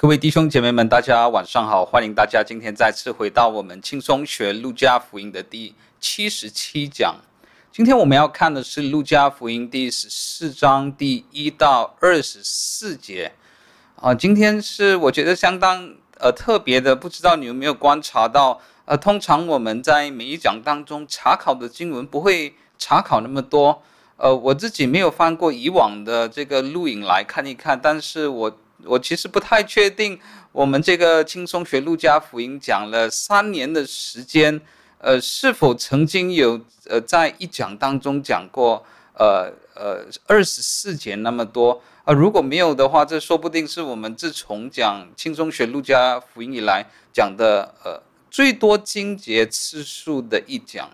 [0.00, 1.84] 各位弟兄姐妹们，大家晚上好！
[1.84, 7.16] 欢迎大家今天再次回到我们轻松学路加福音的第七十七讲。
[7.70, 13.32] 今天我们要看的是路加福音第十四章第一到二十四节。
[13.96, 18.58] 啊，今天是我觉得相当呃特别的，不知道你有没有观察到？
[18.86, 23.82] 呃，通常我们在每一讲当中查考的经文不会查考那么多。
[24.16, 28.56] 呃，我自己没有翻过以往的这个录影来看一看，但是我。
[28.84, 30.18] 我其实不太确定，
[30.52, 34.60] 我们这个轻松学路加福音讲了三年的时间，
[34.98, 38.84] 呃，是否曾经有呃在一讲当中讲过，
[39.14, 41.82] 呃呃二十四节那么多？
[42.04, 50.90] 呃，如果没有的话，这说不定是我们自从讲轻松学路加福音以来讲的呃最多经节次数的一讲。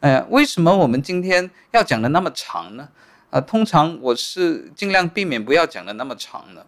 [0.00, 2.88] 呃，为什么我们今天要讲的那么长呢？
[3.30, 6.64] 呃，通常我是尽量避免不要讲的那么长的。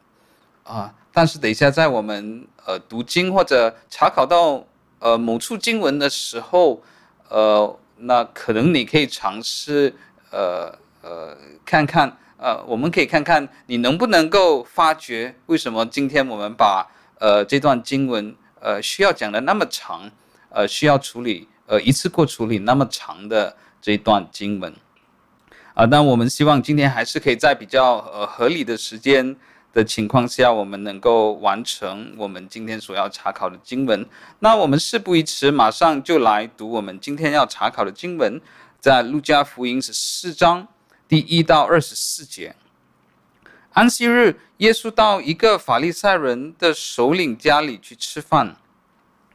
[0.69, 4.63] 啊，但是等一下，在我们呃读经或者查考到
[4.99, 6.83] 呃某处经文的时候，
[7.31, 9.95] 呃，那可能你可以尝试
[10.31, 16.87] 呃呃看看，呃，我们可以看看你能不能够发觉为什么今天我们把
[17.19, 20.11] 呃这段经文呃需要讲的那么长，
[20.51, 24.71] 呃需要处理呃一次过处理那么长的这段经文，
[25.73, 29.35] 啊，但我们希望今天还是可以在比较呃合理的时间。
[29.79, 34.05] 的情况下，我们能够完成我们今天所要查考的经文。
[34.41, 38.41] 那我们事不宜迟，马上就来读我们今天要查考的经文，
[38.81, 40.67] 在路加福音十四章
[41.07, 42.57] 第一到二十四节。
[43.75, 48.57] 安息日，耶稣到一个法利赛人的首领家里去吃饭，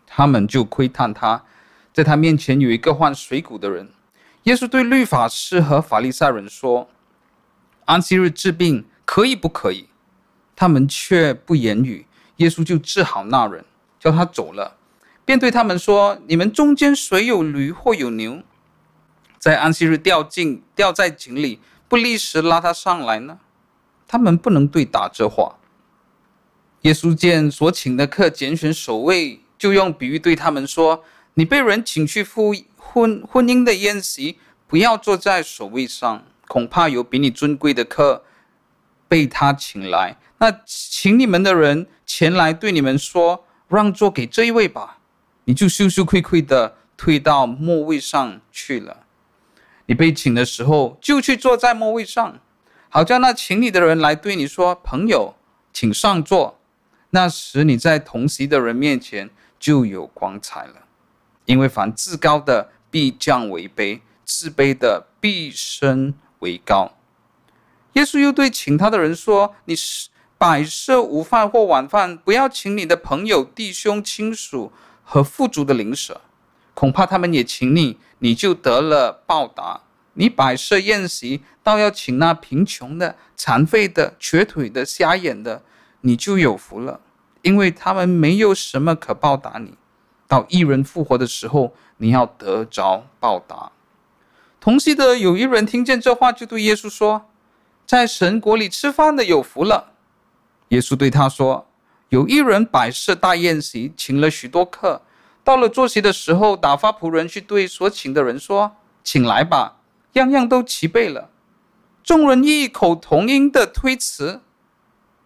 [0.06, 1.46] 他们就窥探他，
[1.94, 3.90] 在他面前有一个患水臌的人。
[4.44, 6.90] 耶稣对律法师和法利赛人说
[7.88, 9.88] ：“安息日治病可以不可以？”
[10.56, 12.06] 他们却不言语，
[12.38, 13.66] 耶稣就治好那人，
[14.00, 14.78] 叫他走了，
[15.26, 18.44] 便对他们说：“你们中间谁有驴或有牛，
[19.40, 23.40] 在安息日掉进掉在井里，不立时拉他上来呢？”
[24.08, 25.58] 他们不能对答这话。
[26.82, 31.04] 耶稣见所请的客拣选守卫，就用比喻对他们说
[31.36, 38.24] ：“你被人请去赴婚婚姻的宴席，不要坐在首位上，恐怕有比你尊贵的客
[39.14, 44.98] 被他请来。”那请你们的人前来对你们说，让座给这一位吧，
[45.44, 49.06] 你就羞羞愧愧地退到末位上去了。
[49.86, 52.40] 你被请的时候，就去坐在末位上，
[52.90, 55.36] 好叫那请你的人来对你说：“朋友，
[55.72, 56.60] 请上座。”
[57.12, 59.30] 那时你在同席的人面前
[59.60, 60.88] 就有光彩了。
[61.46, 66.94] 因为凡自高的必降为卑，自卑的必升为高。
[67.94, 76.20] 耶稣又对请他的人说：“你是。”摆设午饭或晚饭，不要请你的朋友、弟兄、亲属和富足的邻舍，
[76.74, 79.84] 恐怕他们也请你，你就得了报答。
[80.16, 85.64] 你摆设宴席，倒要请那贫穷的、残废的、瘸腿的、瞎眼的，
[86.02, 87.00] 你就有福了，
[87.44, 89.76] 因为他们没有什么可报答你。
[90.28, 93.72] 到一人复活的时候，你要得着报答。
[94.60, 97.30] 同席的有一人听见这话，就对耶稣说
[97.94, 99.94] ：“在神国里吃饭的有福了。”
[100.70, 101.68] 耶稣对他说
[102.10, 105.04] ：“有一人摆设大宴席，请了许多客。
[105.44, 109.78] 到了坐席的时候，打发仆人去对所请的人说：‘请来吧，
[110.14, 111.30] 样样都齐备了。’
[112.04, 114.42] 众人异口同音的推辞。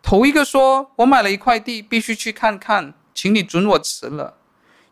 [0.03, 4.33] 头一个说：‘我买了一块地，必须去看看，请你准我辞了。’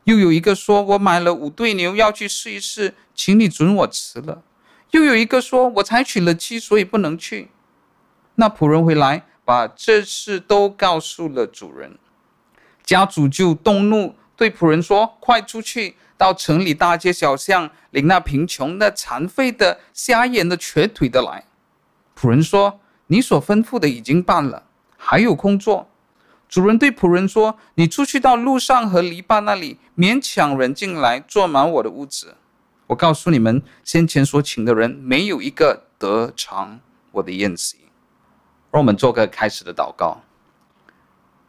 [0.06, 4.44] 又有一个说：‘我买了五对牛，要去试一试，请你准我辞了。’
[4.92, 7.50] 又有一个说：‘我才娶了妻，所以不能去。’
[8.36, 12.00] 那仆人回来。”把这事都告诉了主人，
[12.84, 21.46] 家主就动怒，对仆人说：“快出去，到城里大街小巷，领那贫穷的、残废的、瞎眼的、瘸腿的来。”
[22.20, 24.64] 仆人说：“你所吩咐的已经办了，
[24.98, 25.88] 还有空座。”
[26.50, 32.36] 主人对仆人说：“你出去到路上和篱笆那里，勉强人进来，坐满我的屋子。
[32.88, 36.80] 我告诉你们，先前所请的人，没有一个得尝
[37.12, 37.78] 我的宴席。”
[38.76, 40.22] 让我们做个开始的祷告。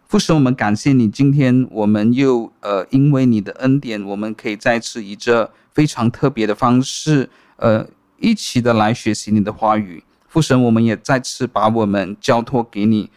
[0.06, 7.84] 父神，我们感谢你，今天我们又呃，因为你的恩典，我们可以再次以这非常特别的方式，呃，
[8.20, 10.04] 一起的来学习你的话语。
[10.28, 13.10] 父神，我们也再次把我们交托给你。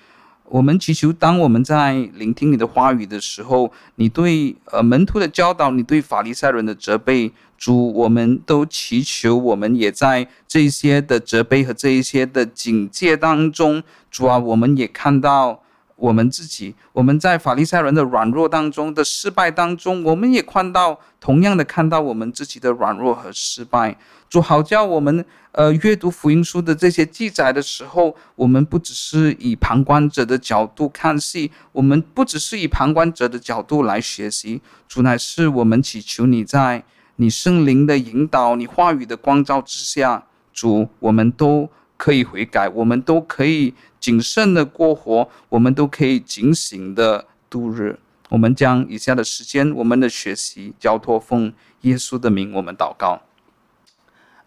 [0.45, 15.61] 我们祈求，当我们在聆听你的话语的时候，你对呃门徒的教导，你对法利赛人的责备，主，我们都祈求，我们也在这些的责备和这一些的警戒当中，主啊，我们也看到
[15.97, 23.97] 我们自己，我们在法利赛人的软弱当中的失败当中，我们也看到同样的看到我们自己的软弱和失败。
[24.29, 34.61] 主好叫我们呃阅读福音书的这些记载的时候，我们不只是以旁观者的角度看戏，我们不只是以旁观者的角度来学习。
[34.87, 36.85] 主乃是我们祈求你在
[37.21, 43.73] 你圣灵的引导、你话语的光照之下，主我们都可以悔改，我们都可以。
[43.99, 47.99] 谨慎的过活，我们都可以警醒的度日。
[48.29, 53.23] 我们将以下的时间，我们的学习交托奉耶稣的名，我们祷告。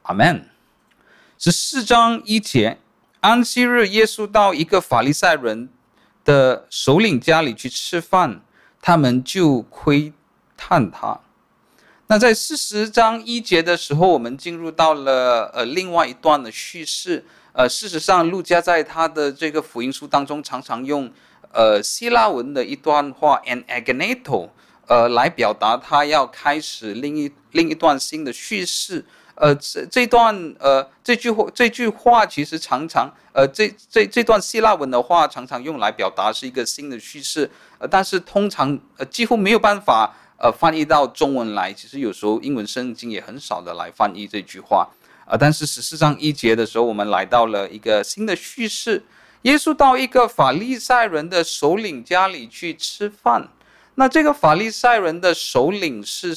[0.05, 0.49] 阿门。
[1.39, 2.79] 十四章一节，
[3.21, 5.69] 安息日，耶稣到一个法利赛人
[6.25, 8.41] 的首领家里去吃饭，
[8.81, 10.15] 他们就窥
[10.57, 11.21] 探他。
[12.13, 17.25] 那在四十章一节的时候，我们进入到了呃另外一段的叙事。
[17.55, 21.11] 呃，事实上，路加在他的这个福音书当中，常常用
[21.55, 24.51] 呃希腊文的一段话 “anagneto”
[24.87, 29.03] 呃来表达他要开始另一另一段新的叙事。
[29.35, 37.51] 呃，这这段呃这句话这句话其实常常呃这这这段希腊文的话常常用来表达是一个新的叙事。
[37.79, 41.73] 呃，但是通常呃几乎没有办法呃翻译到中文来。
[41.73, 44.87] 其实有时候英文圣经也很少的来翻译这句话。
[45.25, 49.03] 啊，但是十四章一节的时候，我们来到了一个新的叙事。
[49.43, 53.49] 耶稣到一个法利赛人的首领家里去吃饭。
[53.95, 56.35] 那这个法利赛人的首领是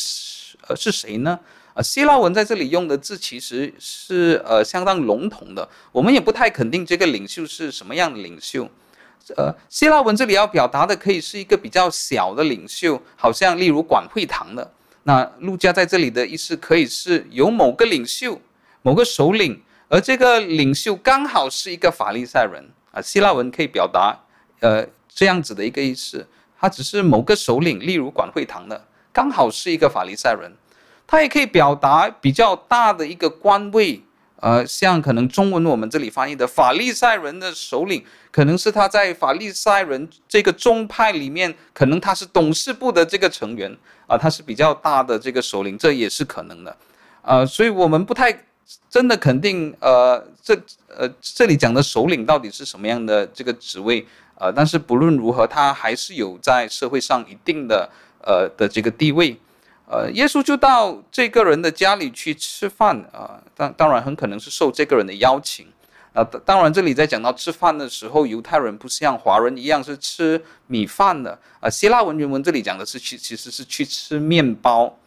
[0.68, 1.40] 呃是谁呢？
[1.74, 8.70] 啊，希腊文在这里用的字其实是呃相当笼统的，我们也不太肯定这个领袖是什么样的领袖。
[9.36, 14.72] 呃，希腊文这里要表达的可以是一个比较小的领袖，好像例如管会堂的。
[15.04, 18.42] 那路加在这里的意思可以是有某个领袖。
[18.82, 24.16] 某个首领，而这个领袖刚好是一个法利赛人啊，希腊文可以表达
[24.60, 26.28] 呃这样子的一个意思，
[26.60, 30.52] 他只是某个首领，例如管会堂的，刚好是一个法利赛人，
[31.08, 34.04] 他也可以表达比较大的一个官位，
[34.46, 43.76] 呃，像可能中文我们这里翻译的法利赛人的首领，可能是他在法利赛人这个宗派里面，可能他是董事部的这个成员
[44.06, 46.78] 啊，他是比较大的这个首领，这也是可能的，
[47.24, 48.46] 啊，所以我们不太。
[48.90, 54.04] 真的肯定，呃，这呃这里讲的首领到底是什么样的这个职位？
[54.40, 57.88] 呃，但是不论如何，他还是有在社会上一定的
[58.24, 59.38] 呃的这个地位。
[59.88, 65.66] 呃，耶稣就到这个人的家里去吃饭啊，当、当然很可能是受这个人的邀请。
[66.14, 74.98] 啊、呃，当然这里在讲到吃饭的时候，犹太人不像华人一样是吃米饭的啊、希腊文原文这里讲的是去其实是去吃面包。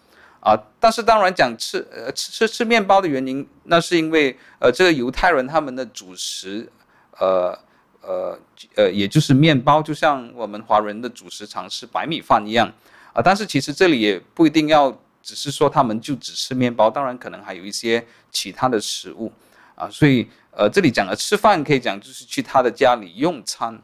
[0.40, 6.70] 啊，但是当然讲吃呃吃吃吃面包的原因，那是因为呃这个犹太人他们的主食，
[7.18, 7.58] 呃
[8.00, 8.38] 呃
[8.76, 12.72] 呃也就是面包，就像我们华人的主食常吃白米饭一样
[13.18, 13.22] 啊。
[13.24, 14.90] 但是其实这里也不一定要
[15.22, 19.32] 只是说他们就只吃面包，当然可能还有一些其他的食物
[19.74, 19.90] 啊。
[19.90, 23.82] 所以呃这里讲的吃饭可以讲就是去他的家里用餐。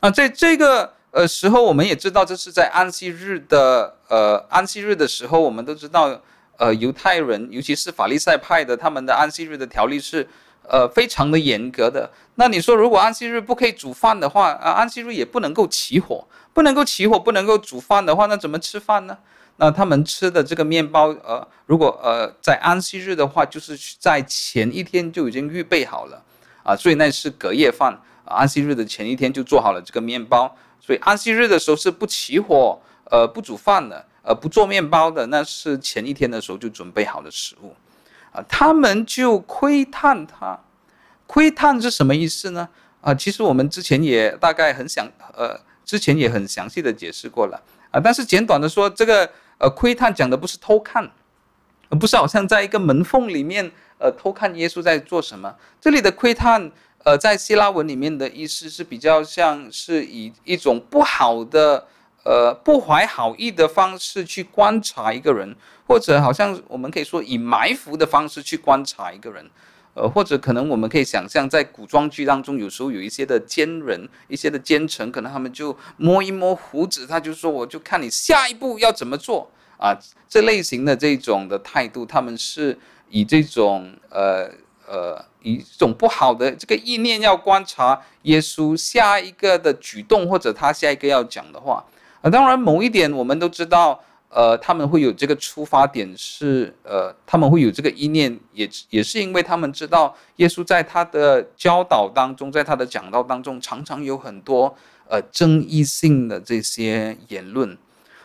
[0.00, 0.94] 那在这个。
[1.12, 6.18] 呃，时候我们也知道，这是在安息日的，呃，安息日的时候，我们都知道，
[6.56, 10.26] 呃，犹太人，尤其是法利赛派的，他们的安息日的条例是，
[10.68, 12.10] 呃，非常的严格的。
[12.36, 19.18] 那你说，如果安息日不可以煮饭的话，啊，安息日也不能够起火，不能够起火，不能够煮饭的话，那怎么吃饭呢？
[19.56, 26.22] 那他们吃的这个面包，呃，如果呃在安息日的话，就是在前一天就已经预备好了，
[26.64, 27.92] 啊，所以那是隔夜饭，
[28.24, 30.56] 啊，安息日的前一天就做好了这个面包。
[30.80, 37.74] 所以安息日的时候是不起火，呃，不煮饭的，呃，不做面包的，那是前一天的时候就准备好的食物，
[38.32, 40.58] 啊，他们就窥探他，
[41.26, 42.68] 窥探是什么意思呢？
[43.00, 51.10] 啊，其实我们之前也大概很详，呃，之前也很详细的解释过了，啊，但是简短的说，这个呃窥探讲的不是偷看，
[51.88, 56.72] 而不是好像在一个门缝里面，呃，偷看耶稣在做什么，这里的窥探。
[57.04, 61.84] 呃，在希腊文里面的意思是比较像是以一种不好的、
[62.24, 69.50] 呃不怀好意的方式去观察一个人，或者好像我们可以说以埋伏的方式去观察一个人，
[69.94, 79.98] 呃，或者可能我们可以想象在古装剧当中，有时候有一些的奸人、一些的奸臣，可能他们就摸一摸胡子，他就说我就看你下一步要怎么做啊，
[80.28, 84.50] 这类型的这种的态度，他们是以这种呃。
[84.84, 91.82] 呃，一种不好的这个意念要观察耶稣下一个的举动，或者他下一个要讲的话。
[92.22, 104.74] 啊，当然某一点我们都知道，呃，他们会有这个出发点是，呃，他们会有这个意念，也也是因为他们知道耶稣在他的教导当中，在他的讲道当中，常常有很多
[105.08, 107.76] 呃争议性的这些言论。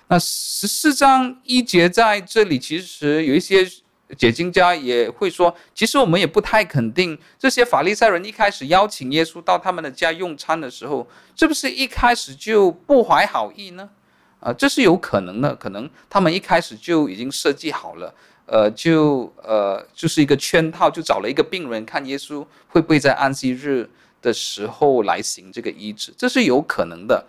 [0.08, 3.68] 那十四章一节在这里，其实有一些
[4.16, 13.90] 解经家也会说，其实我们也不太肯定，这些法利赛人一开始邀请耶稣到他们的家用餐的时候，是不是一开始就不怀好意呢？
[14.40, 18.14] 啊，这是有可能的，可能他们一开始就已经设计好了，
[18.46, 23.90] 呃，就呃就是一个圈套，就找了一个病人，看耶稣会不会在安息日
[24.22, 27.26] 的时候来行这个医治，这是有可能的，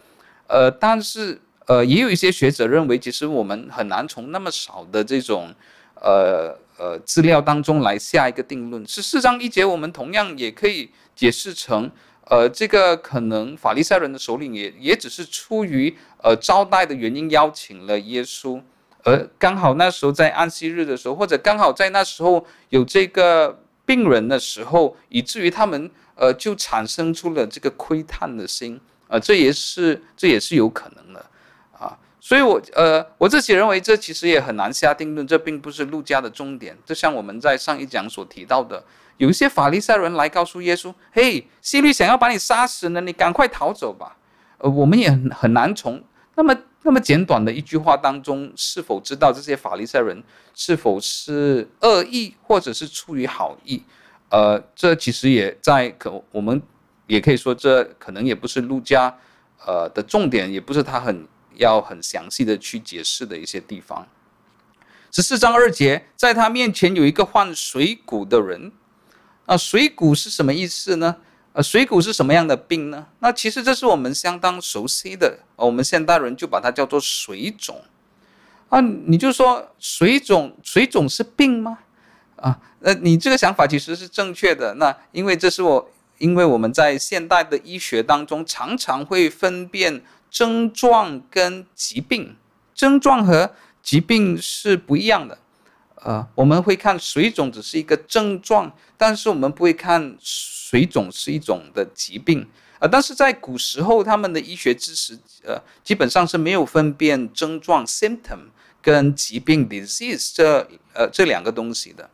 [0.47, 1.40] 呃，但是。
[1.70, 5.54] 呃，也有一些学者认为，其实我们很难从那么少的这种，
[5.97, 8.87] 呃呃资料当中来下一个定论。
[8.87, 11.90] 十四章一节，我们同样也可以解释成，
[12.25, 18.62] 呃，这个可能法利赛人的首领也也只是出于呃招待的原因邀请了耶稣，
[19.02, 31.25] 而刚好那时候在安息日的时候，或者刚好在那时候有这个病人的时候，以至于他们呃就产生出了这个窥探的心，呃，这也是这也是有可能的。
[32.28, 36.76] 所以我，呃，我自己认为，这其实也很难下定论，这并不是路加的重点。
[36.85, 38.85] 就像我们在上一讲所提到的，
[39.16, 44.18] 有一些法利赛人来告诉耶稣：“嘿，希律想要把你杀死呢，你赶快逃走吧。”
[44.61, 46.04] 呃，我们也很很难从
[46.35, 50.23] 那么那么简短的一句话当中，是否知道这些法利赛人
[50.54, 53.82] 是否是恶意，或者是出于好意？
[54.28, 56.61] 呃，这其实也在可，我们
[57.06, 59.16] 也可以说，这可能也不是路加
[59.64, 61.26] 呃的重点，也不是他很。
[61.59, 64.09] 要很详细的去解释的一些地方。
[65.11, 68.73] 十四章二节，在他面前有一个患水臌的人。
[69.47, 71.17] 啊，水臌是什么意思呢？
[71.55, 73.07] 呃，水臌是什么样的病呢？
[73.21, 77.83] 那其实这是我们相当熟悉的，我们现代人就把它叫做水肿。
[78.69, 81.79] 啊，你就说水肿，水肿是病吗？
[82.37, 84.75] 啊，那，你这个想法其实是正确的。
[84.75, 90.05] 那因为这是我，因为我们在现代的医学当中常常会分辨。
[90.30, 92.37] 症状跟疾病，
[92.75, 95.38] 症状和疾病是不一样的。
[95.97, 102.47] 呃，我们会看水肿只是一个症状，但是我们不会看水肿是一种的疾病。
[102.78, 112.08] 呃，但是在古时候，他们的医学知识，呃，基本上是没有分辨症状 （symptom） 跟疾病 （disease） 这呃这两个东西的。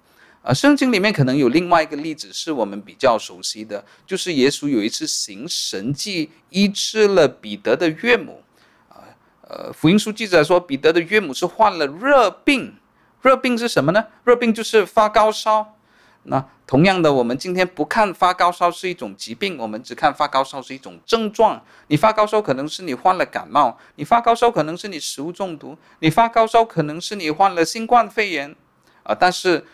[0.44, 8.42] 啊，圣经里面可能有另外一个例子是我们比较熟悉的，就是耶稣有一次行神迹医治了彼得的岳母。
[8.90, 9.08] 啊，
[9.48, 12.76] 呃，福音书记载说，彼得的岳母是患了热病。
[13.22, 14.04] 热病是什么呢？
[14.22, 15.78] 热病就是发高烧。
[16.24, 21.64] 那同样的，我们今天不看发高烧是一种疾病，我们只看发高烧是一种症状。
[21.86, 28.54] 你发高烧可能是你患了感冒，你发高烧可能是你食物中毒，你发高烧可能是你患了新冠肺炎。
[29.04, 29.64] 啊，但是。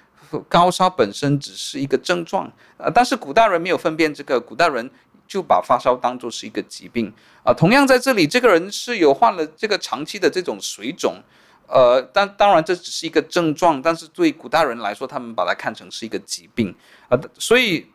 [0.48, 4.90] 高烧本身只是一个症状，呃，但是古代人没有分辨这个，古代人
[5.26, 7.12] 就把发烧当作是一个疾病，
[7.44, 11.16] 啊，同样在这里，这个人是有患了这个长期的这种水肿，
[11.66, 16.74] 呃，但当然这只是一个症状，但是对古代人来说，他们把它看成是一个疾病，
[17.08, 17.86] 啊，所以，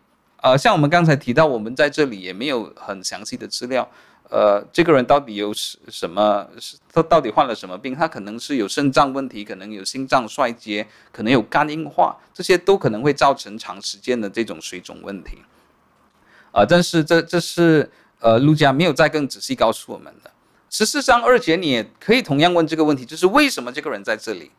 [0.42, 3.90] 呃，像我们刚才提到，我们在这里也没有很详细的资料。
[4.28, 6.48] 呃，这个人到底有什什么？
[6.92, 7.94] 他到底患了什么病？
[7.94, 15.38] 他可能是有肾脏问题，可能有心脏衰竭，可能有肝硬化，这些都可能会造成长时间的这种水肿问题。
[16.52, 17.90] 啊、呃，但是这这是
[18.20, 20.32] 呃，路加没有再更仔细告诉我们的。
[20.72, 24.52] 十四章二节，你也可以同样问这个问题，就是为什么这个人在这里？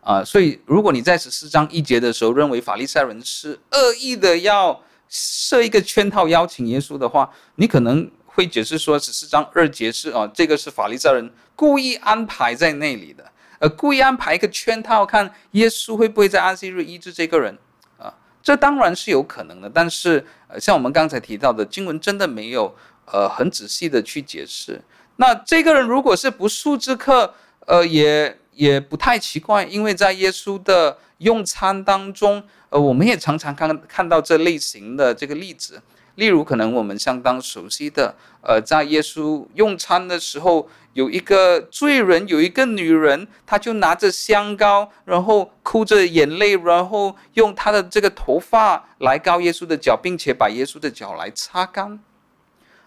[0.00, 8.10] 啊、所以如果你在十四章一节的时候认为法利赛人是恶意的要设一个圈套邀请耶稣的话，你可能。
[8.36, 17.56] 会解释说十四章二节是啊，这个是法利赛人故意安排在那里的，呃，故意安排一个圈套，看耶稣会不会在安息日医治这个人
[17.98, 18.12] 啊？
[18.42, 22.76] 这当然是有可能的，但是呃，像我们刚才提到的经文真的没有
[23.06, 24.82] 呃很仔细的去解释。
[25.16, 35.80] 那这个人如果是不速之客，呃，也也不太奇怪，因为在耶稣的用餐当中，呃，我们也常常看看到这类型的这个例子。
[36.16, 52.00] 例如，可能我们相当熟悉的，呃，在耶稣用餐的时候，有一个罪人，有一个女人，她就拿着香膏，然后哭着眼泪，然后用她的这个头发来膏耶稣的脚，并且把耶稣的脚来擦干。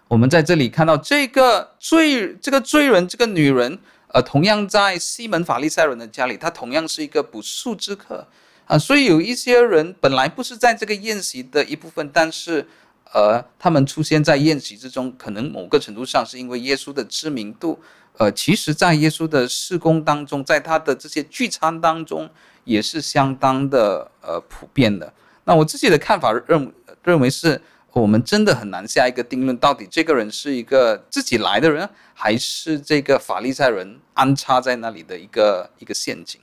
[0.08, 8.26] 我们在这里看到这个罪，这个罪人，这个女人，呃，同样在西门法利赛人的家里，她同样是一个不速之客
[8.66, 8.76] 啊。
[8.76, 12.66] 所以有一些人本来不是在这个宴席的一部分，但是。
[13.12, 17.80] 而他们出现在宴席之中，可能某个程度上是因为耶稣的知名度。
[18.18, 22.28] 呃，其实，在耶稣的事工当中，在他的这些聚餐当中，
[22.64, 25.10] 也是相当的呃普遍的。
[25.44, 26.70] 那我自己的看法认
[27.02, 27.62] 认为是，
[27.92, 36.40] 我们真的很难下一个定论，到底这个人是一个自己来的人，还是这个法利赛人安插在那里的一个一个陷阱？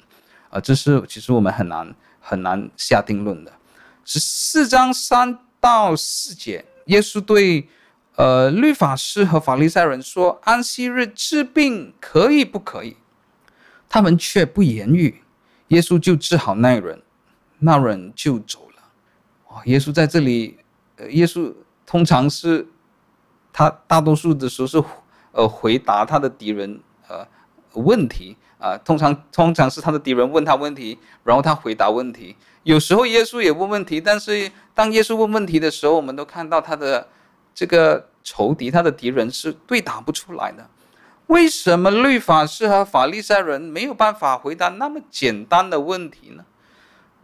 [0.50, 3.52] 啊，这是其实我们很难很难下定论的。
[4.04, 7.68] 十四章三到四节，耶稣对
[8.16, 12.96] 呃律法师和法利赛人说：“安息日治病可以不可以？”
[13.90, 15.22] 他们却不言语。
[15.68, 17.02] 耶稣就治好那人，
[17.60, 18.82] 那人就走了。
[19.50, 20.58] 哦，耶稣在这里，
[20.96, 21.54] 呃，耶稣
[21.86, 22.66] 通常是
[23.52, 24.82] 他大多数的时候是
[25.34, 27.28] 呃回答他的敌人呃
[27.74, 28.38] 问题。
[28.58, 32.36] 啊，通常通常是他的敌人问他问题，然后他回答问题。
[32.68, 37.08] 有时候耶稣也问问题，但是当耶稣问问题的时候，我们都看到他的
[37.56, 40.70] 这个仇敌，他的敌人是对答不出来的。
[41.28, 46.44] 为什么律法师和法利赛人没有办法回答那么简单的问题呢？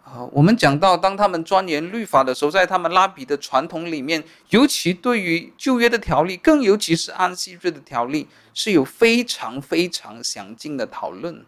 [0.06, 11.46] 啊，我们讲到，当他们钻研律法的时候，在他们拉比的传统里面，尤其对于旧约的条例，更尤其是安息日的条例，是有非常非常详尽的讨论。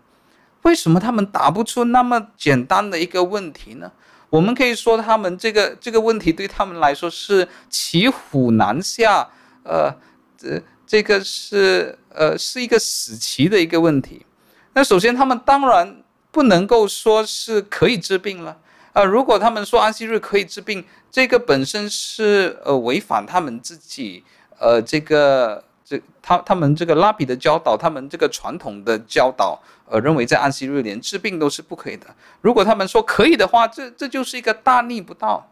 [0.66, 3.92] 为什么他们答不出那么简单的一个问题呢？
[4.30, 9.30] 我们可以说，他们这个这个问题对他们来说是骑虎难下，
[9.64, 9.92] 呃，
[10.38, 14.26] 这这个是呃是一个死棋的一个问题。
[14.74, 16.02] 那首先，他们当然。
[16.36, 18.52] 不能够说是可以治病了
[18.92, 19.06] 啊、呃！
[19.06, 24.22] 如果他们说安息日可以治病，这个本身是呃违反他们自己
[24.60, 32.08] 呃这个这他他们这个拉比的教导，他们这个传统的教导，呃认为在安息日连治病都是不可以的。
[32.42, 35.48] 如果他们说可以的话，这这就是一个大逆不道，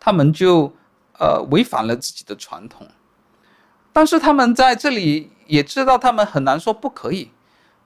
[0.00, 0.72] 他们就
[1.18, 2.88] 呃违反了自己的传统。
[3.92, 7.30] 但是他们在这里也知道，他们很难说不可以。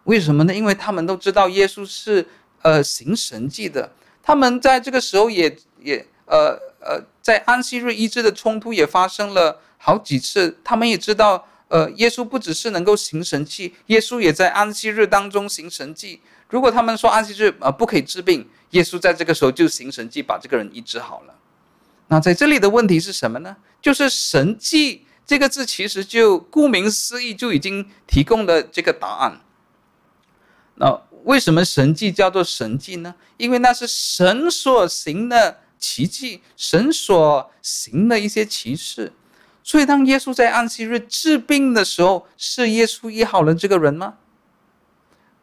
[0.05, 0.55] 为什么呢？
[0.55, 2.25] 因为他们都知道耶稣是
[2.63, 3.91] 呃行神迹的，
[4.23, 16.21] 他们在这个时候也也呃呃在安息日医治的冲突也发生了好几次，他们也知道呃耶稣不只是能够行神迹，耶稣也在安息日当中行神迹。
[16.49, 21.35] 如果他们说安息日呃不可以治病，耶稣在这个时候就行神迹把这个人医治好了。
[22.09, 23.57] 那在这里的问题是什么呢？
[23.81, 29.41] 就是神迹这个字其实就顾名思义就已经提供了这个答案。
[30.77, 33.15] 那为什么神迹叫做神迹呢？
[33.39, 39.13] 因为那是神所行的奇迹，神所行的一些奇事。
[39.63, 44.15] 所以当耶稣在安息日治病的时候，是耶稣医好了这个人吗？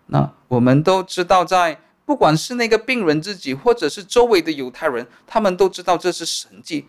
[0.08, 6.88] 那我们都知道，在不管是那个病人自己，或者是周围的犹太人，他们都知道这是神迹。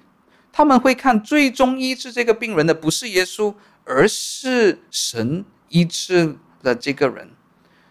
[0.50, 7.30] 他们会看最终医治这个病人的不是耶稣，而是神医治了这个人。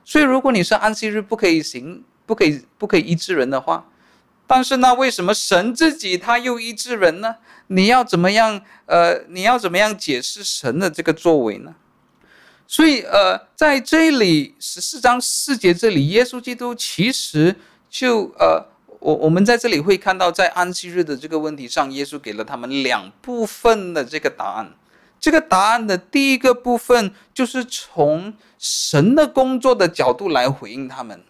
[0.04, 3.88] 所以，如果你是安息日不可以行，不可以不可以医治人的话，
[4.52, 7.38] 但是那为什么神自己他又医治人呢？
[7.68, 8.60] 你要怎么样？
[8.86, 11.74] 呃，你要怎么样解释神的这个作为呢？
[12.68, 17.56] 所以，呃，在这里十四章四节这里，耶稣基督其实
[17.90, 18.66] 就呃，
[19.00, 24.74] 我我们在这里会看到，在安息日的这个问题上，耶稣给了他们两部分的这个答案。
[25.18, 31.24] 这个答案的第一个部分就是从神的工作的角度来回应他们。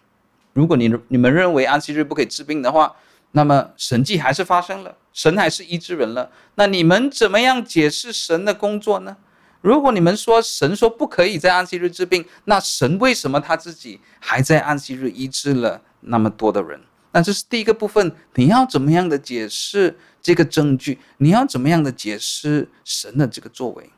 [0.54, 2.96] 如果你你们认为安息日不可以治病的话，
[3.32, 6.30] 那么神迹还是发生了，神还是医治人了。
[6.54, 9.16] 那你们怎么样解释神的工作呢？
[9.60, 16.80] 如果你们说神说不可以在安息日治病，那神为什么他自己还在安息日医治了那么多的人？
[17.12, 19.98] 那这是第一个部分，你要怎么样的解释？
[20.22, 23.90] 这个证据，你要怎么样的解释神的这个作为？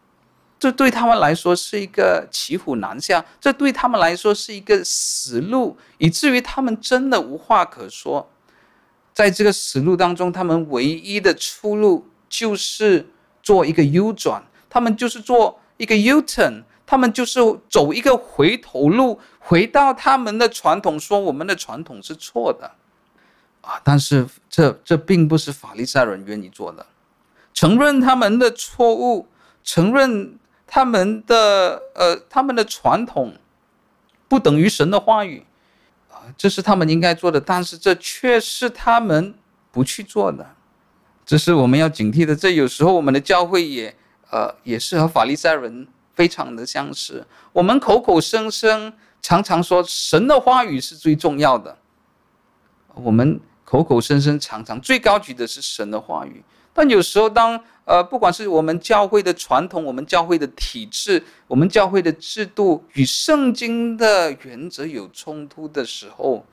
[0.59, 8.31] 这对他们来说是一个骑虎难下，这对他们来说是一个死路，以至于他们真的无话可说。
[9.15, 13.07] 在这个死路当中，他们唯一的出路就是
[13.43, 22.73] 做一个 U 转，他们就是做一个 U-turn，他们就是走一个回头路，回到他们的传统，说我们的传统是错的。
[23.61, 23.81] 啊！
[23.83, 26.85] 但是这这并不是法利赛人愿意做的，
[27.55, 29.27] 承认他们的错误，
[29.63, 33.35] 承认他们的呃他们的传统
[34.29, 35.47] 不等于神的话语，
[36.37, 37.41] 这是他们应该做的。
[37.41, 39.35] 但是这却是他们
[39.71, 40.55] 不去做的，
[41.25, 42.35] 这是我们要警惕的。
[42.35, 43.95] 这有时候我们的教会也
[44.31, 47.27] 呃也是和法利赛人非常的相似。
[47.53, 51.79] 我们口口声声常常说神的话语是最重要的，
[52.95, 53.41] 我们。
[53.67, 66.45] 口口声声常常最高举的是神的话语，但有时候当呃不管是我们教会的传统、我们教会的体制、我们教会的制度与圣经的原则有冲突的时候，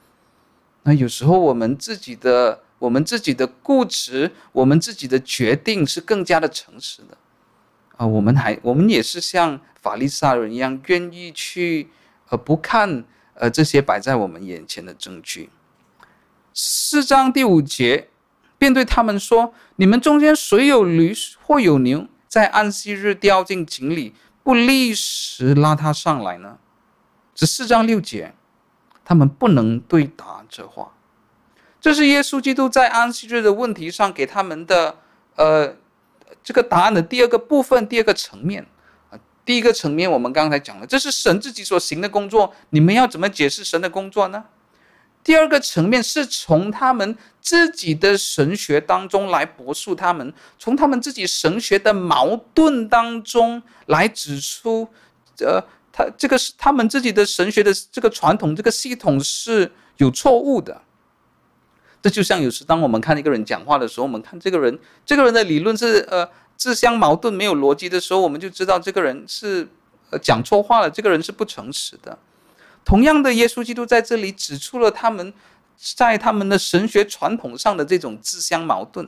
[0.84, 7.18] 那有时候我们自己的我们自己的固执，我们自己的决定是更加的诚实的。
[7.98, 11.90] 啊，我们还我们也是像法利赛人一样，愿意去
[12.30, 13.04] 呃不看
[13.36, 15.50] 呃这些摆在我们眼前的证据。
[16.54, 18.10] 四章第五节，
[18.58, 24.14] 便对他们说：“你们中间谁有驴或有牛，在安息日掉进井里，
[24.44, 26.60] 不立时拉他上来呢？”
[27.34, 28.36] 这四章六节，
[29.04, 30.92] 他们不能对答这话。
[31.80, 34.98] 这是耶稣基督在安息日的问题上给他们的
[35.36, 35.76] 呃
[36.44, 38.68] 这个答案的第二个部分，第二个层面
[39.10, 39.18] 啊。
[39.44, 44.46] 第一个层面我们刚才讲了，这是神自己所行的工作，你们要怎么解释神的工作呢？
[45.24, 54.88] 第二个层面是从他们自己的神学当中来驳述他们，从他们自己神学的矛盾当中来指出，
[55.40, 60.82] 呃，他这个是他们自己的神学的这个传统，这个系统是有错误的。
[62.02, 69.68] 这就像有时当我们看一个人讲话的时候，我们看这个人，这个人的理论是呃自相矛盾、没有逻辑的时候，我们就知道这个人是
[70.10, 72.18] 呃讲错话了，这个人是不诚实的。
[72.84, 75.34] 同样的，耶稣基督在这里指出了他们
[75.78, 79.08] 在他们的神学传统上的这种自相矛盾。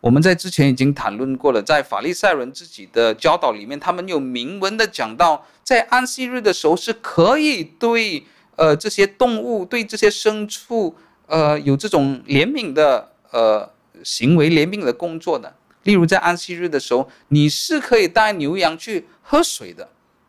[0.00, 10.94] 我们在之前已经谈论过了，在法利赛人自己的教导里面，他们有明文的讲到，在安息日的时候是可以对呃这些动物、对这些牲畜
[11.26, 13.68] 呃有这种怜悯的呃
[14.04, 15.56] 行为、怜悯的工作的。
[15.82, 19.88] 例如在安息日的时候，你是可以带牛羊去喝水的。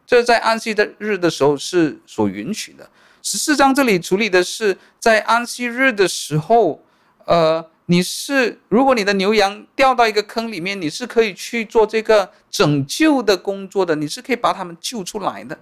[0.10, 2.90] 这在安息的日的时候是所允许的。
[3.22, 6.84] 十四章这里处理的是在安息日的时候，
[7.26, 15.60] 呃，你是如果你的牛羊掉到一个坑里面，你是可以去做这个拯救的工作的，你是可以把他们救出来的。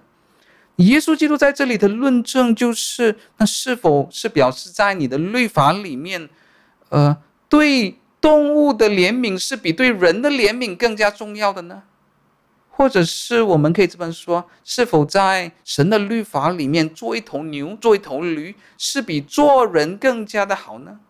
[0.76, 6.26] 耶稣基督在这里的论证就是，那是否是表示在你的律法里面，
[6.88, 7.14] 呃，
[7.50, 11.82] 对动物的怜悯是比对人的怜悯更加重要的呢？
[12.78, 21.00] 或者是我们可以这么说，是否在神的律法里面做一头牛、做一头驴，是比做人更加的好呢？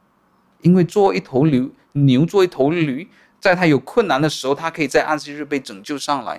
[0.62, 6.38] 因为做一头牛、牛做一头驴，在他有困难的时候，他可以在安息日被拯救上来；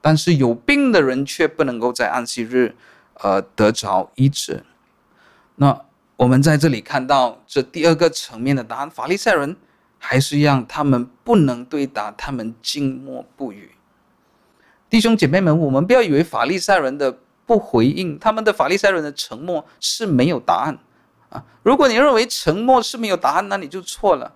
[0.00, 2.74] 但是有病的人却不能够在安息日，
[3.18, 4.64] 呃，得着医治。
[5.56, 5.78] 那
[6.16, 9.54] 我们在这里看到这第二个层面的答案，法利赛人
[9.98, 13.72] 还是让，他们不能对答，他们静默不语。
[14.90, 20.78] 弟兄姐妹们，我们不要以为法利赛人的不回应，他们的法利赛人的沉默是没有答案
[21.30, 21.44] 啊！
[21.62, 24.34] 如果你认为沉默是没有答案，那你就错了。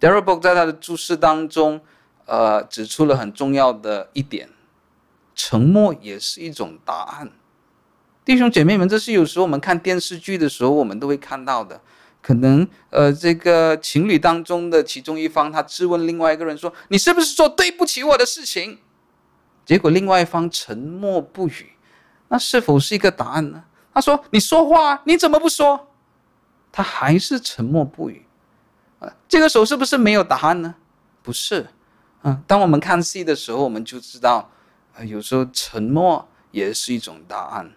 [0.00, 1.80] Darrell Bock 在他的注释当中，
[2.26, 4.50] 呃，指出了很重要的一点：
[5.36, 7.30] 沉默也是一种答案。
[8.24, 11.80] 弟兄姐妹们，这是有时候我们看电视剧的时候，我们都会看到的。
[12.20, 18.80] 可能呃，这个情侣当中的其中一方，他质问另外一个人说：“你是不是做对不起我的事情？”
[19.66, 21.72] 结果另外一方沉默不语，
[22.28, 23.64] 那是否是一个答案呢？
[23.92, 25.88] 他说：“你说话，你怎么不说？”
[26.70, 28.24] 他还是沉默不语，
[29.00, 30.74] 啊，这个时候是不是没有答案呢？
[31.22, 31.66] 不是，
[32.22, 34.48] 啊，当我们看戏的时候，我们就知道，
[34.94, 37.72] 啊，有时候沉默也是一种答案。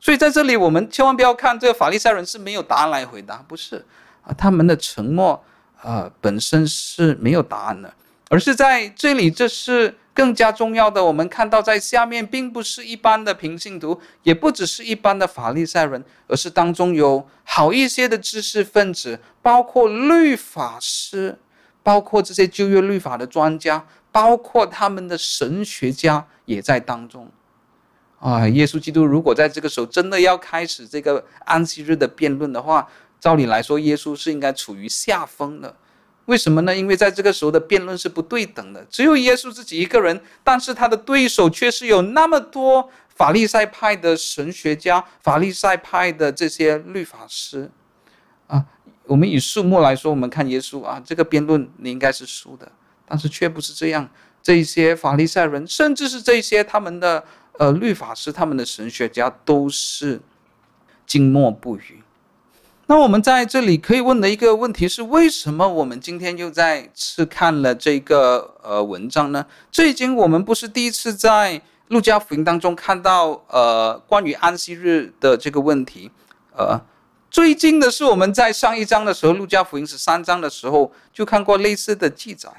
[0.00, 3.84] 所以在这里，我们千万不要看这个法利赛人是没有答案来回答，不是，
[4.22, 5.44] 啊，他们的沉默，
[5.82, 7.92] 啊，本身是没有答案的，
[8.30, 9.98] 而是在这里，这是。
[10.14, 21.36] 更加重要的，我们看到在下面，并不是一般的平信徒，也不只是一般的法利赛人，而是当中有好一些的知识分子，包括律法师，
[21.82, 27.28] 包括这些旧约律法的专家，包括他们的神学家也在当中。
[28.20, 35.74] 啊，耶稣基督如果在这个时候真的要开始这个安息日的辩论的话，照理来说，耶稣是应该处于下风的。
[36.26, 36.74] 为什么呢？
[36.74, 47.70] 因为在这个时候的辩论是不对等的，只有耶稣自己一个人，但是他的对手却是有那么多法利赛派的神学家、法利赛派的这些律法师，
[48.46, 48.64] 啊，
[49.04, 52.72] 我们以数目来说，我们看耶稣啊，这个辩论你应该是输的，
[53.06, 54.08] 但是却不是这样，
[54.42, 57.22] 这些法利赛人，甚至是这些他们的
[57.58, 60.20] 呃律法师、他们的神学家，都是
[61.06, 62.02] 静默不语。
[62.86, 69.46] 那我们在这里可以问的一个问题是：为什么我们今天又再次看了这个呃文章呢？
[69.70, 76.10] 这已经我们不是第一次在路加福音当中看到呃关于安息日的这个问题。
[76.54, 76.78] 呃，
[77.30, 82.50] 最近的是我们在上一章的时候，路加福音十三章的时候就看过类似的记载。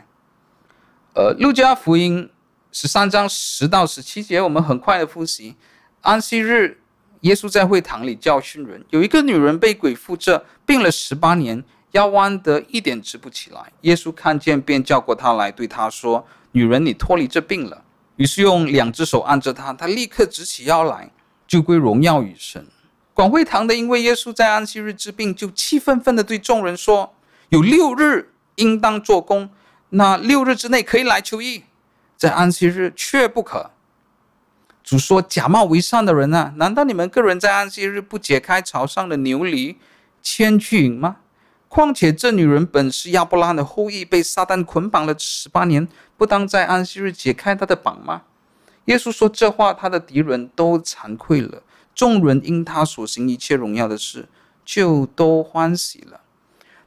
[1.14, 2.32] 呃，路加福音
[2.72, 5.56] 十三章十到十七节，我们很快的复习
[6.02, 6.82] 安息日。
[7.22, 13.72] 耶稣在会堂里教训人，有一个女人被鬼附着，病了十八年，腰弯得一点直不起来。
[13.82, 17.84] 耶稣看见，便叫过她来，对她说：“女人，你脱离这病了。”
[18.18, 21.12] 于是用两只手按着她，她立刻直起腰来，
[21.48, 22.68] 就归荣耀与神。
[23.14, 27.14] 管会堂的因为耶稣在安息日治病，就气愤愤地对众人说
[27.50, 29.50] ：“有六日应当做工，
[29.90, 31.64] 那六日之内可以来求医，
[32.18, 33.72] 在安息日却不可。”
[34.86, 39.78] 主说：“假冒为善的人啊，难道你们个人在安息日不解开朝上的牛犁，
[40.22, 41.18] 牵去饮吗？
[41.68, 48.22] 况且这女人本是亚伯拉罕的后裔，被撒旦捆绑了十八年，不当在安息日解开她的绑吗？”
[48.86, 51.64] 耶稣说这话，他的敌人都惭愧了。
[51.96, 54.28] 众人因他所行一切荣耀的事，
[54.64, 56.22] 就都欢喜了。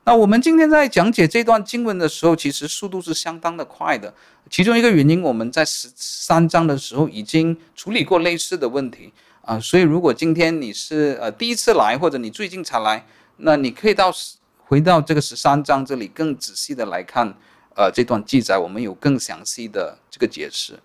[0.09, 4.14] 那我们今天在讲解这段经文的时候，其实速度是相当的快的。
[4.49, 13.05] 其中一个原因，我们在十三章的时候已经处理过类似的问题啊，所以如果今天你是呃第一次来，或者你最近才来，
[13.37, 14.11] 那你可以到
[14.57, 17.35] 回到这个十三章这里更仔细的来看，
[17.77, 20.81] 呃，这段记载我们有更详细的这个解释。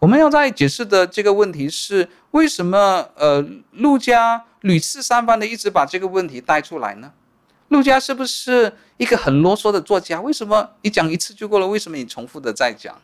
[0.00, 7.12] 我们要在解释的这个问题是，为什么呃，陆家屡次三番的一直把这个问题带出来呢？
[7.68, 10.20] 陆家是不是一个很啰嗦的作家？
[10.20, 11.66] 为什么你讲一次就够了？
[11.66, 13.00] 为什么你重复的再讲？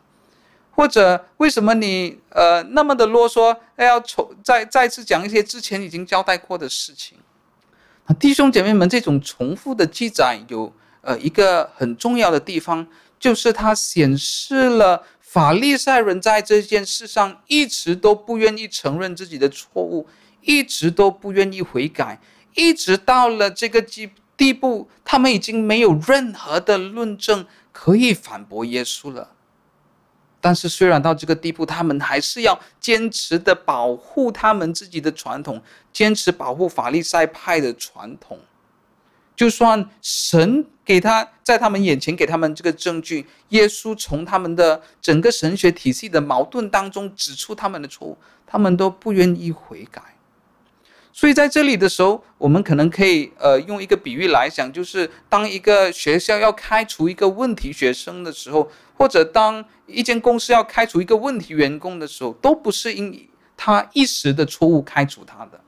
[0.71, 7.17] 或者为什么你呃那么的啰嗦，要重再再次讲一些之前已经交代过的事情？
[8.19, 12.87] 弟兄姐妹们，这种重复的记载有呃一个很重要的地方，
[13.19, 15.03] 就是它显示了。
[15.19, 20.05] 法利赛人在这件事上一直都不愿意承认自己的错误，
[20.41, 22.19] 一直都不愿意悔改，
[22.53, 29.33] 一直到了这个地地步，他们已经没有任何的论证可以反驳耶稣了。
[30.39, 35.61] 但是，虽然到这个地步，他们还是要坚持的保护他们自己的传统，
[35.93, 38.39] 坚持保护法利赛派的传统。
[39.35, 50.01] 就算神给他在他们眼前给他们这个证据，耶稣从他们的整个神学体系的矛盾当中指出他们的错误，他们都不愿意悔改。
[51.13, 65.59] 所以在这里的时候，我们可能可以呃用一个比喻来讲，就是当一个学校要开除一个问题学生的时候，或者当一间公司要开除一个问题员工的时候，都不是因他一时的错误开除他的，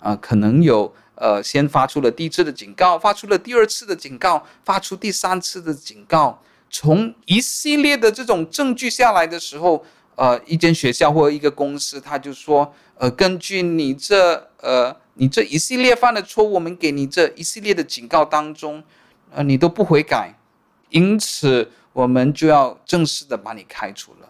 [0.00, 0.92] 啊、可能有。
[1.16, 6.40] 呃，先发出了第一次的警告，发出了第二次的警告，发出第三次的警告。
[6.70, 18.82] 从一系列的这种证据下来的时候，呃，一间学校或一个公司，他就说，呃，根据你这呃你这一系列犯的错误，我们给你这一系列的警告当中，
[19.32, 20.34] 呃，你都不悔改，
[20.88, 24.28] 因此我们就要正式的把你开除了。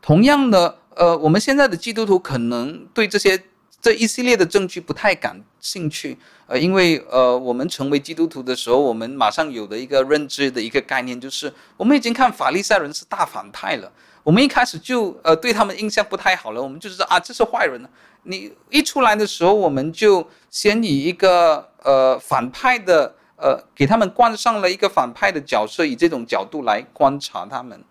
[0.00, 3.42] 同样的，呃，我们现在的基督徒可能对这些。
[3.80, 6.18] 这一系列的证据不太感兴趣，
[6.48, 13.90] 呃，因为呃，我们成为基督徒的时候，我们马上有的一个认知的一个概念就是，我们已经看法利赛人是大反派了，
[14.24, 17.80] 我们一开始就呃对他们印象不太好了，我们就知道啊，这是坏人。
[18.28, 27.82] 你一出来的时候，我们就先以一个呃反派的呃给他们冠上了一个反派的角色，以这种角度来观察他们。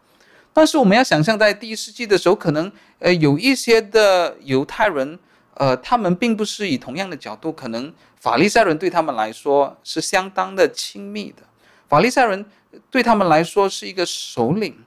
[0.53, 5.19] 但是我们要想象，在第一世纪的时候，可能呃有一些的犹太人。
[5.59, 11.41] 呃，他们并不是以同样的角度，可能法利赛人对他们来说是相当的亲密的，
[11.89, 12.45] 法利赛人
[12.91, 14.77] 对他们来说是一个首领，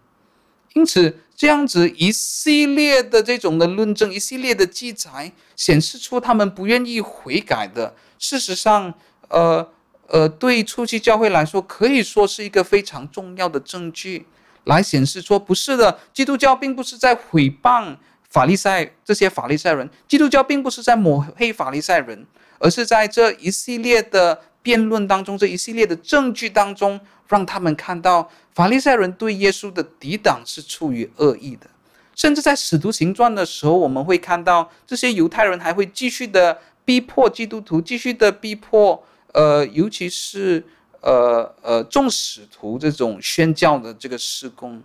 [0.74, 7.94] 因此这样子一系列的这种的论证，一系列的记载，显示出他们不愿意悔改的。
[8.18, 8.92] 事实上，
[9.28, 9.66] 呃
[10.08, 14.26] 呃，对初期教会来说，可以说是一个非常重要的证据，
[14.64, 17.96] 来显示说不是的，基督教并不是在诽谤。
[18.28, 22.26] 法利赛这些法利赛人，基督教并不是在抹黑法利赛人，
[22.58, 31.66] 而是在这一系列的辩论当中，这一系列的证据当中，让他们看到法利赛人对耶稣的抵挡是出于恶意的。
[32.14, 40.62] 甚至在使徒行传的时候，我们会看到这些犹太人还会继续的逼迫基督徒，继续的逼迫，呃，尤其是
[41.00, 44.82] 呃呃众使徒这种宣教的这个施工。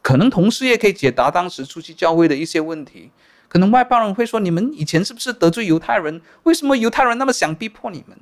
[0.00, 3.10] 可能同时也可以解答当时初期教会的一些问题。
[3.48, 6.22] 可能外邦人会说：“你们以前是不是得罪犹太人？
[6.44, 8.16] 为什么犹太人那么想逼迫你们？”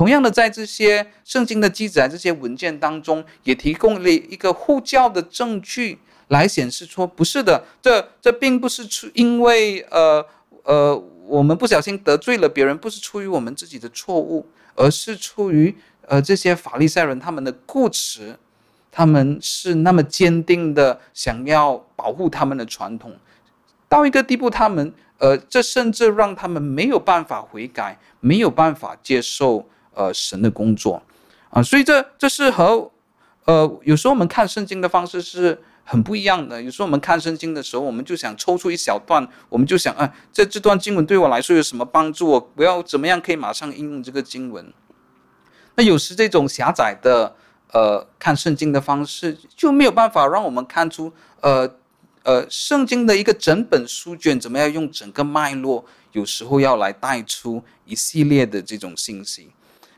[0.00, 10.24] 同样的，在这些圣经的记载、这些文件当中，也提供了一个护教的证据，来显示说：“不是的，这这并不是出因为呃
[10.62, 18.38] 呃我们不小心得罪了别人，不是出于我们自己的错误，而是出于呃这些法利赛人他们的固执。”
[18.90, 23.14] 他们是那么坚定的想要保护他们的传统，
[23.86, 29.68] 到一个地步，他们呃，这甚至让他们没有办法悔改，没有办法接受
[30.00, 31.02] 呃神的工作，
[31.50, 32.90] 啊，所以这这是和
[33.44, 36.62] 呃有时候我们看圣经的方式是很不一样的。
[36.62, 42.28] 有时候我们看圣经的时候，我们就想抽出一小段，我们就想啊，这这段经文对我来说有什么帮助？
[42.28, 44.72] 我不要怎么样可以马上应用这个经文。
[45.74, 47.36] 那有时这种狭窄的
[47.72, 51.68] 呃看圣经的方式就没有办法让我们看出呃
[52.22, 59.50] 呃圣经的一个整本书卷怎么样用整个脉络，有时候要来带出一系列的这种信息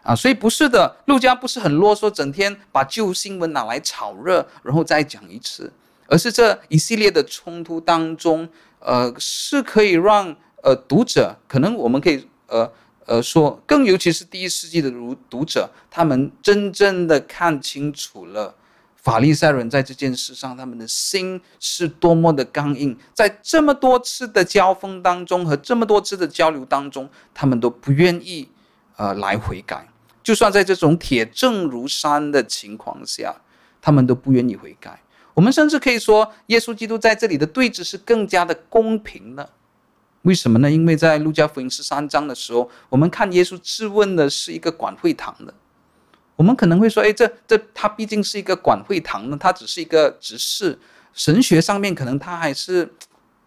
[0.03, 5.73] 啊，所以不是的，陆家不是很啰嗦，整天把旧新闻拿来炒热，然后再讲一次，
[6.07, 8.49] 而是这一系列的冲突当中，
[8.81, 12.73] 呃，是可以让呃读者，可能我们可以呃。
[13.05, 18.55] 呃，说更尤其是第一世纪的读读者，他们真正的看清楚了
[18.95, 28.49] 法利赛人在这件事上，他们的心是多么的刚硬，在这么多次的交锋当中和这么多次的交流当中，他们都不愿意
[28.97, 29.88] 呃来悔改，
[30.23, 33.35] 就算在这种铁证如山的情况下，
[33.81, 35.01] 他们都不愿意悔改。
[35.35, 39.51] 我们甚至可以说，耶稣基督在这里的对峙是更加的公平的。
[40.23, 40.71] 为什么呢？
[40.71, 45.53] 因为在路加福音十三章的时候，我们看耶稣质问的是一个管会堂的。
[46.37, 50.79] 我们可能会说：“哎，这这他毕竟是一个管会堂呢，他只是一个执事，
[51.13, 52.93] 神学上面可能他还是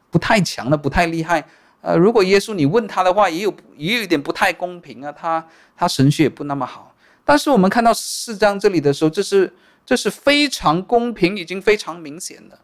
[0.10, 1.48] 不太强的，不太厉害。
[1.86, 6.96] 呃，如果耶稣你问他的话，也有也有一点不太公平啊，他他神学也不那么好。
[7.24, 9.54] 但是我们看到四章这里的时候，这是
[9.86, 12.58] 这是非常公平，已经非常明显的。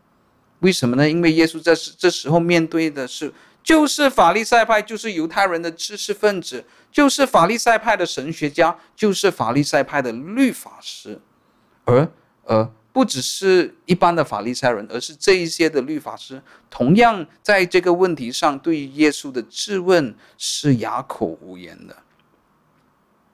[0.59, 1.07] 为什么呢？
[1.07, 3.31] 因为耶稣在这时候面对的是。
[3.63, 11.21] 就是法利赛派，就是犹太人的知识分子，就是法利赛派的神学家，就是法利赛派的律法师，
[11.85, 12.09] 而
[12.45, 21.95] 呃，不只是一般的法利赛人，而是这一些的律法师，同样在这个问题上对于耶稣的质问是哑口无言的。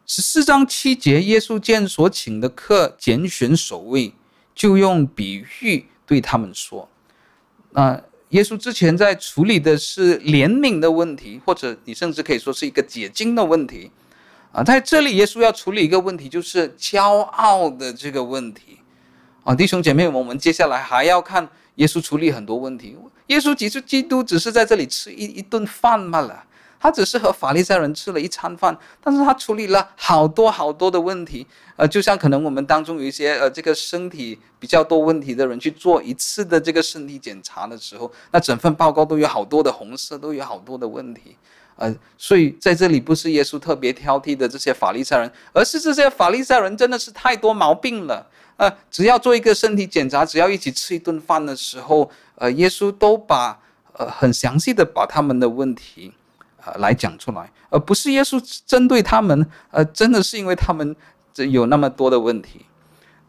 [0.05, 4.13] 十四章七节，耶稣见所请的客拣选首位，
[4.55, 6.89] 就用比喻对他们说
[7.71, 13.89] ：“那、”耶稣之前在处理的是怜悯的问题，或者你甚至可以说是一个解经的问题，
[14.51, 18.79] 啊，在这里耶稣要处理一个问题，就是骄傲的这个问题，
[19.47, 22.97] 啊，弟兄姐妹，我们接下来还要看耶稣处理很多问题。
[23.27, 26.43] 耶稣基督基督只是在这里吃一一顿饭罢了？
[26.77, 41.37] 他只是和法利赛人吃了一餐饭，但是他处理了好多好多的问题，呃，就像可能我们当中有一些呃这个身体比较多问题的人去做一次的这个身体检查的时候，那整份报告都有好多的红色，都有好多的问题，
[41.77, 53.59] 呃，所以在这里不是耶稣特别挑剔的这些法利赛人，而是这些法利赛人真的是太多毛病了，呃，只要做一个身体检查，只要一起吃一顿饭的时候，呃，耶稣都把
[53.93, 56.13] 呃很详细的把他们的问题
[56.63, 56.73] 呃。
[56.79, 60.95] 来讲出来，而不是耶稣针对他们，呃，真的是因为他们
[61.33, 62.65] 这有那么多的问题。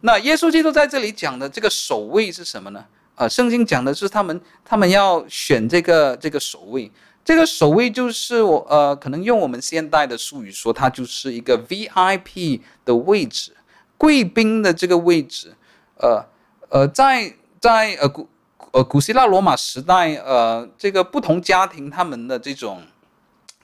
[0.01, 2.85] 那耶稣基督在这里讲的这个守卫是什么呢？
[3.17, 6.91] 呃，圣经讲的是他们他们要选这个这个守卫，
[7.25, 13.53] 这个守卫就是我呃，可能用我们现代的术语说，它就是一个 VIP 的位置，
[13.99, 15.53] 贵宾的这个位置。
[15.97, 16.25] 呃
[16.71, 18.27] 呃，在在呃古
[18.73, 22.81] 呃古希腊罗马时代，呃，这个不同家庭他们的这种。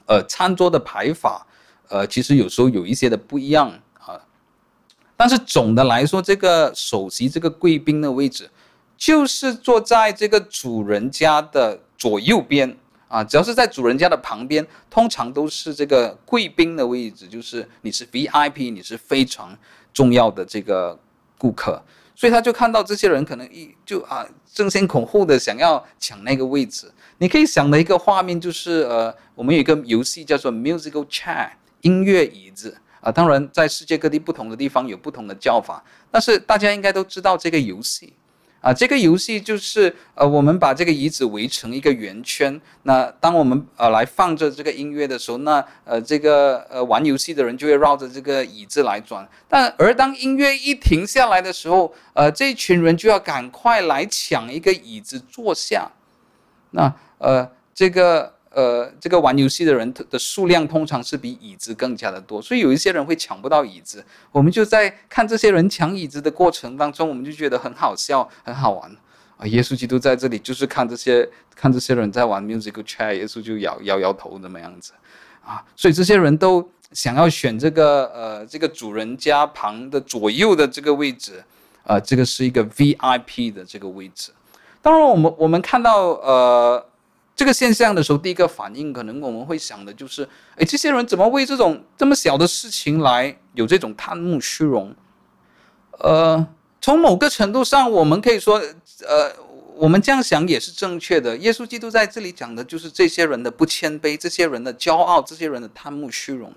[0.06, 1.46] 呃，餐桌的排法，
[1.88, 4.20] 呃，其实有时候有一些的不一样啊。
[5.16, 8.50] 但是总的来说，这个首席这个贵宾的位置，
[8.98, 12.76] 就是坐在这个主人家的左右边
[13.08, 13.24] 啊。
[13.24, 19.56] 只要是在主人家的旁边，通常都是这个贵宾的位置，就是你是 VIP，你是非常
[19.94, 20.98] 重要的这个
[21.38, 21.82] 顾客。
[22.16, 26.92] 所以他就看到这些人可能一就啊争先恐后的想要抢那个位置。
[27.18, 31.48] 你可以想的一个画面就是，呃，我们有一个游戏叫做 musical chair
[31.80, 33.10] 音乐椅子啊。
[33.10, 38.12] 当然，在世界各地不同的地方有不同的叫法，但是大家应该都知道这个游戏
[38.64, 38.72] 啊。
[38.72, 42.58] 这个游戏就是，呃，我们把这个椅子围成一个圆圈。
[42.84, 49.28] 那当我们呃来放着这个音乐的时候，那呃这个呃玩游戏的人就会绕着这个椅子来转。
[49.48, 55.90] 但而当音乐一停下来的时候，呃，这一群人就要赶快来抢一个椅子坐下。
[56.70, 64.04] 那呃，这个呃，这个玩游戏的人的数量通常是比椅子更加的多，所以有一些人会抢不到椅子。
[64.30, 68.90] 我们就在看这些人抢椅子的过程当中，我们就觉得很好笑，很好玩
[69.36, 69.46] 啊！
[69.46, 74.92] 耶稣基督在这里就是看这些看这些人在玩 musical chair，耶稣就摇摇摇头怎么样子
[75.44, 75.64] 啊。
[75.74, 81.42] 所以这些人都想要选这个呃这个主人家旁的左右的这个位置，
[81.84, 84.30] 啊，这个是一个 VIP 的这个位置。
[84.80, 86.86] 当然，我们我们看到呃。
[87.36, 94.94] 这个现象的时候，第一个反应可能我们会想的就是，哎，这些人怎么为这种这么小的事情来有这种贪慕虚荣
[95.98, 96.46] 呃，
[96.80, 98.58] 从某个程度上，我们可以说，
[99.06, 99.32] 呃，
[99.74, 101.36] 我们这样想也是正确的。
[101.38, 106.52] 耶稣基督在这里讲的就是这些人的不谦卑，这些人的骄傲，这些人的贪慕虚荣，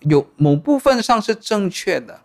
[0.00, 2.20] 有某部分上是正确的。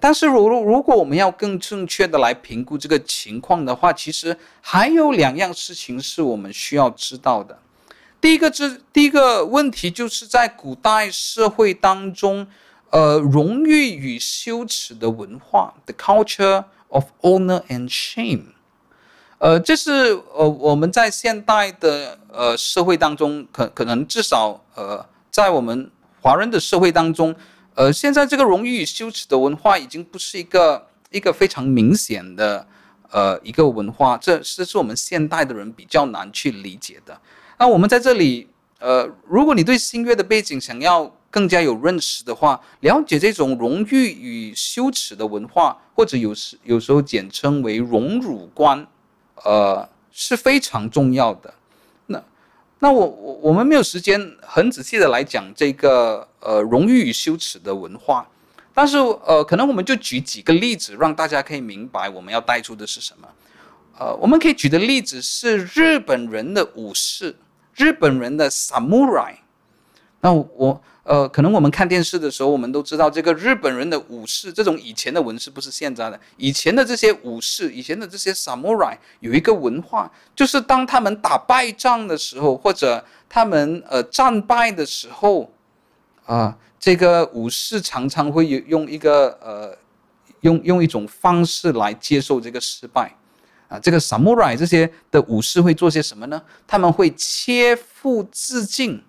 [0.00, 7.58] 但是如如果我们要更正确的来评估这个情况的话，其实还有两样事情是我们需要知道的。
[8.20, 12.46] 第一个是第一个问题，就是在古代社会当中，
[12.90, 18.46] 呃，荣誉与羞耻的文化，the culture of honor and shame，
[19.38, 27.34] 呃，这是呃我们在现代的呃社会当中，可可能至少呃在我们华人的社会当中，
[27.78, 32.66] 呃，现在这个荣誉与羞耻的文化已经不是一个一个非常明显的
[33.12, 37.16] 呃一个文化，这这是我们现代的人比较难去理解的。
[37.56, 38.48] 那我们在这里，
[38.80, 48.84] 呃，如果你对新月的背景想要更加有认识的话，了解这种荣誉与羞耻的文化，或者有时有时候简称为荣辱观，
[49.44, 51.54] 呃，是非常重要的。
[52.78, 58.26] 那我我我们没有时间很仔细的来讲这个呃荣誉与羞耻的文化，
[58.72, 63.28] 但是呃，可能我们就举几个例子，让大家可以明白我们要带出的是什么。
[63.98, 67.36] 呃，我们可以举的例子是日本人的武士。
[67.74, 69.34] 日本人的 samurai，
[70.20, 85.50] 那我呃，可能我们看电视的时候，我们都知道这个日本人的武士，这种以前的文士不是现在的，以前的这些武士，以前的这些 samurai 有一个文化，就是当他们打败仗的时候，或者他们呃战败的时候，
[86.26, 89.74] 啊、这个武士常常会用一个呃，
[90.42, 93.10] 用用一种方式来接受这个失败。
[93.68, 96.42] 啊，这个 samurai 这些的武士会做些什么呢？
[96.66, 99.02] 他们会切腹自尽，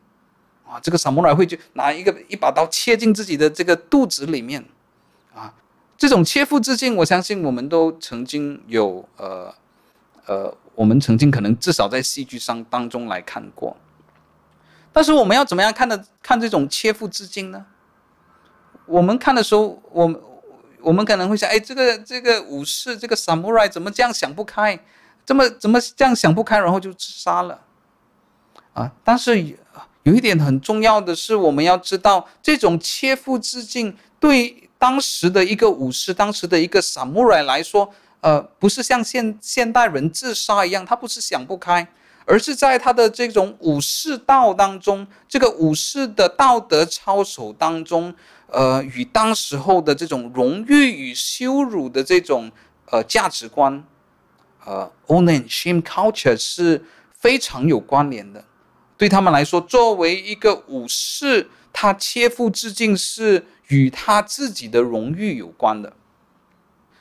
[0.70, 4.64] 啊，这个 samurai 会去拿一个一把刀切进自己的这个肚子里面，
[5.34, 5.54] 啊，
[5.98, 9.54] 这种切腹自尽，我相信我们都曾经有，呃，
[10.28, 13.76] 呃，我们曾经可能至少在戏剧上当中来看过，
[14.94, 17.66] 但是我们要怎么样看的看这种切腹自尽呢？
[18.86, 20.22] 我们看的时候，我们。
[20.82, 24.80] 我们可能会想，哎，这个这个武士，这个 samurai 怎么这样想不开？
[25.26, 27.60] 怎么怎么这样想不开，然后就自杀了？
[28.72, 28.90] 啊！
[29.04, 29.58] 但是
[30.04, 37.92] 有一点很重要的是，我们要知道，这种切腹自尽对当时的一个武士，当时的一个 samurai 来说，
[38.22, 41.88] 呃，不是像现现代人自杀一样，他不是想不开，
[42.26, 48.16] 而是在他的这种武士道当中，这个武士的道德操守当中。
[48.52, 52.52] 呃，与当时候的这种荣誉与羞辱的这种
[52.90, 53.84] 呃价值观，
[54.66, 56.84] 呃，honor and shame culture 是
[57.16, 58.44] 非常有关联的。
[59.00, 65.92] 对他们来说，作为一个武士，他切腹自尽是与他自己的荣誉有关的。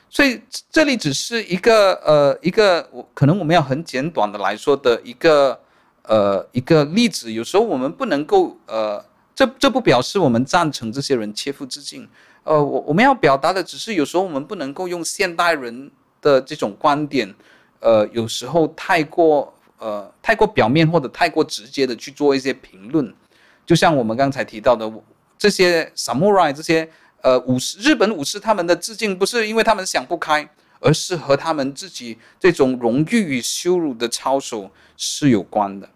[0.09, 0.41] 所以
[0.71, 5.59] 这里只是一个呃一个我可能我们要很简短的来说的一个
[6.01, 7.31] 呃一个例子。
[7.31, 9.05] 有时候我们不能够呃。
[9.35, 12.05] 这这不表示我们赞成这些人切腹自尽，
[12.43, 15.89] 呃，我我们要表达的只是有时候我们不能够用现代人
[16.19, 17.33] 的这种观点，
[17.79, 23.13] 呃，有时候太过呃太过表面或者太过直接的去做一些评论，
[23.65, 24.91] 就像我们刚才提到的
[25.37, 26.89] 这些 samurai 这些
[27.21, 30.47] 呃武士日本武士他们的自尽不是因为他们想不开，
[30.79, 35.89] 而是和他们自己这种荣誉与羞辱的操守是有关的，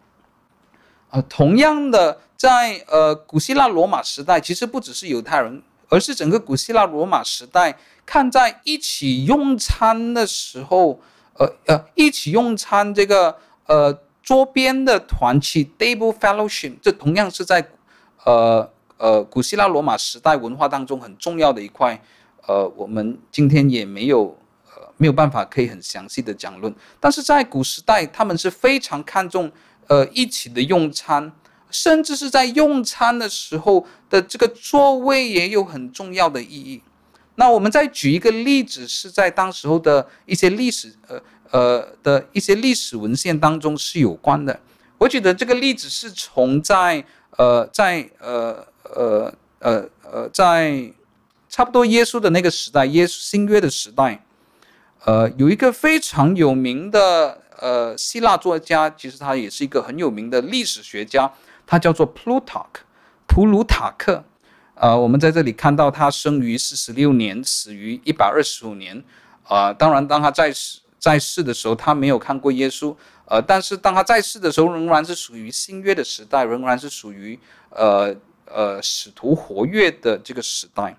[1.12, 2.20] 呃，同样的。
[2.36, 11.00] 在呃古希腊罗马时代，其实不只是犹太人，而是整个古希腊罗马时代，看在一起用餐的时候，
[11.38, 13.38] 呃呃，一起用餐这个
[13.68, 17.68] 呃桌边的团契 table fellowship，这同样是在
[18.26, 22.02] 呃呃古希腊罗马时代文化当中很重要的一块，
[22.48, 24.38] 呃，我们今天也没有
[24.76, 29.52] 呃没有办法可以很详细的讲论，但是在古时代，他们是非常看重
[29.88, 31.32] 呃一起的用餐。
[31.72, 36.80] 甚至是在用餐的时候的这个座位也有很重要的意义。
[37.36, 41.22] 那我们再举一个例子，是在当时候的一些历史，呃
[41.52, 44.60] 呃的一些历史文献当中是有关的。
[45.00, 47.04] 我觉得这个例子是从在
[47.38, 50.94] 呃在呃呃呃呃在
[51.50, 54.24] 差不多耶稣的那个时代，耶稣新约的时代，
[55.06, 61.32] 呃有一个非常有名的呃希腊作家，其实他也是一个很有名的历史学家。
[61.66, 62.84] 他叫做 Plutarch，
[63.26, 64.26] 普鲁塔克，
[64.76, 68.98] 呃，我们在这里看到他生于四十六年，死于一百二十五年，
[69.44, 72.96] 啊、呃，当然，当他在世在世的时候，他没有看过耶稣，
[73.26, 77.38] 呃，但是当他在世的时候，仍然是属于新约的时代，仍然是属于
[77.70, 78.16] 呃
[78.46, 80.98] 呃使徒活跃的这个时代。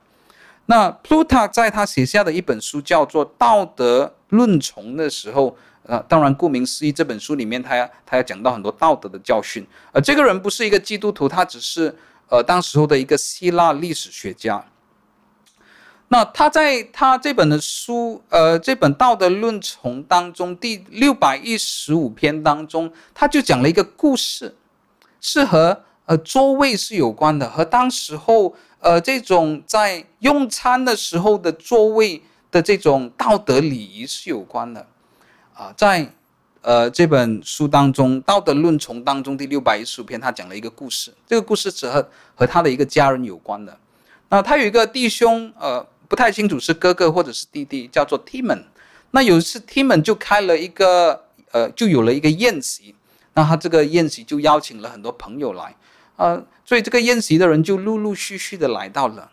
[0.66, 9.66] 那 Pluta 在他写下的一本书叫做《道德论丛》的时候，呃，当然顾名思义，这本书里面他要他要讲到很多道德的教训。
[9.93, 11.95] 呃，这个人不是一个基督徒，他只是
[12.35, 14.64] 呃当时候的一个希腊历史学家。
[16.09, 24.57] 那他在他这本的书，呃，这本《道德论丛》当中第六百一十五篇当中，他就讲了一个故事，
[25.20, 28.55] 是和呃座位是有关的，和当时候。
[28.85, 34.87] 呃，这种在用餐的时候的座位的这种道德礼仪是有关的，
[35.55, 36.12] 啊，在
[36.65, 43.79] 呃这本书当中，《道德论丛》当中第六百一十五篇，他讲了一个故事，这个故事是和和他的一个家人有关的。
[44.31, 48.62] 那他有一个弟兄，呃，不太清楚是哥哥或者是弟弟，叫做 Timon。
[49.11, 52.95] 那有一次 Timon 就开了一个，呃，就有了一个宴席，
[53.35, 55.77] 那他这个宴席就邀请了很多朋友来。
[56.17, 59.31] 呃，所以这个宴席的人就陆陆续续的来到了。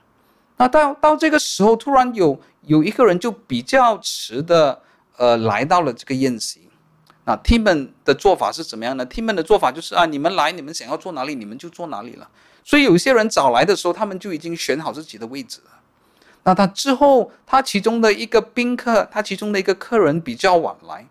[0.57, 4.81] 那到到这个时候，突然有有一个人就比较迟的，
[5.15, 6.60] 呃，来到了这个宴席。
[7.31, 12.27] 啊 Timon 的做法是怎么样呢？Timon 的做法就是啊，你们来，你们想要坐哪里，你们就坐哪里了。
[12.63, 15.71] 所以有些人早来的时候，他们就已经选好自己的位置了。
[16.43, 21.07] 那他之后，他其中的一个宾客，他其中的一个客人比较晚来。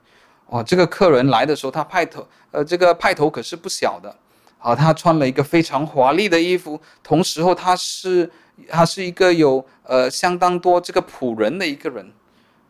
[0.47, 4.15] 哦，这个客人来的时候，他派头，呃，这个派头可是不小的。
[4.59, 8.31] 啊，他穿了一个非常华丽的衣服，同时候他是
[8.69, 12.13] 他是一个有呃相当多这个仆人的一个人，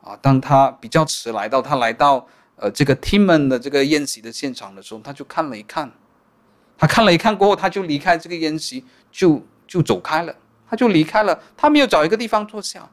[0.01, 2.24] 啊，当他比较迟来到，他来到
[2.61, 5.90] 呃这个 Timon 的这个宴席的现场的时候，他就看了一看，
[6.78, 10.34] 他看了一看过后，他就离开这个宴席，就就走开了，
[10.68, 12.88] 他就离开了，他没有找一个地方坐下。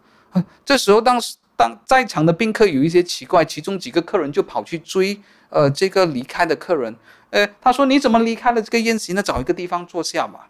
[0.63, 6.95] 这时候当时当在场的宾客有一些奇怪，其中几个客人就跑去追呃这个离开的客人。
[7.29, 9.21] 呃，他说：“你怎么离开了这个宴席呢？
[9.21, 10.47] 找一个地方坐下吧。”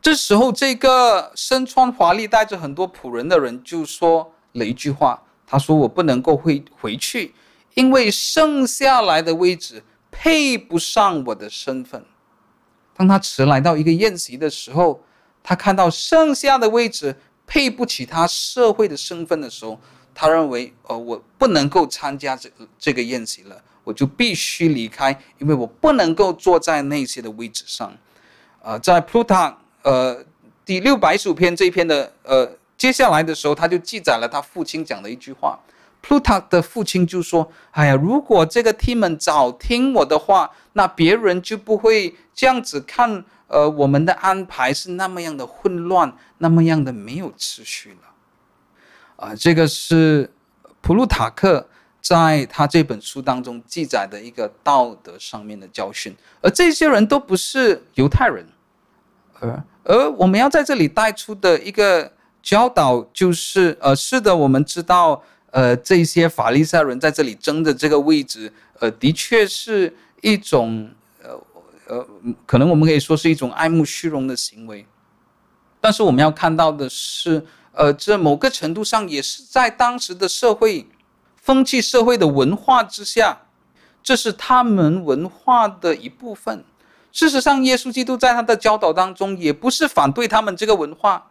[0.00, 7.34] 这时候，这个身穿华丽、带着很多仆人的人就说了一句话：“他说我不能够回回去，
[7.74, 12.04] 因为剩下来的位置配不上我的身份。”
[12.96, 15.02] 当他迟来到一个宴席的时候，
[15.42, 17.16] 他看到剩下的位置
[17.46, 19.78] 配不起他社会的身份的时候，
[20.14, 27.94] 他认为：“呃，我不能够参加这个这个宴席了。”我就必须离开，因为我不能够坐在那些的位置上。
[28.62, 30.24] 呃，在 Pluto，呃
[30.64, 35.60] 第六百一十五篇这篇的呃接下来的时候，他就记载了他父亲讲的一句话。
[36.04, 43.24] Plutarch 的父亲就说：“哎呀，如果这个 Timon 早听我的话，那别人就不会这样子看。
[43.46, 48.10] 呃，我们的安排是那么样的混乱，那么样的没有秩序了。”
[49.16, 50.32] 啊，这个是
[50.80, 51.68] 普鲁塔克。
[52.04, 58.46] 在他这本书当中记载的一个道德上面的教训，而这些人都不是犹太人，
[59.40, 65.22] 而而我们要在这里带出的一个教导就是，呃，是的，我们知道，
[65.54, 70.90] 呃，这些法利赛人在这里争的这个位置，呃，的确是一种，
[71.22, 71.40] 呃
[71.86, 72.06] 呃，
[72.44, 74.84] 可能我们可以说是一种爱慕虚荣的行为，
[75.80, 80.86] 但是我们要看到的是，呃，这某个程度上也是在当时的社会。
[81.36, 83.42] 风气社会的文化之下，
[84.02, 86.64] 这是他们文化的一部分。
[87.12, 91.30] 事实上，耶稣基督在他的教导当中，也不是反对他们这个文化，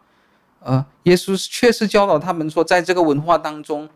[0.60, 3.90] 呃，耶稣确实教导他们说，在这个文化当中，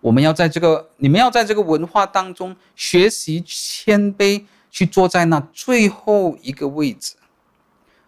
[0.00, 7.14] 我们要在这个，你们要在这个文化当中学习谦卑，去坐在那最后一个位置，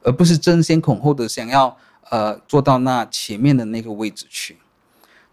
[0.03, 1.76] 而不是争先恐后的想要
[2.09, 4.57] 呃坐到那前面的那个位置去。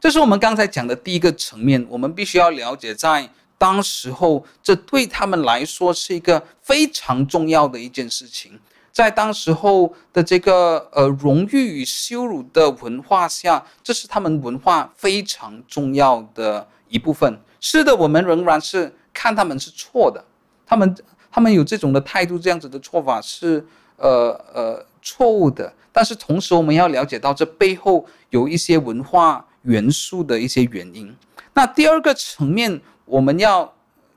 [0.01, 8.59] 这是我们刚才讲的第一个层面，我们必须要了解，在当时候，这对他们来说是一个非常重要的一件事情。
[8.99, 17.39] 在当时候的这个呃荣誉与羞辱的文化下，这是他们文化非常重要的一部分。
[17.61, 20.21] 是的，我们仍然是看他们是错的，
[20.65, 20.93] 他们
[21.31, 25.73] 他们有这种的态度，这样子的做法是呃呃错误的。
[25.93, 29.45] 但是同时，我们要了解到这背后有一些文化。
[29.63, 31.13] 元素的一些原因。
[31.53, 33.73] 那第二个层面，我们要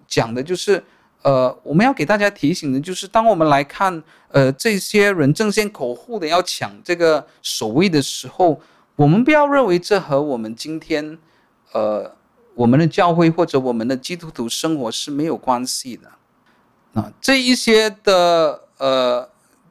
[0.06, 0.82] 讲的就是，
[1.22, 8.60] 呃，我们要给大家提醒的就是，当我们来看，呃，这些人争先恐后的要抢这个首位的时候，
[8.96, 11.18] 我们不要认为这和我们今天，
[11.72, 12.14] 呃，
[12.54, 16.10] 我们的教会或者我们的基督徒生活是没有关系的。
[17.00, 19.28] 啊，这一些的，呃，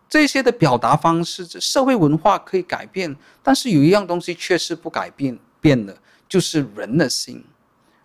[0.10, 5.38] 这些的表达方式，这社会文化可以改变，但是有一样东西却是不改变。
[5.62, 5.96] 变的
[6.28, 7.44] 就是人的心，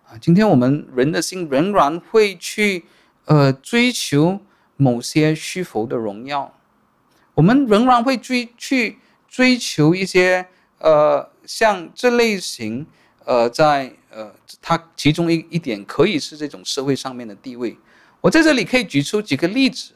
[0.07, 2.85] 啊，今天我们人的心仍然会去，
[3.27, 4.39] 呃，追求
[4.77, 6.53] 某些虚浮的荣耀，
[7.35, 10.47] 我们仍然会追去追求一些，
[10.79, 12.87] 呃，像这类型，
[13.25, 17.77] 呃，在呃，它其中一一点可以是这种社会上面的地位。
[18.21, 19.91] 我在这里可以举出几个例子，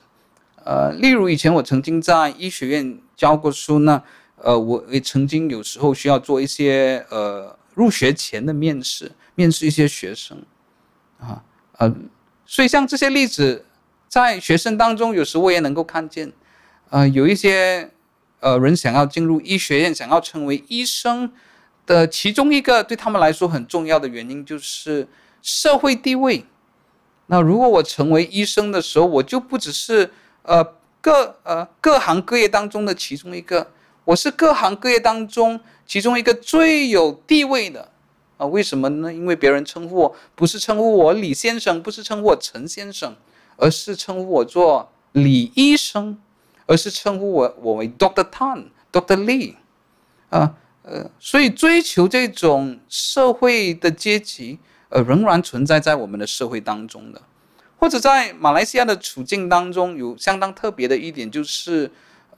[0.65, 4.03] 呃，例如以前我曾经在医学院教过书呢，
[4.36, 10.43] 呃，我也曾经有时候需要做一些呃入学前的面试，面试一些学生，
[11.19, 11.41] 啊，
[11.77, 11.95] 呃，
[12.52, 13.64] 所以像这些例子，
[14.10, 16.34] 在学生当中，有时我也能够看见，
[16.89, 17.89] 呃，有一些
[18.41, 21.32] 呃人想要进入医学院，想要成为医生
[21.86, 25.08] 的其中一个对他们来说很重要的原因就是
[25.41, 26.45] 社会地位。
[27.28, 30.62] 那如果我成为医生的时候，我就不只是呃
[30.99, 33.72] 各呃各行各业当中的其中一个，
[34.04, 37.91] 我是各行各业当中其中一个最有地位的
[38.42, 38.46] 啊？
[38.48, 39.14] 为什么呢？
[39.14, 43.16] 因为别人称呼我不是称呼我李先生，不是称呼我陈先生，
[43.58, 46.18] 而是称呼我做李医生，
[46.66, 49.56] 而是称呼我我为 Doctor Tan、Doctor Lee
[50.30, 54.60] 啊呃，所以追求这种社会的阶级。
[54.94, 57.22] 呃，仍然存在在我们的社会当中的，
[57.78, 61.89] 或者在马来西亚的处境当中，有相当特别的一点，就是，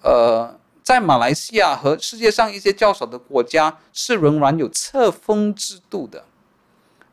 [0.04, 6.25] 呃，在马来西亚和世界上一些较少的国家是仍然有册封制度的，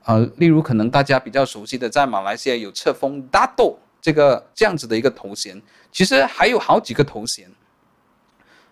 [0.04, 5.62] 呃，例如可能大家比较熟悉的，在马来西亚有册封 Dato 这个这样子的一个头衔，
[5.92, 7.48] 其实还有好几个头衔，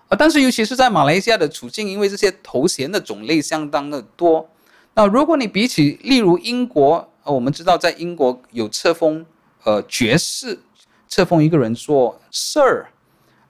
[0.08, 4.50] 呃，但是尤其是在马来西亚的处境，因为这些头衔的种类相当的多。
[4.94, 9.24] 那如果你比起，例如英国，呃，我们知道在英国有册封，
[9.62, 10.58] 呃，爵士，
[11.06, 12.86] 册封一个人做 Sir，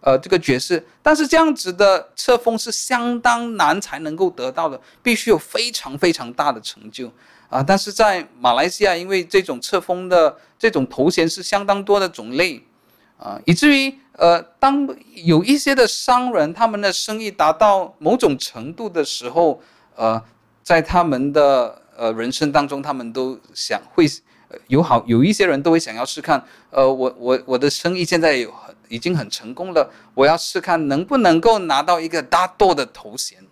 [0.01, 7.11] 呃，这个爵士，但是这样子的册封是相当难才能够得到的，必须有非常非常大的成就
[7.49, 7.63] 啊。
[7.63, 12.63] 但是在马来西亚，因为这种册封的这种头衔是相当多的种类
[13.19, 19.61] 啊，以至于呃，当有一些的商人他们的生意达到某种程度的时候，
[19.97, 20.23] 呃。
[20.61, 24.05] 在他们的呃人生当中，他们都想会
[24.67, 33.45] 有好有一些人都会想要试看，呃，我我我的生意现在有很已经很成功了，我要试看能不能够拿到一个大多的头衔，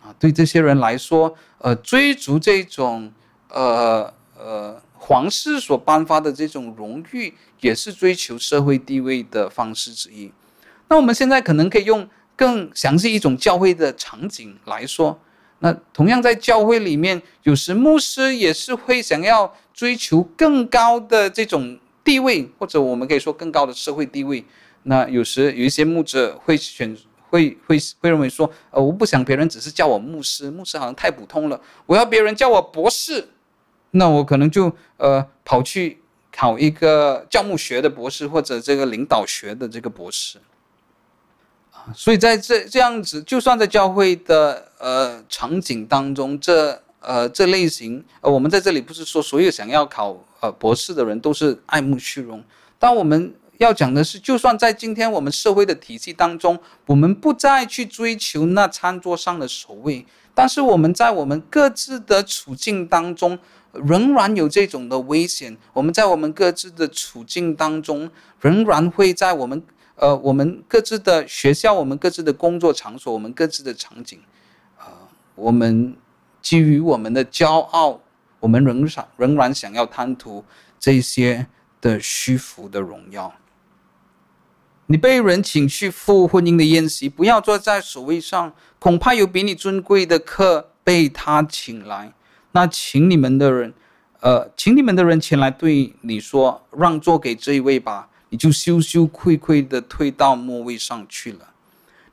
[0.00, 3.12] 啊，对这些人来说，呃，追逐这种
[3.48, 10.32] 呃呃皇室所颁发的这种荣誉，也是追求社会地位的方式之一。
[10.88, 15.20] 那我们现在可能可以用更详细一种教会的场景来说。
[15.60, 21.76] 那同样在教会里面，有时牧师也是会想要追求更高的这种
[22.08, 24.42] 地位，或者我们可以说更高的社会地位。
[24.84, 26.96] 那有时有一些牧者会选，
[27.28, 33.28] 会会会认为说，呃，我不想别人只是叫我牧师，牧师好像太普通了，我要别人叫我博士，
[33.90, 35.98] 那我可能就呃跑去
[36.32, 40.38] 考一个教牧学的博士，或者这个领导学的这个博士。
[41.94, 52.42] 所以在这这样子，就算在教会的呃场景当中，这呃这类型，呃我们在这里不是说所有想要考呃博士的人都是爱慕虚荣，
[52.78, 63.38] 但我们要讲的是，就算在今天我们社会的体系当中，我们不再去追求那餐桌上的首位，但是我们在我们各自的处境当中，
[63.72, 65.56] 仍然有这种的危险。
[65.72, 68.10] 我们在我们各自的处境当中，
[68.40, 69.62] 仍然会在我们。
[70.00, 74.20] 呃，我们各自的学校，我们各自的工作场所，我们各自的场景，
[74.78, 74.86] 呃，
[75.34, 75.96] 我们
[76.40, 78.00] 基于我们的骄傲，
[78.40, 80.44] 我们仍然仍然想要贪图
[80.78, 81.46] 这些
[81.80, 83.34] 的虚浮的荣耀。
[84.86, 92.12] 你被人请去赴婚姻的宴席，不要坐在首位上，恐怕有比你尊贵的客被他请来。
[92.52, 93.74] 那请你们的人，
[94.20, 98.08] 呃，请你们的人前来对你说，让座给这一位吧。
[98.30, 101.54] 你就羞羞愧愧地退到末位上去了。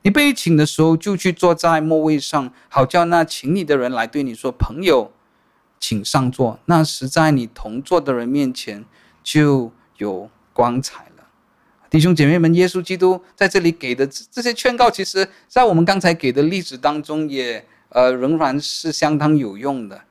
[0.02, 5.12] 你被请的时候，就去坐在末位上，好叫那请你的人来对你说：“朋友，
[5.78, 8.84] 请上座。”那时在你同坐的人面前
[9.22, 11.24] 就有光彩了。
[11.90, 20.02] 弟兄姐妹们，耶稣基督在这里给的这些劝告，其实在我们刚才给的例子当中也，呃仍然是相当有用的。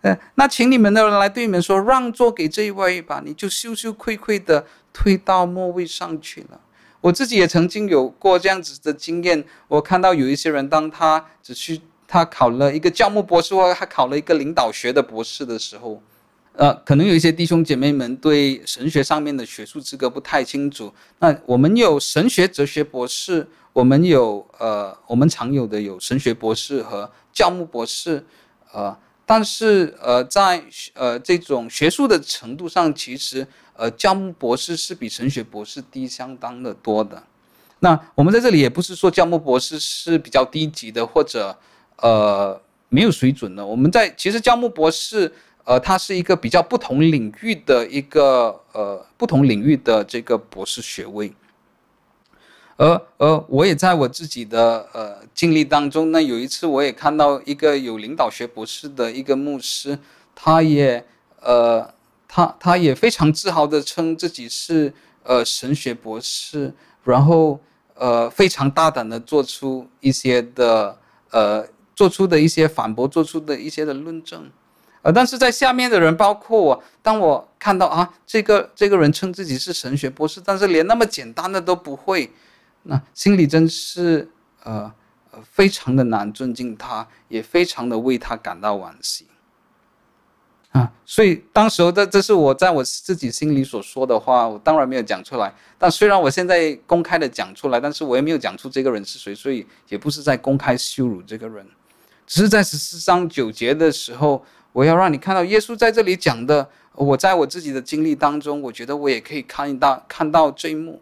[0.00, 4.64] 呃，那请你们的人来对你们说：“让座给这一位吧。”你就羞羞愧愧地。
[4.90, 6.60] 退到末位上去了。
[7.02, 9.44] 我自己也曾经有过这样子的经验。
[9.68, 16.02] 我看到有一些人，当他只需他考了一个教牧博士，或他考了一个领导学的博士的时候，
[16.54, 20.92] 呃，可能有一些弟兄姐妹们对神学上面的学术资格不太清楚。
[21.18, 28.24] 那我们有神学哲学博士，我们有呃，我们常有的有神学博士和教牧博士，
[28.72, 33.46] 呃，但是呃，在呃这种学术的程度上，其实。
[33.80, 37.22] 呃，教牧博士是比神学博士低相当的多的。
[37.78, 41.56] 那我们在这里也不是说教牧博士是比较低级的，或者
[42.02, 43.64] 呃没有水准的。
[43.64, 45.32] 我们在其实教牧博士，
[45.64, 51.32] 呃，他是一个比较不同领域的一个呃不同领域的这个博士学位。
[52.76, 59.98] 而而我也在我自己的呃经历当中，那有一次我也看到一个有领导学博士的一个牧师，
[60.32, 61.04] 他也
[61.40, 61.92] 呃
[62.28, 64.94] 他他也非常自豪的称自己是
[65.24, 66.72] 呃神学博士，
[67.02, 67.58] 然后
[67.94, 70.96] 呃非常大胆的做出一些的
[71.32, 71.66] 呃
[71.98, 74.48] 做出的一些反驳，做出的一些的论证，
[75.02, 82.30] 呃但是在下面的人，包括我，当我看到啊这个这个人称自己是神学博士，但是连那么简单的都不会。
[82.84, 84.30] 那心里真是
[84.62, 84.92] 呃
[85.32, 89.26] 呃非常的难尊敬他，也非常的为他感到惋惜
[90.70, 90.92] 啊。
[91.04, 95.52] 所以当时候的这是我在我自己心里所说的话，我当然没有讲出来。
[95.76, 101.66] 但虽然我现在公开的讲出来，但是我也没有讲出这个人是谁，所以也不是在公开羞辱这个人，
[102.28, 106.68] 只是在十四章九节的时候，我要让你看到耶稣在这里讲的。
[106.92, 111.00] 我在我自己的经历当中，我觉得我也可以看到看到这一幕。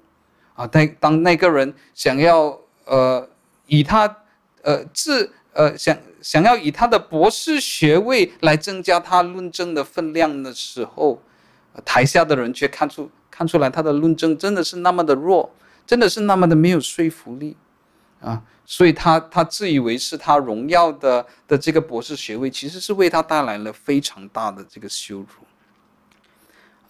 [0.55, 3.27] 啊，当当那个人想要呃
[3.67, 4.19] 以他
[4.61, 11.23] 呃自呃想想要以他的博士学位来增加他论证的分量的时候，
[11.83, 15.51] 台下的人却看出看出来他的论证真的是那么的弱，
[15.87, 17.57] 真的是那么的没有说服力
[18.21, 25.27] 啊，所以他他自以为是他荣耀的的这个博士学位，其实是为他带来了非常大的这个羞辱。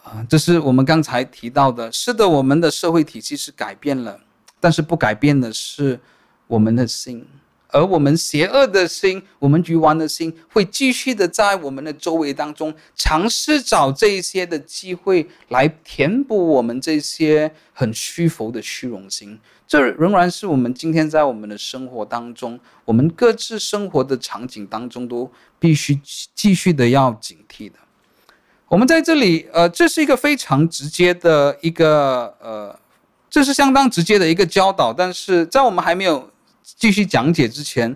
[0.05, 1.91] 啊，这是我们刚才提到的。
[1.91, 4.21] 是的，我们的社会体系是改变了，
[4.61, 5.99] 但是不改变的是
[6.47, 7.27] 我们的心，
[7.69, 19.39] 而我们邪恶的心，我们愚顽的心，会继续的在我们的周围当中尝试找这一些的机会来填补我们这些很虚浮的虚荣心。
[19.67, 25.99] 这仍然是我们今天在我们的生活当中，我们各自生活的场景当中都必须
[26.35, 27.75] 继续的要警惕的。
[28.69, 32.79] 我们在这里，呃，这是一个非常直接的一个，呃，
[33.29, 34.93] 这是相当直接的一个教导。
[34.93, 36.31] 但是在我们还没有
[36.75, 37.95] 继续讲解之前，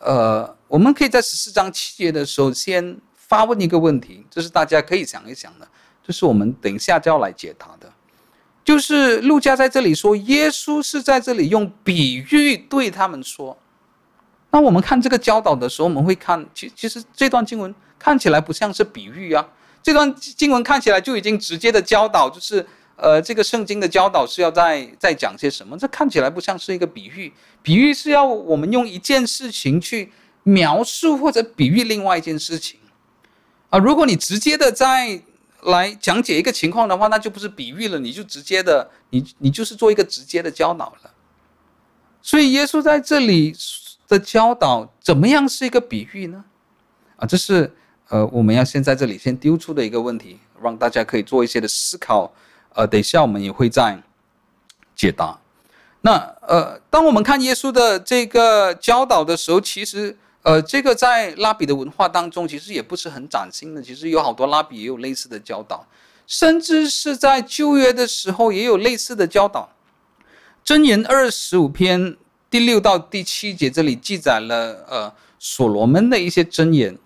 [0.00, 5.68] 呃，我们可以在十四章七节的时候先发问一个问题，这是大家可以想一想的，
[6.04, 7.92] 这是我们等一下就要来解答的。
[8.64, 13.56] 就是路加在这里说，耶稣是在这里用比喻对他们说。
[14.50, 19.46] 那我们看这个教导的时候，我们会看，其其实这段经文看起来不像是比喻啊。
[19.82, 22.66] 这段经文看起来就已经直接的教导，就是
[23.00, 25.78] 呃，这个圣经的教导是要在在讲些什么？
[25.78, 27.32] 这看起来不像是一个比喻，
[27.62, 30.10] 比喻是要我们用一件事情去
[30.42, 32.80] 描述或者比喻另外一件事情
[33.70, 33.78] 啊。
[33.78, 35.22] 如果你直接的再
[35.62, 41.10] 来讲解一个情况的话，那就不是比喻了，你就直接的，你你就是做一个直接的教导了。
[42.20, 43.54] 所以耶稣在这里
[44.08, 46.44] 的教导怎么样是一个比喻呢？
[47.16, 47.72] 啊，这是。
[48.10, 52.32] 呃，我们要先在这里先丢出的一个问题，让大家可以做一些的思考。
[52.78, 54.00] 呃，等一下我们也会再
[54.94, 55.36] 解答。
[56.02, 56.12] 那
[56.46, 63.82] 呃，当我们看耶稣的这个教导的时候，其实呃，这个在拉比的文化当中，其实也不是很崭新的。
[63.82, 65.84] 其实有好多拉比也有类似的教导，
[66.24, 69.70] 甚至是在旧约的时候也有类似的教导。
[70.64, 72.16] 箴言二十五篇
[72.48, 76.96] 第六到第七节这里记载了呃所罗门的一些箴言。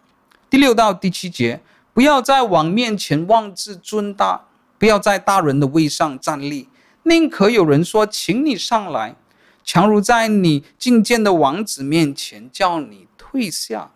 [0.50, 1.62] 第六到第七节，
[1.94, 4.44] 不要在王面前妄自尊大，
[4.82, 6.68] 不要在大人的位上站立，
[7.04, 9.14] 宁可有人说，请你上来，
[9.62, 13.92] 强如在你觐见的王子面前叫你退下。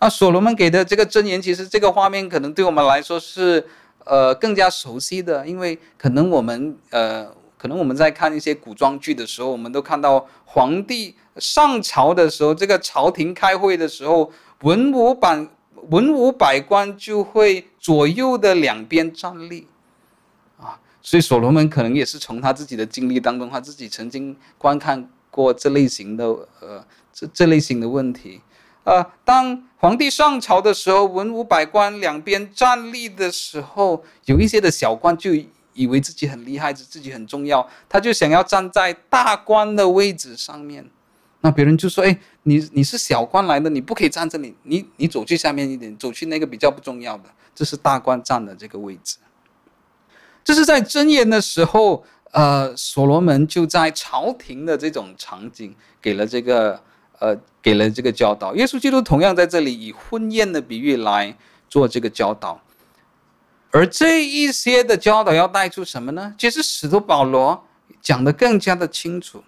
[0.00, 3.64] 啊，所罗门给的这个箴言，其实这个画面可能对我们来说是
[4.04, 14.32] 呃更加熟悉的，因为可能我们呃可能我们在看一些古装剧的时候，我们都看到皇帝上朝的时候，这个朝廷开会的时候。
[14.62, 15.46] 文武百
[15.88, 19.66] 文武百官就会左右的两边站立，
[20.58, 26.26] 啊，所以所罗门可能也是从他自己的经历当中，他自己曾经观看过这类型的
[26.60, 26.84] 呃
[27.14, 28.42] 这这类型的问题，
[28.84, 35.30] 呃，当皇帝上朝的时候，文武百官两边站立的时候，有一些的小官就
[35.72, 40.84] 以为自己很厉害，自己很重要，他就想要站在大官的位置上面。
[41.40, 42.18] 那别人就说：“哎，
[42.48, 47.24] 你你是小官来的，你不可以站这里，你你走去下面一点，走去那个比较不重要的，
[47.54, 49.18] 这是大官站的这个位置。”
[50.42, 56.82] 这是在箴言的时候，呃，所罗门就在朝廷的这种场景给了这个
[57.18, 58.54] 呃给了这个教导。
[58.54, 61.36] 耶稣基督同样在这里以婚宴的比喻来
[61.68, 62.62] 做这个教导，
[63.70, 66.34] 而这一些的教导要带出什么呢？
[66.38, 67.66] 其实使徒保罗
[68.00, 69.44] 讲得更加的清楚。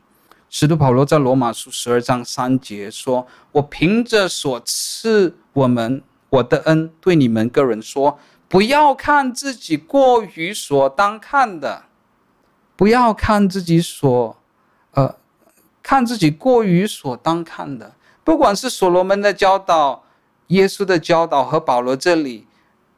[0.53, 11.85] 使徒保罗在罗马书十二章三节说：“我凭着所赐我们我的恩，对你们个人说，不要看自己过于所当看的，
[12.75, 14.37] 不要看自己所，
[14.95, 15.15] 呃，
[15.85, 17.93] 看自己过于所当看的。
[18.25, 20.03] 不管是所罗门的教导、
[20.49, 22.49] 耶稣的教导和保罗这里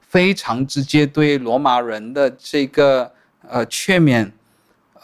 [0.01, 3.13] 非常直接对罗马人的这个
[3.47, 4.33] 呃劝勉，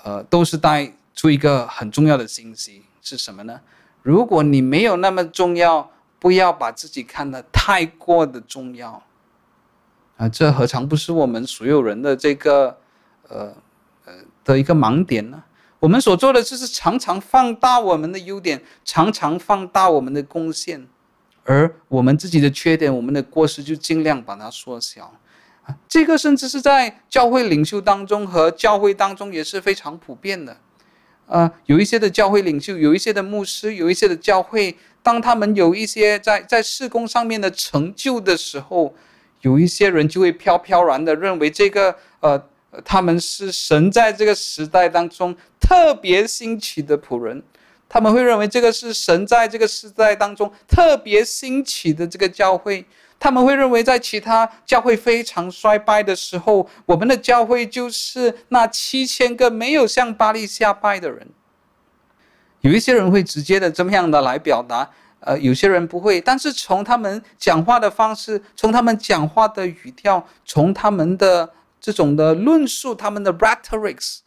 [0.03, 3.61] 呃，都是带。”出一个很重要的信息是什么呢？
[4.05, 5.91] 如果你没有那么重要，
[6.21, 9.03] 不要把自己看得太过的重要
[10.16, 10.29] 啊！
[10.29, 12.79] 这何尝不是我们所有人的这个
[13.27, 13.53] 呃
[14.05, 14.14] 呃
[14.45, 15.43] 的一个盲点呢？
[15.81, 20.87] 我们所做的就是常常放大我们的优点，常常放大我们的贡献，
[21.43, 25.12] 而我们自己的缺点、我们的过失就尽量把它缩小
[25.64, 25.75] 啊！
[25.89, 30.57] 这个甚至是在教会领袖当中和教会当中也是非常普遍的。
[31.29, 38.95] 呃，有一些的教会领袖，有一些的牧师，有一些的教会，当他们有一些在在事工上面的成就的时候，
[39.43, 42.43] 有一些人就会飘飘然的认为这个呃，
[42.85, 47.43] 他们是神在这个时代当中特别兴起的仆人，
[47.89, 52.85] 他们会认为这个是神在这个时代当中特别兴起的这个教会。
[53.21, 61.29] 他们会认为，在其他教会非常衰败的时候，我们的教会就是那七千个没有向巴力下拜的人。
[62.61, 64.89] 有一些人会直接的这么样的来表达，
[65.21, 66.21] 呃，有些人不会。
[66.21, 74.19] 但是从他们讲话的方式，从他们讲话的语调，从他们的这种的论述，他们的 rhetorics，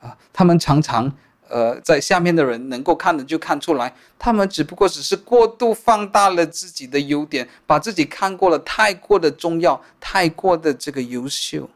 [0.00, 1.12] 啊，他们常常。
[1.54, 11.70] 呃，在下面的人能够看的就看出来，他们只不过只是过度放大了自己的优点，把自己看过了太过的重要，太过的这个优秀。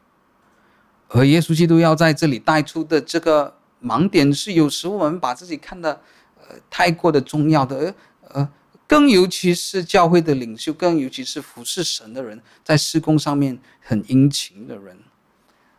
[1.07, 6.01] 而耶稣基督要在这里带出的这个盲点是，有时我们把自己看的
[6.41, 7.95] 呃太过的重要的，呃
[8.33, 8.49] 呃，
[8.85, 14.97] 更尤其是教会的领袖，更尤其是服侍神的人，在事工上面很殷勤的人，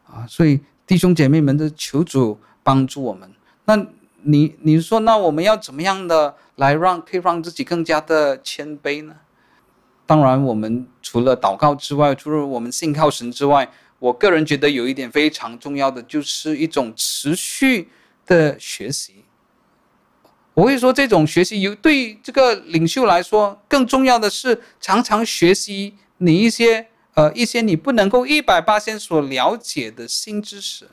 [0.07, 3.31] 啊，所以弟兄姐妹们的求主帮助我们。
[3.71, 3.87] 那
[4.23, 9.15] 你你说，那我们要怎么样的来让可以让自己更加的谦卑呢？
[10.07, 17.89] 当然，我们除了祷告之外，除了我们信靠神之外，我个人觉得有一点非常重要的，就是一种持续
[18.27, 19.25] 的学习。
[20.55, 30.89] 我会说，这种学习有对这个领袖来说，更重要的是常常学习你一些呃一些你不能够一百八先所了解的新知识。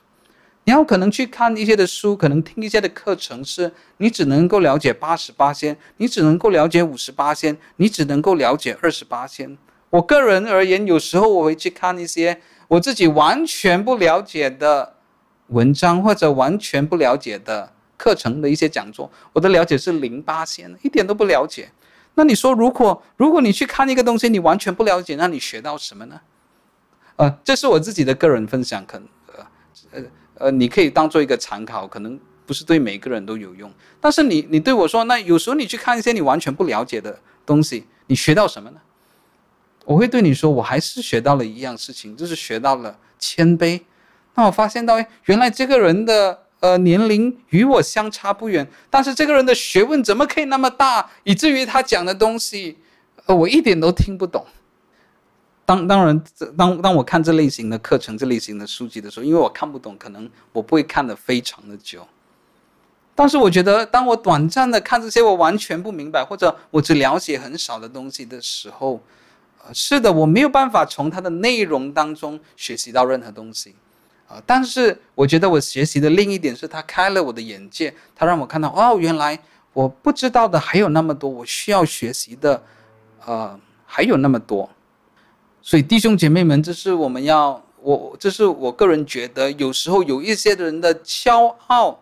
[0.68, 9.58] 你要可能去看一些的书，可能听一些的课程，是你只能够了解八十八仙，你只能够了解五十八仙，你只能够了解二十八仙。
[9.90, 14.96] 我个人而言，有时候我会去看一些我自己完全不了解的
[15.48, 21.70] 文章，或者完全不了解的课程的一些讲座，我的了解是零八仙，一点都不了解。
[22.16, 26.20] 那你说，如果如果你去看一个东西，你完全不了解，那你学到什么呢？
[27.16, 29.48] 呃，这是我自己的个人分享，可能呃
[29.92, 30.04] 呃。
[30.40, 33.72] 呃，你可以当做一个参考，可能不是对每个人都有用。
[34.00, 38.78] 但是你，你对我说，那有时候你去看一些你完全不了解的东西，你学到什么呢？
[39.86, 43.82] 我会对你说，我还是学到了一样事情，就是学到了谦卑。
[44.36, 52.78] 那我发现到，原来这个人的呃年龄与我相差不远，但是这个人的学问怎么可以那么大，以至于他讲的东西，
[53.26, 54.46] 呃，我一点都听不懂。
[55.68, 56.24] 当当然，
[56.56, 62.08] 当当我看这类型的课程、这类型的书籍的时候，因为我看不懂，可能我不会看得非常的久。
[63.14, 69.02] 但是我觉得，当我短暂的看这些我完全不明白或者我只了解很少的东西的时候，
[69.62, 73.76] 呃，是的，我没有办法从它的内容当中学习到任何东西，
[74.30, 79.38] 啊，但是我觉得我学习的另一点是，它开了我的眼界，它让我看到，哦，原来
[79.74, 82.64] 我不知道的还有那么多，我需要学习的，
[83.26, 84.70] 呃，还有那么多。
[85.68, 92.00] 所以弟兄姐妹们，这是我们要我，这是我个人觉得，有时候有一些人的骄傲，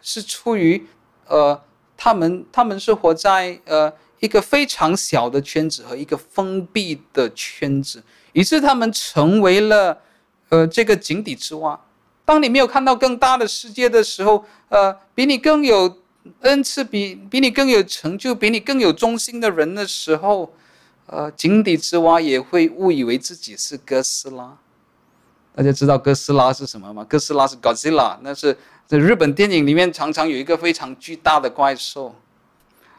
[0.00, 0.86] 是出于，
[1.26, 1.60] 呃，
[1.98, 8.02] 他们他们是活在呃一个非常小的圈子和一个封闭的圈子，
[8.32, 9.98] 以致他们成为了，
[10.48, 11.78] 呃，这个井底之蛙。
[12.24, 15.98] 当你没有看到更大的世界的时候，呃，比你更有
[16.40, 20.50] 恩赐，比比你更有成就，比你更有忠心的人的时候。
[21.06, 24.56] 呃，井底之蛙也会误以为自己是哥斯拉。
[25.54, 27.04] 大家知道哥斯拉是什么吗？
[27.04, 32.14] 哥斯拉是 Godzilla，那是在日本电影里面常常有一个非常巨大的怪兽。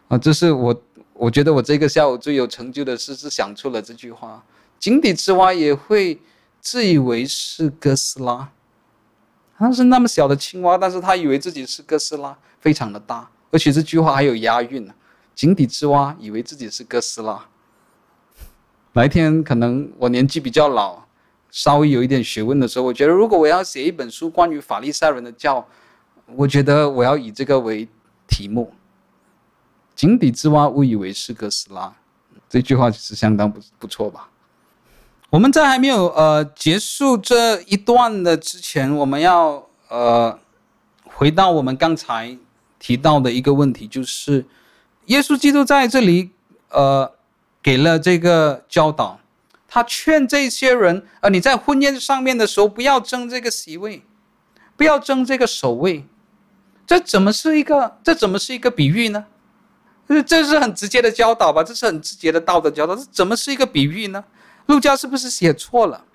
[0.07, 0.81] 啊，这是我
[1.13, 4.43] 我觉得我这个下午最有成就的事是想出了这句话。
[4.79, 6.19] 井底之蛙也会
[6.61, 8.51] 自以为是哥斯拉，
[9.57, 13.29] 他是那么小的青蛙，但是他以为自己是哥斯拉，非常的大。
[13.51, 14.93] 而且这句话还有押韵呢。
[15.33, 17.45] 井底之蛙以为自己是哥斯拉。
[18.95, 21.03] 哪一天可能我年纪比较老，
[21.51, 25.67] 稍微有一点学问的时候，我觉得如果我要写一本书关于法利赛人的教，
[26.37, 27.89] 我觉得我要以这个为
[28.25, 28.73] 题目。
[29.95, 31.93] 井底之蛙误以为是哥斯拉，
[32.49, 34.29] 这句话其实相当不不错吧？
[35.29, 40.39] 我们在还没有呃结束这一段的之前，我们要呃
[41.03, 42.37] 回到我们刚才
[42.79, 44.45] 提到的一个问题，就是
[45.07, 46.31] 耶稣基督在这里
[46.69, 47.11] 呃
[47.65, 49.19] 给了这个教导，
[49.67, 54.03] 他劝这些人呃你在婚宴上面的时候不要争这个席位，
[54.77, 56.05] 不要争这个首位，
[56.85, 59.25] 这怎么是一个这怎么是一个比喻呢？
[60.07, 61.63] 这这是很直接的教导吧？
[61.63, 64.23] 这是很直接的道德教导，这怎么是一个比喻呢？
[64.67, 66.05] 路加是不是写错了？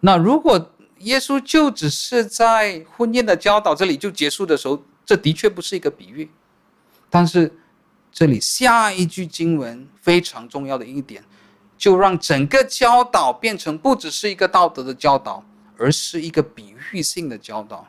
[0.00, 6.30] 那如果耶稣就只是在婚宴的教导这里就结束的时候，这的确不是一个比喻。
[7.08, 7.50] 但是
[8.12, 11.24] 这里下一句经文非常重要的一点，
[11.78, 15.44] 就让整个教导变成不只是一个道德的教导，
[15.78, 17.88] 而是一个比喻性的教导。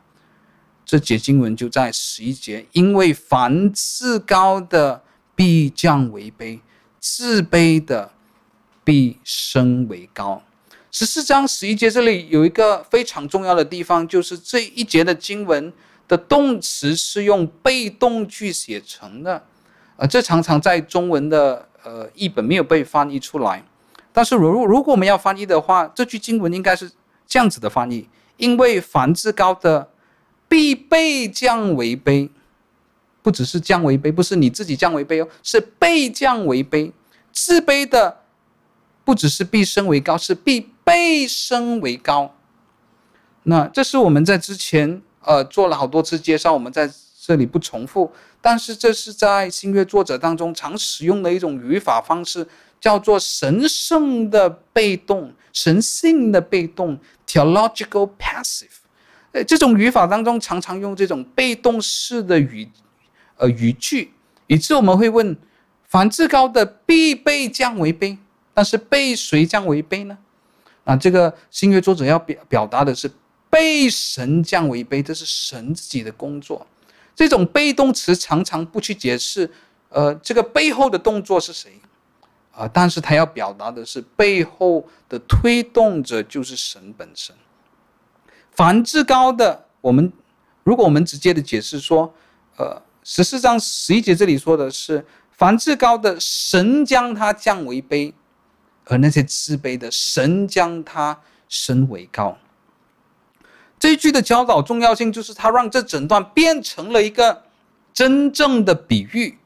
[0.86, 5.04] 这节经文就在十一节，因为凡自高的
[5.36, 6.62] 必降为卑，
[7.00, 8.12] 自卑的。
[8.86, 10.44] 必升为高。
[10.92, 15.72] 十四章十一节这里有一个非常重要的地方，就是这一节的经文
[16.06, 19.46] 的动词是用被动句写成的，
[19.98, 23.64] 呃，这常常在中文的呃译本没有被翻译出来。
[24.12, 26.92] 但是如如果我们要翻译的话，这句经文应该是
[27.26, 29.90] 这样子的翻译：因为凡自高的，
[30.48, 32.30] 必被降为卑。
[33.22, 36.92] 不只是降为卑，不是你自己降为卑哦，是被降为卑，
[37.32, 38.20] 自卑的。
[39.06, 42.34] 不只是必升为高，是必被升为高。
[43.44, 46.90] 那这是我们在之前呃做了好多次介绍，我们在
[47.22, 48.10] 这里不重复。
[48.46, 52.46] 但是这是在新约作者当中常使用的一种语法方式，
[52.82, 58.68] 叫做神圣的被动、神性的被动 （theological passive）。
[59.32, 62.68] 呃，这种语法当中常常用这种被动式的语
[63.38, 64.12] 呃语句，
[64.48, 65.38] 以致我们会问：
[65.88, 68.18] 凡自高的必被降为卑。
[68.54, 70.18] 但是被谁降为卑呢？
[70.84, 73.10] 啊，这个新约作者要表表达的是
[73.50, 76.68] 被神降为卑，这是神自己的工作。
[77.16, 79.50] 这种被动词常常不去解释，
[79.90, 81.80] 呃，这个背后的动作是谁
[82.52, 82.68] 啊？
[82.68, 87.36] 但是他要表达的是背后的推动者就是神本身。
[88.52, 90.12] 凡至高的，我们
[90.64, 92.14] 如果我们直接的解释说，
[92.58, 98.14] 呃，十四章十一节这里说的是凡至高的，神将他降为卑。
[98.86, 102.38] 而那些自卑的，神将他升为高。
[103.84, 107.44] 这一句的教导重要性，就是他让这整段变成了一个
[107.94, 109.38] 真正的比喻。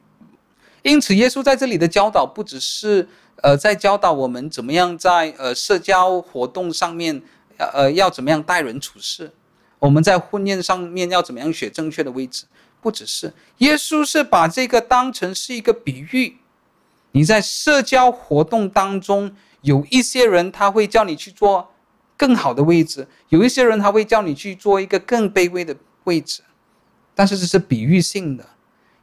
[0.83, 3.09] 因此，耶稣在这里的教导，不只是
[3.41, 7.19] 呃在教导我们怎么样在呃社交活动上面，
[7.57, 9.31] 呃要怎么样待人处事，
[9.79, 12.45] 我们在婚宴上面要怎么样选正确的位置，
[12.79, 16.37] 不只是耶稣是把这个当成是一个比喻。
[17.13, 21.71] 你在社交活动当中，有一些人他会叫你去做
[22.17, 26.41] 更好的位置，有一些人他会叫你去坐一个更卑微的位置，
[27.13, 28.43] 但是这是比喻性的。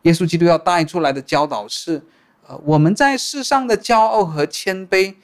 [0.03, 2.03] 耶稣基督要带出来的教导是：
[2.47, 5.15] 呃，我们在世上的骄傲和谦卑，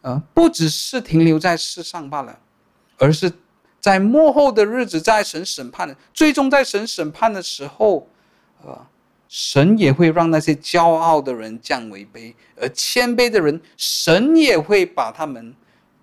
[0.00, 2.38] 呃，不只是停留在世上罢了，
[2.98, 3.30] 而是
[3.78, 8.08] 在末后的日子，在神审判的，最终在神审判的时候，
[8.64, 8.86] 呃。
[9.26, 15.52] 神也会让那些骄傲的人降为卑，而谦卑的人，神也会把他们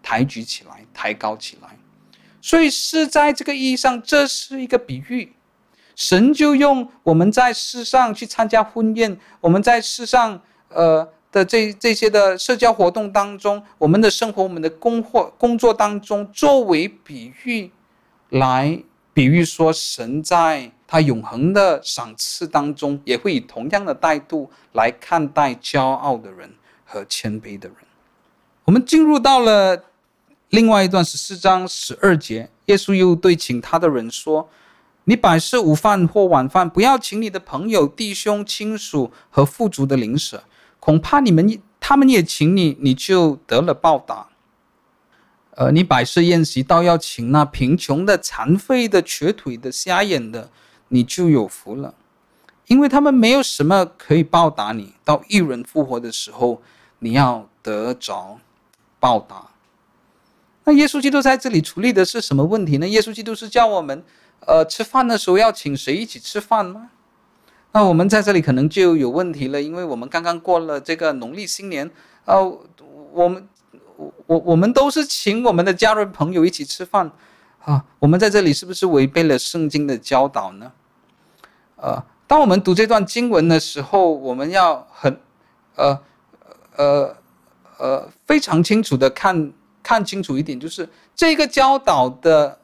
[0.02, 1.78] 抬举起来，抬高起来。
[2.42, 5.34] 所以是在这个意义上，这是一个比喻。
[5.96, 17.72] 神就用我们在世上去参加婚宴，我们在世上呃的这这些的社交活动当中，我们的生活、我们的工或工作当中，作为比喻
[18.30, 18.82] 来
[19.14, 20.72] 比喻说神在。
[20.92, 27.78] 他永恒的赏赐当中，也会以同样的态度来看待骄傲的人和谦卑的人。
[28.66, 29.86] 我们进入到了
[30.52, 34.50] 另外一段十四章十二节，耶稣又对请他的人说
[35.06, 40.44] ：“你摆设午饭或晚饭，不要请你的朋友、弟兄、亲属和富足的邻舍，
[40.80, 44.28] 恐怕你们他们也请你，你就得了报答。
[45.52, 50.50] 呃，你摆设宴席，倒要请那贫穷的、残废的、瘸腿的、瞎眼的。”
[50.94, 51.96] 你就有福了，
[52.68, 54.94] 因为他们没有什么可以报答你。
[55.06, 56.62] 到一人复活的时候，
[57.00, 58.38] 你要得着
[59.00, 59.51] 报答。
[60.64, 62.88] 那耶稣基督在这里处理的是什么问题呢？
[62.88, 64.04] 耶稣基督是叫我们，
[64.46, 66.90] 呃，吃饭的时候要请谁一起吃饭吗？
[67.72, 71.90] 那我们在这里可能就有问题了，因为我们刚刚过了这个农历新年，
[72.26, 72.60] 呃，
[73.12, 73.48] 我们
[74.28, 77.12] 我我们都是请我们的家人朋友一起吃饭，
[77.64, 80.72] 啊，我们在这里是不是违背了圣经的教导呢？
[81.78, 85.20] 呃，当我们读这段经文的时候，我们要很，
[85.76, 86.00] 呃，
[86.76, 87.16] 呃，
[87.80, 92.60] 呃，非常清楚的看看清楚一点，就是这个教导的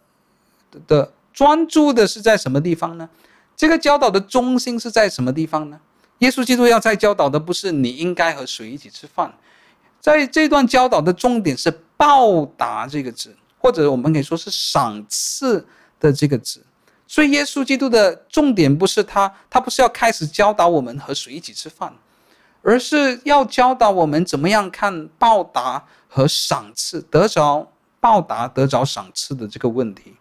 [0.88, 3.10] 的专注的是在什么地方呢？
[3.56, 5.80] 这个教导的中心是在什么地方呢？
[6.20, 9.32] 耶稣基督要在教导的不是你应该和谁一起吃饭，
[10.00, 15.66] 在这段教导的重点是报答这个字，或者我们可以说是赏赐
[16.00, 16.64] 的这个字。
[17.08, 21.94] 所以耶稣基督的重点不是他，他不是要开始教导我们和谁一起吃饭，
[22.64, 25.86] 而是要教导我们怎么样看报答
[26.18, 30.16] 和赏赐，得着报答、得着赏赐的这个问题。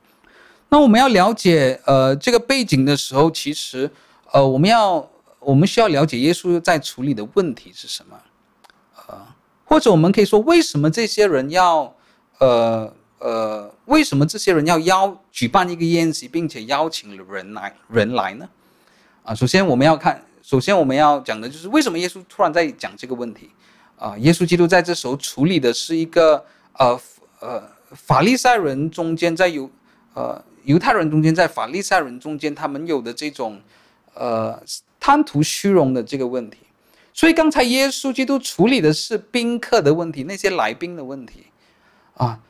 [0.69, 3.91] 那我们要了解呃这个背景的时候，其实
[4.31, 8.21] 呃我们要我们需要了解耶稣在处理的问题是什么，
[9.09, 9.27] 呃
[9.65, 11.95] 或者我们可以说为什么这些人要
[12.41, 18.47] 呃呃为什么这些人要邀举办一个宴席，并且邀请人来人来呢？
[19.25, 23.51] 啊，首先我们要看，首先我们要讲的就是为什么耶稣突然在讲这个问题
[23.99, 24.17] 啊？
[24.19, 26.45] 耶稣基督在这时候处理的是一个
[26.75, 27.01] 呃
[27.41, 29.71] 呃法利赛人中间在犹
[30.15, 30.43] 呃。
[30.67, 33.61] 犹太人中间，在法利赛人中间，他们有的这种，
[34.15, 34.61] 呃，
[34.99, 36.59] 贪图虚荣的这个问题。
[37.13, 41.47] 所以刚才耶稣基督处理的是宾客的问题，那些来宾的问题，
[42.15, 42.41] 啊。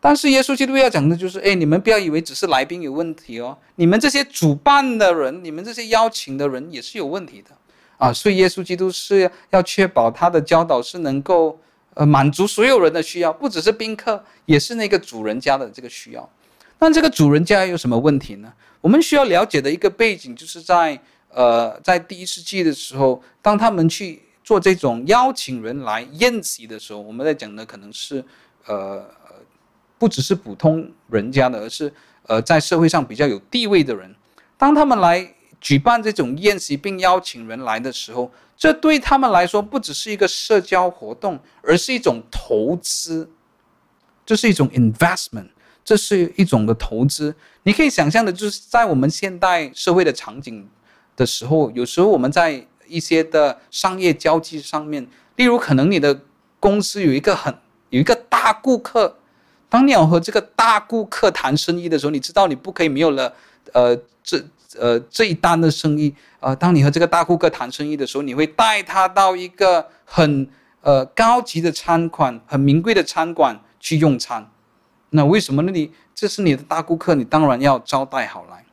[0.00, 7.50] 但是耶稣基督要讲的就是，哎，你们不要以为只是来宾有问题哦，你们这些主办的人，你们这些邀请的人也是有问题的，
[7.96, 8.12] 啊。
[8.12, 11.58] 所以耶稣基督是要确保他的教导是能够，
[11.94, 16.28] 呃，满足所有人的需要，不只是宾客，也是那个主人家的这个需要。
[16.78, 18.52] 那这个主人家有什么问题呢？
[18.80, 28.22] 我们需要了解的一个背景，就是在呃，在第一世纪的时候，当他们去做这种邀请人来宴席的时候，我们在讲的可能是
[28.66, 29.02] 呃，
[29.98, 31.90] 不只是普通人家的，而是
[32.26, 34.14] 呃，在社会上比较有地位的人。
[34.58, 35.34] 当他们来
[35.64, 43.30] 举办这种宴席并邀请人来的时候，这对他们来说不只是一个社交活动，而是一种投资，
[44.26, 45.48] 这是一种 investment。
[45.82, 47.34] 这是一种的投资，
[47.64, 50.66] 你可以想象的，就是在我们现代社会的场景
[51.14, 55.06] 的时候，有时候我们在一些的商业交际上面，
[55.36, 56.18] 例如可能你的
[56.58, 57.54] 公司有一个很
[57.90, 59.18] 有一个大顾客，
[59.68, 63.34] 当你要和这个大顾客谈生意的时候，你知道你不可以没有了，
[63.74, 64.42] 呃，这
[64.78, 70.48] 呃这一单的生意，呃，当你和这个大顾客谈生意的时候，你会带他到一个很
[70.80, 74.50] 呃高级的餐馆、很名贵的餐馆去用餐。
[75.10, 75.70] 那为什么呢？
[75.70, 78.64] 你这是你的大顾客，你当然要招待好来。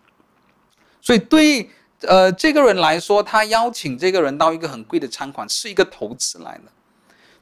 [1.02, 1.70] 所以对
[2.02, 6.72] 呃这个人来说，他邀请这个人到一个很贵的餐馆，是一个投资来的。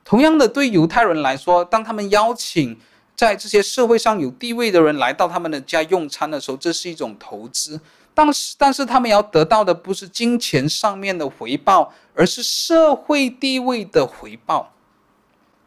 [0.04, 2.78] 同样的，对犹太人来说，当他们邀请
[3.16, 7.80] 在这些社会上有地位的人来到他们的家用餐的时候，这是一种投资。
[8.14, 14.74] 但是，但是他们要得到的不是金钱上面的回报，而是社会地位的回报。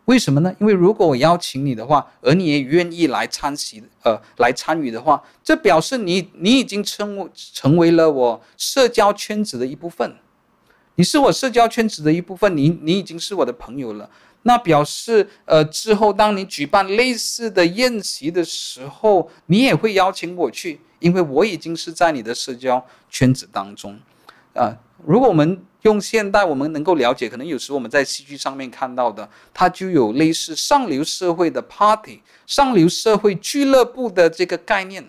[0.06, 0.54] 为什么呢？
[0.58, 10.16] 因为如果我邀请你的话，而你也愿意来参席，呃，来参与的话，这表示你你已经成成为了我社交圈子的一部分，
[10.96, 14.10] 你是我社交圈子的一部分，你你已经是我的朋友了。
[14.42, 23.98] 那表示，呃，之后当你举办类似的宴席的时候，你也会邀请我去，因为我已经是在你的社交圈子当中，
[24.54, 25.62] 啊、如果我们。
[25.82, 35.04] 用现代我们能够了解，可能有时我们在戏剧上面看到的，它就有类似上流社会的 party、上流社会俱乐部的这个概念。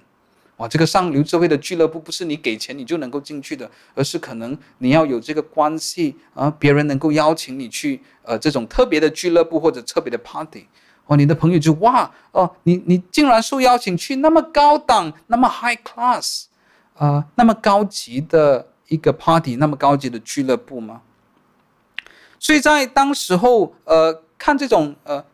[0.57, 10.67] 哇，这个上流社会的俱乐部不是你给钱你就能够进去的，而是可能你要有这个关系啊，别人能够邀请你去呃这种特别的俱乐部或者特别的 party。
[11.05, 16.45] 哦，你的朋友就哇哦，你你竟然受邀请去那么高档、那么 high class
[16.95, 18.67] 啊、呃，那么高级的。
[18.89, 21.01] 一个 party 那么高级的俱乐部吗？
[22.37, 25.25] 所以在当时候，呃，看这种呃，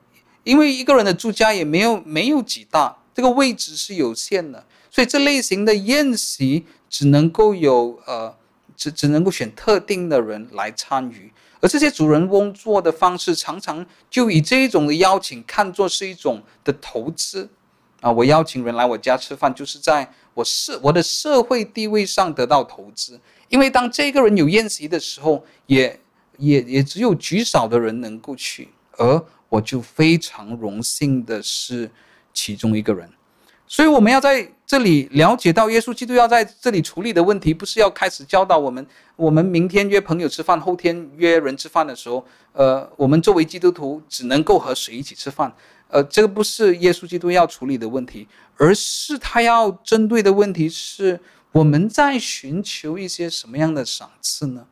[0.44, 8.36] 因为一个人的住家也没有没有几大，这个位置是有限的，所以这类型的宴席只能够有呃，
[8.76, 17.50] 只只能够选特定的人来参与，而这些主人翁做的方式常常就以这一种的邀请看作是一种的投资。
[18.02, 23.20] 啊，我邀请人来我家吃饭，就是在我社我的社会地位上得到投资。
[23.50, 26.00] 因为当这个人有宴席的时候，也
[26.38, 31.92] 也也只有极少的人能够去，而我就非常荣幸的是
[32.34, 33.10] 其中一个人，
[33.72, 38.84] 所以我们要在这里了解到，耶稣基督要在这里处理的问题，不是要开始教导我们，
[39.16, 45.54] 我们明天约朋友吃饭，后天约人吃饭的时候，呃，我们作为基督徒只能够和谁一起吃饭？
[45.88, 48.28] 呃，这个不是耶稣基督要处理的问题，
[48.58, 51.20] 而是他要针对的问题是，
[51.52, 54.66] 我们在寻求一些什么样的赏赐呢？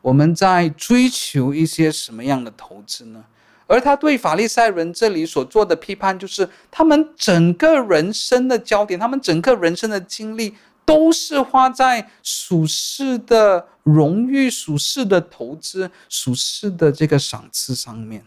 [0.00, 3.24] 我们在追求一些什么样的投资呢？
[3.66, 10.54] 而他对法利赛人这里所做的批判，就是他们整个人生的焦点，他们整个人生的经历，
[10.84, 18.24] 都是花在属世的荣誉、属世的投资、属世的这个赏赐上面。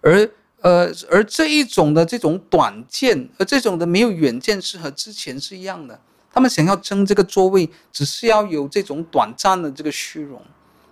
[0.00, 0.30] 而
[0.60, 5.98] 呃，而这一种的这种短见，而这种的没有远见，是和之前是一样的。
[6.32, 10.40] 他们想要争这个座位，只是要有这种短暂的这个虚荣。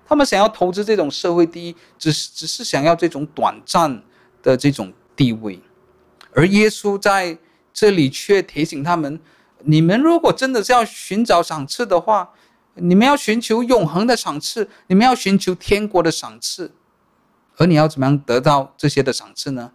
[0.08, 4.02] 他们想要投资这种社会第一，只是只是想要这种短暂
[4.42, 5.60] 的这种地位，
[6.32, 7.38] 而耶稣在
[7.74, 9.20] 这里却提醒他们：
[9.64, 12.32] 你们如果真的是要寻找赏赐的话，
[12.74, 16.72] 你们要寻求永恒的赏赐，你们要寻求天国的赏赐，
[17.58, 19.72] 而你要怎么样得到这些的赏赐呢？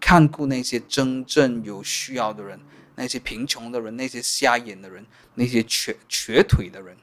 [0.00, 2.58] 看顾那些真正有需要的人，
[2.94, 5.04] 那些贫穷的人，那些瞎眼的人，
[5.34, 6.96] 那些瘸瘸腿的人。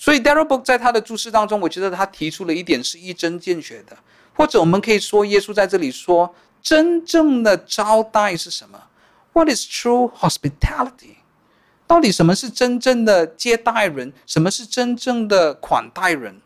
[0.00, 3.94] 所以 Darrell Book 在他的注释当中，我觉得他提出了一点是一针见血的，
[4.32, 8.84] 或者我们可以说，耶稣在这里说，真正的招待是什么
[9.34, 11.16] ？What is true hospitality？
[11.86, 14.14] 到底什么是真正的接待人？
[14.26, 16.40] 什么是真正的款待人？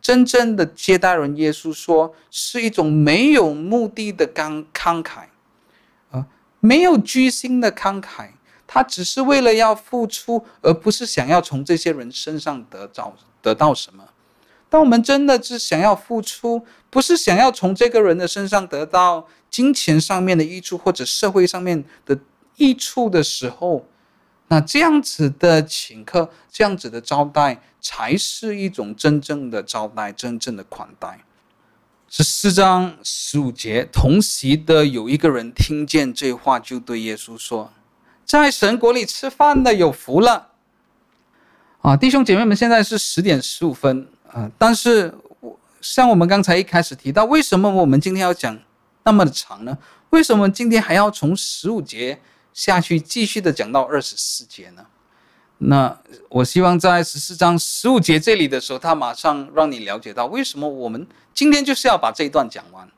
[0.00, 5.26] 真正的接待人，耶稣说是一种没有目的的慷慷慨，
[6.10, 6.26] 啊，
[6.58, 8.30] 没有居心的慷慨。
[8.74, 14.02] 他只是为了要付出，而不是想要从这些人身上得到得到什么。
[14.70, 22.18] 当我们真的是想要付出，不是想要从这个人的身上得到金钱上面的益处或者社会上面的
[22.56, 23.84] 益处的时候，
[24.48, 31.20] 那这样子的请客，这样子的招待，才是一种真正的招待，真正的款待。
[32.08, 37.70] 十四章十五节，同席的有一个人听见这话，就对耶稣说。
[38.40, 40.48] 在神国里吃饭的有福了，
[41.82, 45.12] 啊，弟兄姐妹们，现在是十点十五分啊，但是
[45.80, 48.58] 像我们刚才一开始提到，为什么我们今天要讲
[49.04, 49.76] 那么的长呢？
[50.10, 52.20] 为什么今天还要从十五节
[52.54, 54.86] 下去继续的讲到二十四节呢？
[55.58, 55.98] 那
[56.28, 62.88] 我希望在十四章十五节这里的时候，他马上让你了解到为什么我们今天就是要把这一段讲完。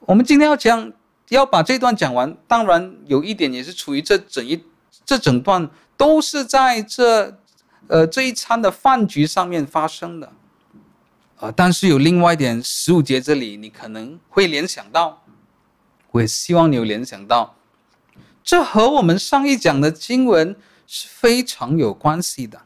[0.00, 0.92] 我们今天要讲。
[1.30, 4.60] 要把这段讲完，当然有一点也是处于这整一
[5.10, 7.36] 这整段都是在这
[7.88, 10.32] 呃这一餐的饭局上面发生的，
[11.40, 15.24] 啊、但是有另外一点，十五节这里你可能会联想到，
[16.12, 17.56] 我也希望你有联想到，
[18.44, 20.54] 这和我们上一讲的经文
[20.86, 22.60] 是非常有关系的。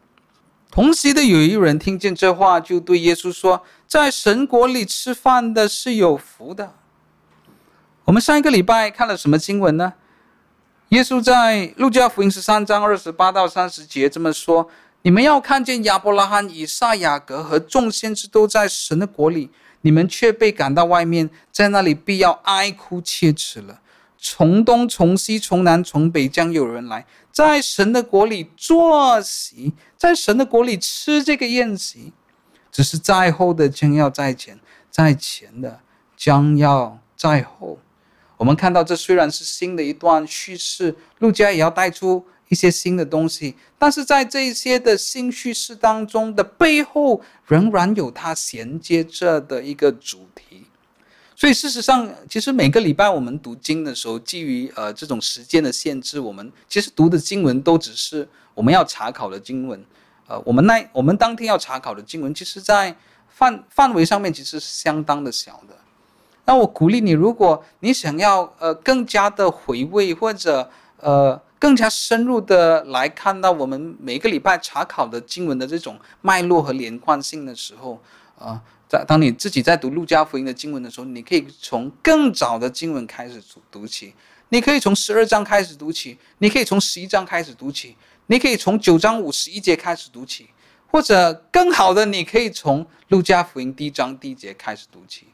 [0.71, 6.75] 同席的有一人听见这话，就对耶稣说：“在神国里吃饭的是有福的。”
[8.05, 9.95] 我们上一个礼拜看了什么经文呢？
[10.91, 14.69] 耶稣在路加福音十三章二十八到三十节这么说
[15.03, 19.51] ：“你们要看见亚伯拉罕、以撒、雅各和众先知都在神的国里，
[19.81, 23.81] 你们却被赶到外面，在那里必要哀哭切齿了。
[24.19, 32.13] 从东、从西、从南、从北将有人来，在神的国里坐席，在神的国里吃这个宴席。
[32.71, 35.81] 只是在后的将要在前，在前的
[36.17, 37.79] 将要在后。”
[38.37, 50.67] 我们看到，这虽然是新的一段叙事，路加也要带出一些新的东西，但是在这些的新叙事当中的背后，仍然有它衔接着的一个主题。
[51.37, 59.85] 所以事实上，其实每个礼拜我们读经的时候，基于呃这种时间的限制，我们其实读的经文都只是我们要查考的经文。
[60.27, 62.97] 呃，我们那我们当天要查考的经文，其实在
[63.29, 65.77] 范范围上面其实是相当的小的。
[66.47, 77.99] 那我鼓励你，如果你想要呃更加的回味，或者呃更加深入的来看到我们每个礼拜查考的经文的这种脉络和连贯性的时候，
[78.39, 84.15] 啊，在当你自己在读路加福音的经文的时候，你可以从更早的经文开始读起，
[84.51, 87.97] 你可以从十二章开始读起，你可以从十一章开始读起，
[88.27, 90.51] 你可以从九章五十一节开始读起，
[90.89, 95.29] 或者更好的，你可以从路加福音第一章第一节开始读起。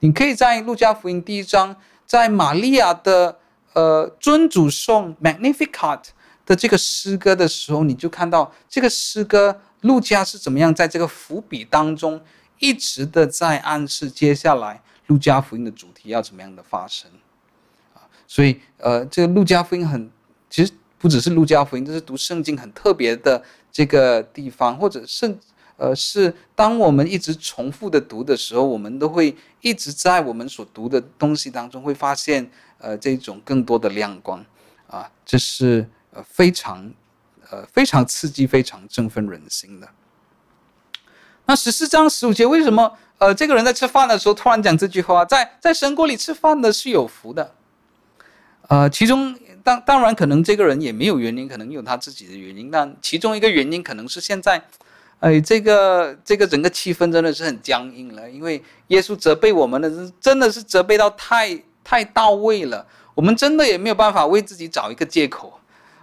[0.00, 1.74] 你可以在路加福音第一章，
[2.06, 3.38] 在玛利亚的
[3.72, 6.02] 呃尊主颂 Magnificat
[6.46, 12.20] 的这个诗歌的时候，你就看到这个诗歌路加是怎么样在这个伏笔当中
[12.60, 17.10] 一直的在暗示接下来路加福音的主题要怎么样的发生
[17.94, 18.06] 啊。
[18.26, 20.10] 所以呃，这个路加福音很，
[20.48, 23.42] 其实不只是路加福音，这是读圣经很特别的
[23.72, 25.36] 这个地方，或者圣
[25.78, 34.44] 呃是当我们一直重复的读的时候，我们都会一直在我们所读的东西当中会发现呃这种更多的亮光
[34.88, 36.92] 啊，这是呃非常
[37.48, 39.88] 呃非常刺激、非常振奋人心的。
[41.46, 42.92] 那十四章十五节为什么？
[43.16, 47.54] 呃，这个人在吃饭的时候突然讲这句话，在在神国里吃饭的是有福的。
[48.68, 52.70] 呃，其中当当然可能这个人也没有原因，可能有他自己的原因。
[52.70, 54.62] 但其中一个原因可能是现在，
[55.20, 65.58] 哎，这个这个整个气氛真的是很僵硬了，因为耶稣责备我们的是真的是责备到太太到位了，我们真的也没有办法为自己找一个借口。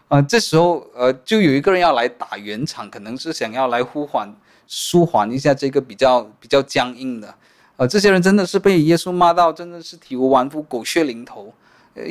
[0.08, 4.36] 呃，这时候呃，就有一个人要来打圆场，可能是想要来呼唤。
[4.68, 7.32] 舒缓一下这个比较比较僵硬的，
[7.78, 11.54] 呃，这些人真的是被耶稣骂到，真的是体无完肤，狗血淋头，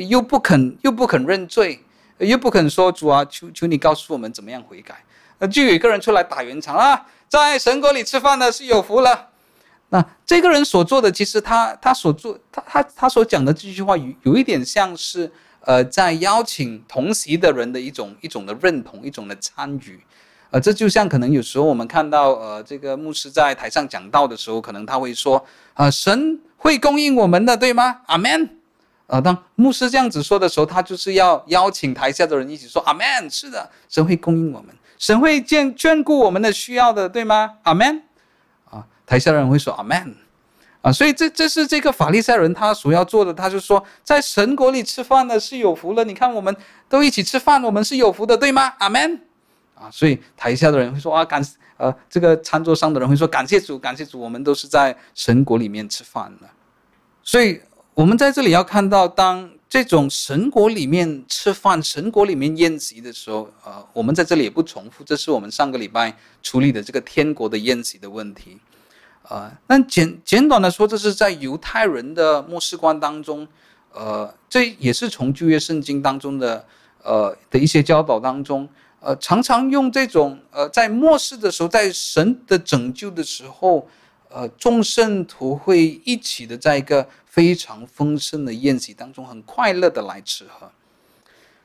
[0.07, 1.81] 又不肯又不肯认罪，
[2.17, 5.03] 又不肯说主啊，求求你告诉我们怎么样悔改，
[5.47, 9.29] 就有一个人出来打圆场啊，在神国里吃饭的是有福了。
[9.89, 15.31] 那这个人所做的，其实他他所做他他他所讲的这句话有有一点像是
[15.61, 19.99] 呃，在邀请同席的人的一种一种的认同，一种的参与。
[20.51, 25.43] 呃，这就像可能有时候我们看到，呃，这个牧师在台上讲道的时候，可能他会说，
[25.73, 28.01] 啊、神会供应我们的，对吗？
[28.05, 28.49] 阿门。
[29.07, 33.05] 呃，当牧师这样子说的时候，他就是要邀请台下的人一起说，阿门。
[33.29, 37.55] 是的，神会供应我们，神会眷眷顾我们的需要的，对吗？
[37.63, 38.03] 阿门。
[38.69, 40.15] 啊，台下的人会说阿门。
[40.81, 46.03] 啊，所以这这是这个法利赛人他所要做的，他就说，在神国里吃饭的是有福了。
[46.03, 46.55] 你看，我们
[46.87, 48.73] 都一起吃饭，我们是有福的，对吗？
[48.77, 49.21] 阿门。
[49.73, 51.43] 啊，所以台下的人会说啊，感
[51.77, 56.47] 呃，这个餐桌上的人会说感谢主，感谢主，我们都是在神国里面吃饭的。
[57.23, 57.59] 所以，
[57.95, 68.57] 我们在这里要看到，当这种神国里面吃饭、神国里面宴席的时候，呃，我们在这里也不重复，这是我们上个礼拜处理的这个天国的宴席的问题。
[69.23, 73.45] 呃，那简简短的说，这是在犹太人的末世观当中，
[73.91, 76.65] 呃，这也是从旧约圣经当中的
[77.03, 78.69] 呃的一些教导当中。
[79.01, 83.85] 呃，常常用这种呃，在末世的时候，在神的拯救的时候，
[84.35, 90.69] 呃，众圣徒会一起的在一个非常丰盛的宴席当中，很快乐的来吃喝。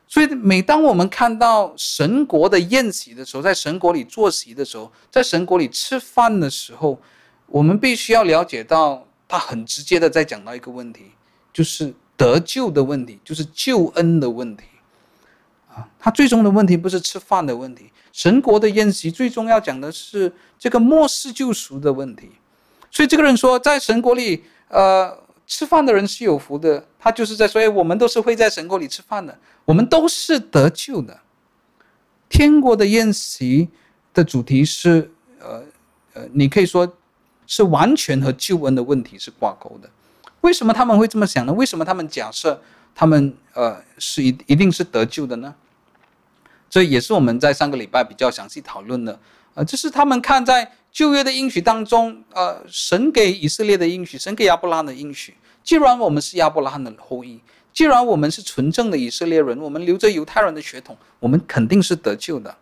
[0.07, 6.97] 所以，每当我们看到神国的宴席的时候，在神国里坐席的时候，在神国里吃饭的时候，
[7.47, 11.11] 我们必须要了解到，他很直接的在讲到一个问题，
[11.51, 14.63] 就是得救的问题，就是救恩的问题。
[15.67, 22.31] 啊，他最终的问题不是吃饭的问题，神国的宴席最终要讲的是这个末世救赎的问题。
[22.91, 26.85] 所以这个人说，在神国里，呃，吃饭的人是有福的。
[26.99, 29.35] 他就是在说，我们都是会在神国里吃饭的，
[29.65, 31.19] 我们都是得救的。
[32.29, 33.69] 天国的宴席
[34.13, 35.09] 的主题是，
[35.39, 35.63] 呃
[36.13, 36.95] 呃，你可以说
[37.47, 39.89] 是完全和救恩的问题是挂钩的。
[40.41, 41.53] 为什么他们会这么想呢？
[41.53, 42.61] 为什么他们假设？
[42.93, 45.55] 他们呃是一一定是得救的呢？
[46.69, 49.17] 这也是我们在上个礼拜比较详细讨论的。
[49.53, 55.35] 呃，这是他们看在旧约的应许当中，呃，神给以色列的应许，神给亚伯拉罕的应许。
[55.63, 57.39] 既然我们是亚伯拉罕的后裔，
[57.71, 62.55] 既然我们是纯正的以色列人，我们流着犹太人的血统，我们肯定是得救的。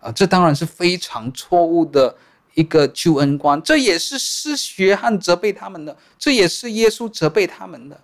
[0.00, 2.16] 啊、这当然是非常错误的
[2.54, 8.00] 一个救恩观，这也是施洗约翰责备他们的，这也是耶稣责备他们的。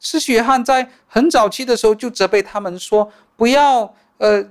[0.00, 4.42] 施洗约翰在很早期的时候就责备他们说：“不要，呃，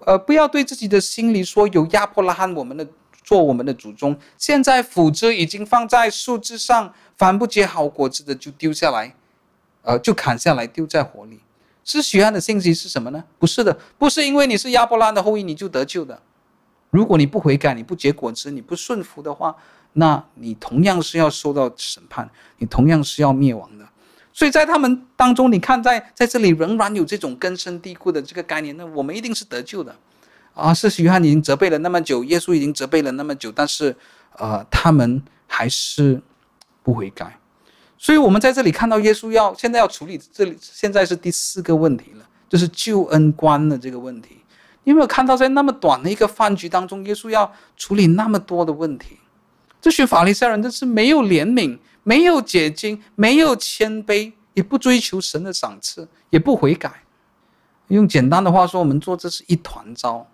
[0.00, 2.86] 呃，不要对自己的心里说有亚伯拉罕我们的
[3.22, 4.16] 做我们的祖宗。
[4.36, 9.14] 现在斧子已经放在树枝上，凡不结好果子的就丢下来，
[9.82, 11.40] 呃，就砍下来丢在火里。”
[11.84, 13.24] 施洗约翰的信息是什么呢？
[13.40, 16.22] 不是的，不是因为你是亚伯拉罕的后裔你就得救的。
[16.90, 19.56] 如果你不悔改，你不结果子，你不顺服的话，
[19.94, 23.88] 那你同样是要受到审判，你同样是要灭亡的。
[24.32, 29.96] 所以在他们当中，你看在在这里仍然有这种根深蒂固的这个概念，那我们一定是得救的，
[30.54, 33.96] 啊，施洗约翰已经责备了那么久，耶稣已经责备了那么久，但是，
[34.38, 36.20] 呃，他们还是
[36.82, 37.38] 不悔改。
[37.96, 44.38] 所以我们在这里看到耶稣要现在要处理这里，现在是第四个问题了，就是救恩观的这个问题。
[44.84, 49.18] 你有没有看到在那么短的一个饭局当中，耶稣要处理那么多的问题？
[49.80, 51.78] 这群法利赛人真是没有怜悯。
[52.04, 57.04] 没有解经，没有谦卑，也不追求神的赏赐，也不悔改。
[57.86, 60.26] 用简单的话说，我们做这是一团糟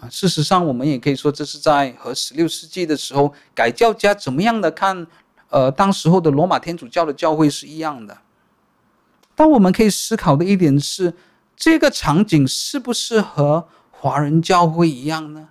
[0.00, 0.08] 啊！
[0.08, 5.06] 事实上，我们也可以说，这是在和十六世纪的时候改教家怎么样的看，
[5.48, 8.16] 呃，当时候的罗马天主教的教会是一样的。
[9.34, 11.14] 但我们可以思考的一点是，
[11.56, 15.48] 这个场景是不是和华人教会一样呢？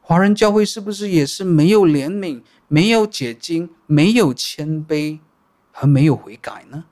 [0.00, 5.18] 华人教会是不是也是没有怜悯、没有解经、没有谦卑
[5.72, 6.84] 和没有悔改呢？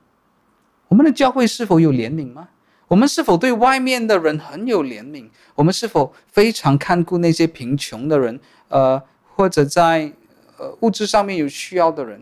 [0.87, 2.49] 我们的教会是否有怜悯吗？
[2.93, 5.27] 我们是否对外面的人很有怜悯？
[5.55, 8.39] 我们是否非常看顾那些贫穷的人？
[8.67, 9.01] 呃，
[9.35, 10.13] 或者在
[10.59, 12.21] 呃物质上面有需要的人？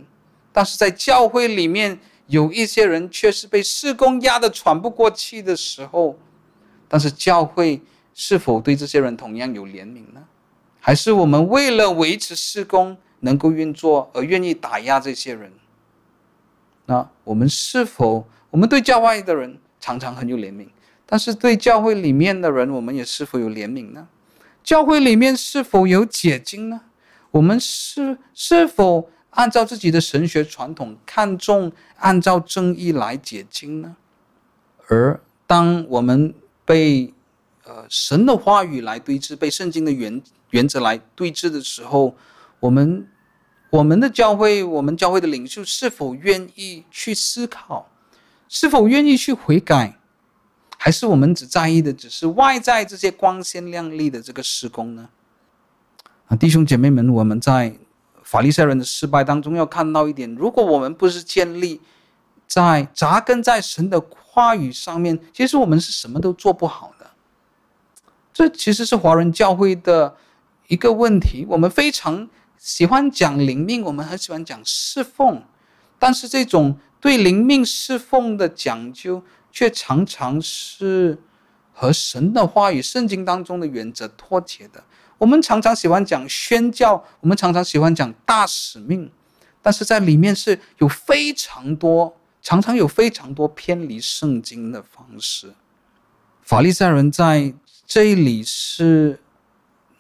[0.54, 6.18] 但是在教会里面有一些人却是被事工压得喘不过气的时候，
[6.88, 7.82] 但是教会
[8.14, 10.24] 是否对这些人同样有怜悯呢？
[10.80, 15.52] 还是我们为了维持事工能够运作而愿意打压这些人？
[16.86, 19.60] 那我们是否我们对教外的人？
[19.82, 20.68] 常常很有怜悯，
[21.06, 24.08] 但是对教会里面的人，我们也是否有怜悯呢？
[24.64, 26.82] 教会里面是否有解经呢？
[27.32, 33.96] 我们是是否按照自己的神学传统，看重按照正义来解经呢？
[34.88, 36.34] 而当我们
[36.64, 37.14] 被
[37.64, 40.22] 呃神的话语来对峙，被圣经的原
[40.52, 42.16] 原则来对峙的时候，
[42.60, 43.08] 我们
[43.70, 47.88] 我们的教会，我们教会的领袖是否愿意去思考？
[48.54, 49.98] 是否愿意去悔改，
[50.78, 55.08] 还是我们只在意的只是外在这些光鲜亮丽的这个施工呢？
[56.28, 57.74] 啊，弟兄姐妹们，我们在
[58.24, 61.80] 法利赛人的失败当中要看到一点：如果我们不是建立
[62.46, 67.10] 在扎根在神的话语上面，其实我们是什么都做不好的。
[68.34, 70.18] 这其实是华人教会的
[70.68, 71.46] 一个问题。
[71.48, 75.42] 我们非常喜欢讲灵命，我们很喜欢讲侍奉，
[75.98, 76.78] 但是这种。
[77.02, 81.18] 对灵命侍奉的讲究，却常常是
[81.74, 84.84] 和神的话语、圣经当中的原则脱节的。
[85.18, 89.12] 我们常常喜欢讲宣教，我们常常喜欢讲大使命，
[89.62, 95.54] 但是在里面是有非常多，常常有非常多偏离圣经的方式。
[96.42, 97.54] 法利赛人在
[97.88, 99.20] 这里是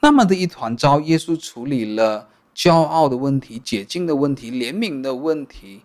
[0.01, 0.99] 那么的一团糟。
[1.01, 5.81] 耶稣处理了骄傲的问题、解禁的问题、怜悯的问题。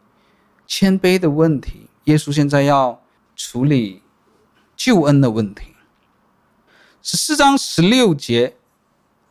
[0.66, 3.02] 谦卑的问题，耶稣现在要
[3.34, 4.02] 处理
[4.76, 5.74] 救恩的问题。
[7.02, 8.56] 十四章十六节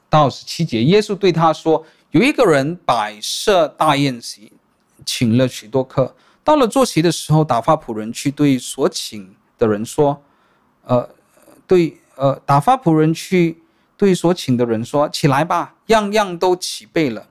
[0.10, 4.54] 到十七节，耶稣对他说：“有一个人摆设大宴席，
[5.06, 6.16] 请了许多客。
[6.44, 10.24] 到了坐席的时候，打发仆人去对所请的人说
[10.86, 11.10] ：‘呃，
[11.68, 13.62] 对，呃，打发仆人去
[13.98, 17.28] 对所请的人说，起来吧，样样都齐备了。’”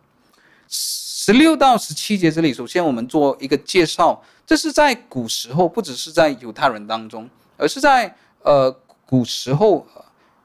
[1.27, 4.23] 十六到十七节这里，首先我们做一个介绍。
[4.45, 8.71] 这是在古时候，不只是在犹太人当中，而是在呃
[9.07, 9.87] 古时候，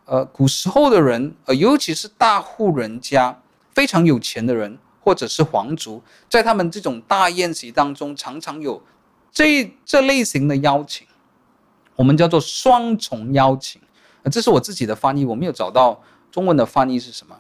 [0.06, 3.38] 呃古时候的人，呃尤其是大户人家，
[3.74, 8.82] 非常有钱的人，或者是皇族，在他们这种大宴席当中，常常有
[9.34, 11.06] 这这类型的邀请，
[11.98, 13.82] 我们叫做双重邀请。
[14.24, 16.02] 呃，这是我自己的翻译，我没有找到
[16.32, 17.38] 中文的翻译是什么，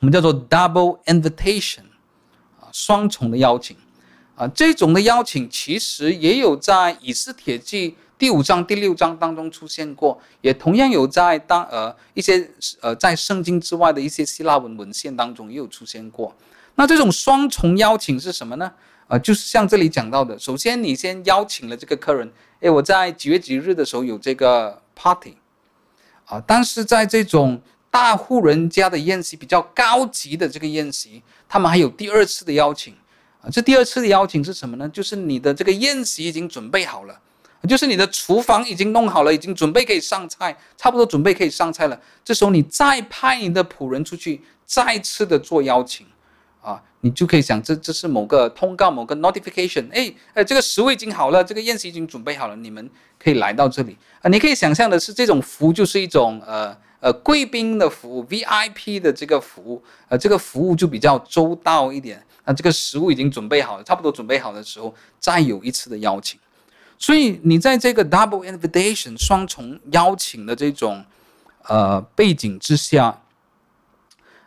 [0.00, 1.82] 我们叫做 double invitation。
[2.74, 3.76] 双重的邀请，
[4.34, 16.34] 啊，这种的邀请其实也有在以斯帖记第五章、第六章当中出现过，也同样有在当呃一些呃在圣经之外的一些希腊文文献当中也有出现过。
[16.74, 18.72] 那这种双重邀请是什么呢？
[19.06, 22.28] 啊，就是像这里讲到的，首先你先邀请了这个客人，
[22.58, 25.36] 诶，我在几月几日的时候有这个 party，
[26.24, 27.62] 啊，但是在这种
[27.94, 32.92] 大户人家的宴席，比较高级的这个宴席，他们还有第二次的邀请
[33.40, 33.46] 啊。
[33.48, 34.88] 这第二次的邀请是什么呢？
[34.88, 37.16] 就是你的这个宴席已经准备好了，
[37.68, 41.96] 就是你的厨房已经弄好了，已经准备可以上菜，差不多准备可以上菜了。
[42.24, 46.04] 这时候你再派你的仆人出去，再次的做邀请
[46.62, 49.86] 啊，你就可以想，这这是某个通告，某个 notification。
[49.92, 52.90] 哎哎，这个食物已经好了，这个宴席已经准备好了，你们
[53.22, 54.28] 可以来到这里啊。
[54.28, 56.76] 你可以想象的是，这种服务就是一种呃。
[57.04, 62.24] 呃，贵宾的服务，VIP 的这个服务，呃，这个服务就比较周到一点。
[62.46, 66.40] 那这个食物已经准备好了，差不多准备好的时候，再有一次的邀请。
[66.96, 71.04] 所以你在这个 double invitation 双重邀请的这种
[71.64, 73.20] 呃背景之下，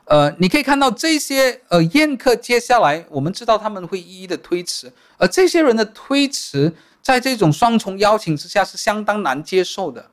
[0.05, 6.73] 呃，你可以看到这些呃宴客，接下来我们知道他们会一一的推迟，而这些人的推迟，
[7.03, 10.09] 在这种双重邀请之下是相当难接受的。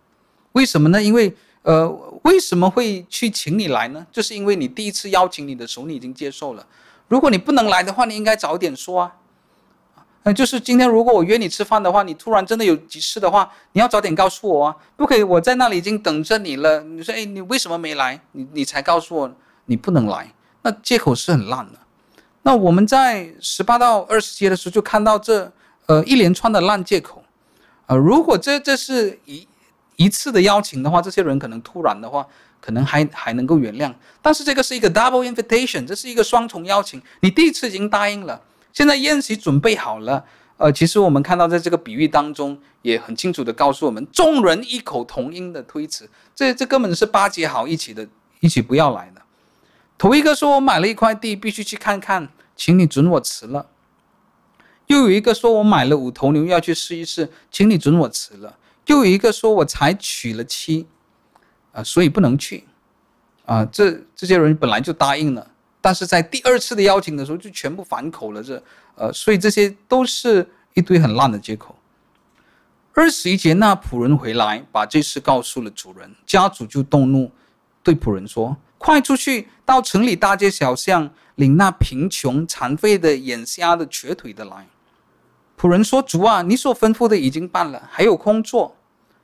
[0.53, 1.03] 为什么呢？
[1.03, 1.35] 因为
[1.65, 1.89] 呃，
[2.23, 4.07] 为什么会去请你来呢？
[4.12, 6.66] 就是因为你第一次邀请你的时候，你已经接受了。
[7.09, 9.16] 如果你不能来的话，你应该早点说啊。
[10.24, 16.81] 呃，就是今天如果我约你吃饭的话，你突然真的有急事的话，你要早点告诉我啊，不可以我在那里已经等着你了。
[16.82, 18.20] 你说，哎，你为什么没来？
[18.32, 19.35] 你你才告诉我
[19.66, 20.32] 你不能来，
[20.62, 21.78] 那借口是很烂的。
[22.43, 25.51] 那我们在十八到二十节的时候就看到这
[25.86, 27.23] 呃一连串的烂借口。
[27.86, 29.47] 呃，如果这这是一
[29.97, 32.27] 一次的邀请的话，这些人可能突然的话，
[32.61, 33.93] 可能还还能够原谅。
[34.21, 37.01] 但是这个是一个 double invitation，这是一个双重邀请。
[37.21, 38.43] 你第一次已经答应了，
[38.73, 40.25] 现在宴席准备好了。
[40.57, 48.07] 呃，其实我们看到在这个比喻当中，也很清楚的告诉我们，众人异口同音的推辞，这这根本是巴结好一起的，
[48.41, 49.23] 一起不要来的。
[49.99, 53.66] 头一个说：“我买了一块地，必须去看看，请你准我辞了。”
[54.87, 60.86] 又有一个说：“我买了五头牛，要去试一试，请你准我辞了。”又有一个说：“我才娶了妻，
[61.73, 62.65] 啊、呃，所以不能去。”
[63.47, 65.51] 啊，这这些人本来就答应了，
[65.81, 68.43] 但是在第二次的邀请的时候就全部反口了。
[68.43, 68.62] 这，
[68.94, 71.77] 呃，所以这些都是一堆很烂的借口。
[72.94, 77.31] 二十一节，那仆人回来，把这事告诉了主人，家主就动怒，
[77.82, 84.66] 对仆人说：“快出去，到城里大街小巷，领那贫穷、残废的、眼瞎的、瘸腿的来。”
[85.59, 88.76] 仆人说：“主啊，你所吩咐的已经办了，还有空座。”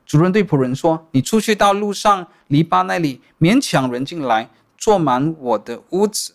[0.06, 6.34] 主人对仆人说：“你出去到路上篱笆那里，勉强人进来，坐满我的屋子。”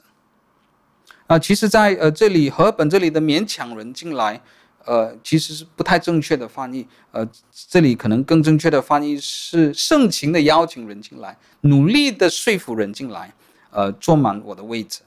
[1.27, 4.39] 啊，其实在呃这里和本这里的“勉强人进来”，
[4.85, 6.87] 呃，其实是不太正确的翻译。
[7.11, 7.27] 呃，
[7.69, 13.33] 这里可能更正确的翻译是“盛情的邀请人进来，努力的说服人进来，
[13.71, 15.01] 呃，坐满我的位置。”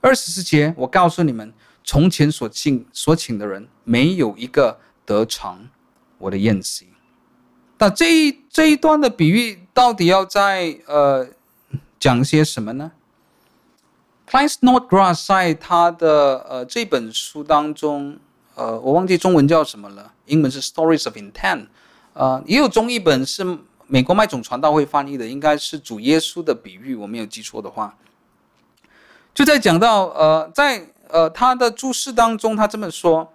[0.00, 1.52] 二十四节，我告诉你们。
[1.90, 5.68] 从前所请所请的人，没有一个得尝
[6.18, 6.86] 我的宴席。
[7.78, 11.26] 那这一这一段的比喻到底要在呃
[11.98, 12.92] 讲些什么呢
[14.28, 18.20] ？Klyne Snodgrass 在他的呃这本书当中，
[18.54, 21.66] 呃，我忘记中文叫什么了，英文是 Stories of Intent，
[22.12, 23.58] 呃，也有中译本是
[23.88, 27.96] 美国麦总传道会翻译的，应该是主耶稣的比喻，我没有记错的话，
[29.34, 30.86] 就在讲到呃在。
[31.12, 33.32] 呃，他的注释当中，他这么说：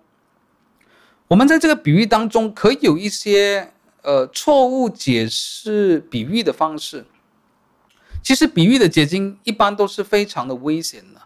[1.27, 7.05] 我们在这个比喻当中，可以有一些呃错误解释比喻的方式。
[8.23, 11.21] 其实比喻的结晶一般都是非常的危险的。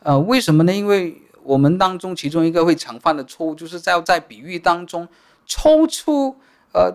[0.00, 0.74] 呃，为什么呢？
[0.74, 5.08] 因为我们当中其中一个会常犯的错误，就是在在比喻当中
[5.46, 6.36] 抽出
[6.74, 6.94] 呃，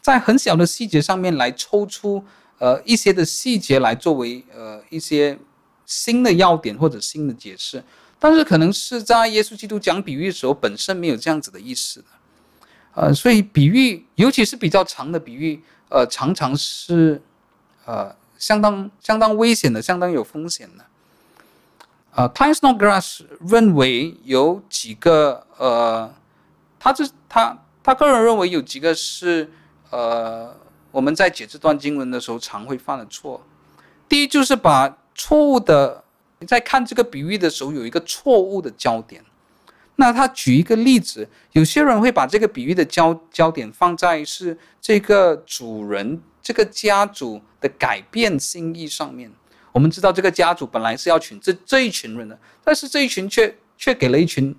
[0.00, 2.24] 在很小的细节上面来抽出
[2.58, 5.38] 呃一些的细节来作为呃一些
[5.84, 7.82] 新的要点或者新的解释。
[8.22, 12.06] 但是可能是在耶稣基督讲比喻的时候，本身没有这样子的意思的，
[12.92, 17.22] 呃，所以比喻，尤其是比较长的比喻，呃，常常是，
[17.86, 20.84] 呃，相当相当危险的，相当有风险的。
[22.14, 26.12] 呃，Klyne Snodgrass 认为有几个，呃，
[26.78, 29.50] 他这他他个人认为有几个是，
[29.88, 30.54] 呃，
[30.90, 33.42] 我们在解这段经文的时候常会犯的错。
[34.06, 36.04] 第一就是把错误的。
[36.40, 39.22] 你在看这个比喻的时候，有一个错误的焦点。
[39.96, 49.30] 那他举一个例子，有些人会把这个比喻的焦焦点放在是这个主人、这个家主的改变心意上面。
[49.72, 54.56] 我们知道这个家主本来是要请这这一群人的，但是这一群却却给了一群，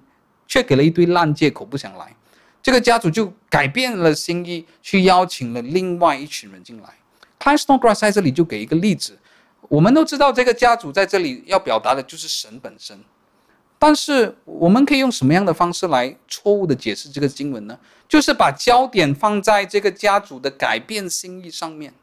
[0.47, 2.15] 却给了一堆烂借口不想来。
[2.61, 6.93] 这个家主就改变了心意，去邀请了另外一群人进来。
[7.39, 9.17] Klyne Snodgrass 在这里就给一个例子。
[9.72, 12.99] 我们都知道，这个家主在这里要表达的就是神本身，
[13.80, 17.80] 但是我们可以用什么样的方式来错误的解释这个经文呢？
[18.10, 21.93] 就是把焦点放在这个家主的改变心意上面。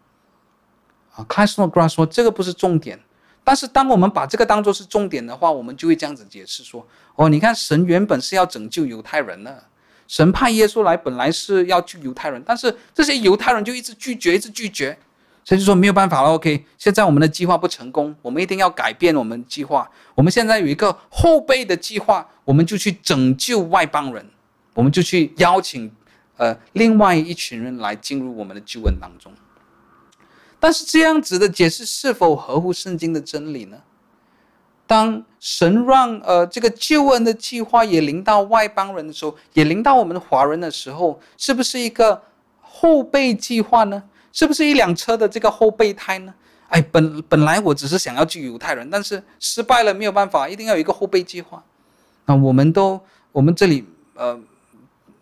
[1.15, 2.99] 啊，Klyne Snodgrass 说这个不是重点，
[3.45, 9.65] 但是当我们把这个当作是重点的话，我们就会这样子解释说：哦，你看神原本是要拯救犹太人的，
[10.07, 14.99] 神派耶稣来本来是要救犹太人，但是这些犹太人就一直拒绝，一直拒绝。
[15.49, 16.63] 所以就说没有办法了，OK。
[16.77, 19.91] 现在我们的计划不成功，我们一定要改变我们计划。
[20.15, 24.29] 我们现在有一个后备的计划，我们就去拯救外邦人，
[24.75, 25.91] 我们就去邀请
[26.37, 29.33] 呃另外一群人来进入我们的救恩当中。
[30.61, 33.79] 但是这样子的解释是否合乎圣经的真理呢？
[34.87, 42.21] 当神让呃这个救恩的计划也临到外邦人的时候，也临到我们华人的时候，是不是一个
[42.61, 44.03] 后备计划呢？
[44.39, 46.33] 是不是一辆车的这个后备胎呢？
[46.69, 51.61] 哎，本本来我只是想要救犹太人，但是失败了，没有办法，一定要有一个后备计划。
[52.25, 53.01] 那我们都，
[53.33, 53.85] 我们这里
[54.15, 54.39] 呃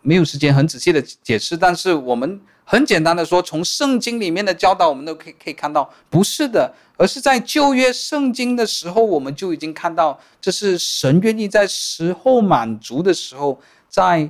[0.03, 14.29] 没有时间很仔细的解释，但是我们很简单的说，从圣经里面的教导，我们都可以可以看到，不是的，而是在旧约圣经的时候，我们就已经看到，这是神愿意在时候满足的时候，在。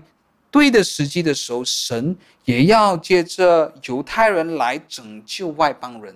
[0.57, 6.15] 对的时机的时候，神也要借着犹太人来拯救外邦人，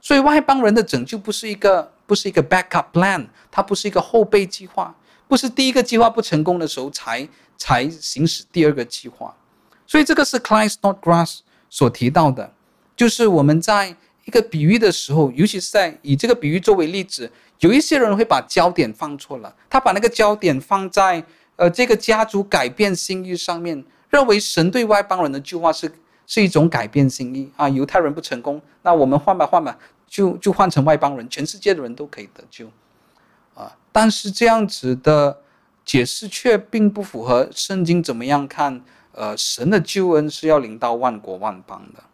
[0.00, 4.92] 所以外邦人的拯救不是一个不是一个 backup plan，它不是一个后备计划，
[5.28, 9.32] 不是第一个计划不成功的时候才才行使第二个计划。
[9.86, 11.38] 所以这个是 Klyne Snodgrass
[11.70, 12.52] 所提到的，
[12.96, 13.94] 就是我们在
[14.24, 17.30] 一个比喻的时候，尤其是在以这个比喻作为例子，
[17.60, 21.24] 有一些人会把焦点放错了，他把那个焦点放在
[21.58, 25.92] 呃这个家族改变心意上面，认为神对外邦人的计划是
[26.26, 29.76] 是一种改变心意啊，犹太人不成功，那我们换吧换吧，
[30.06, 32.70] 就就换成外邦人，全世界的人都可以得救，
[33.54, 35.40] 啊，但是这样子的
[35.84, 38.82] 解释却并不符合圣经怎么样看。
[39.12, 42.04] 呃，神的救恩是要临到万国万邦的。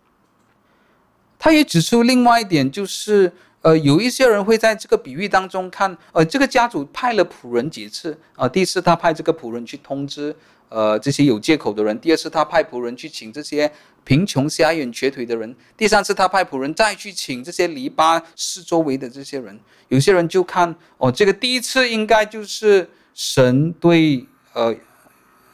[1.39, 3.31] 他也指出另外一点，就是
[3.65, 8.47] 呃，有一些人会在这个比喻当中看，呃，这个家主派了仆人几次啊？
[8.47, 10.37] 第一次他派这个仆人去通知
[10.69, 13.73] 呃这些有借口的人；第二次他派仆人去请这些
[14.05, 19.59] 贫穷、瞎眼、瘸腿的人；第三次他派仆人再去请这些篱笆四周围的这些人。
[19.89, 24.77] 有些人就看哦，这个第一次应该就是神对呃。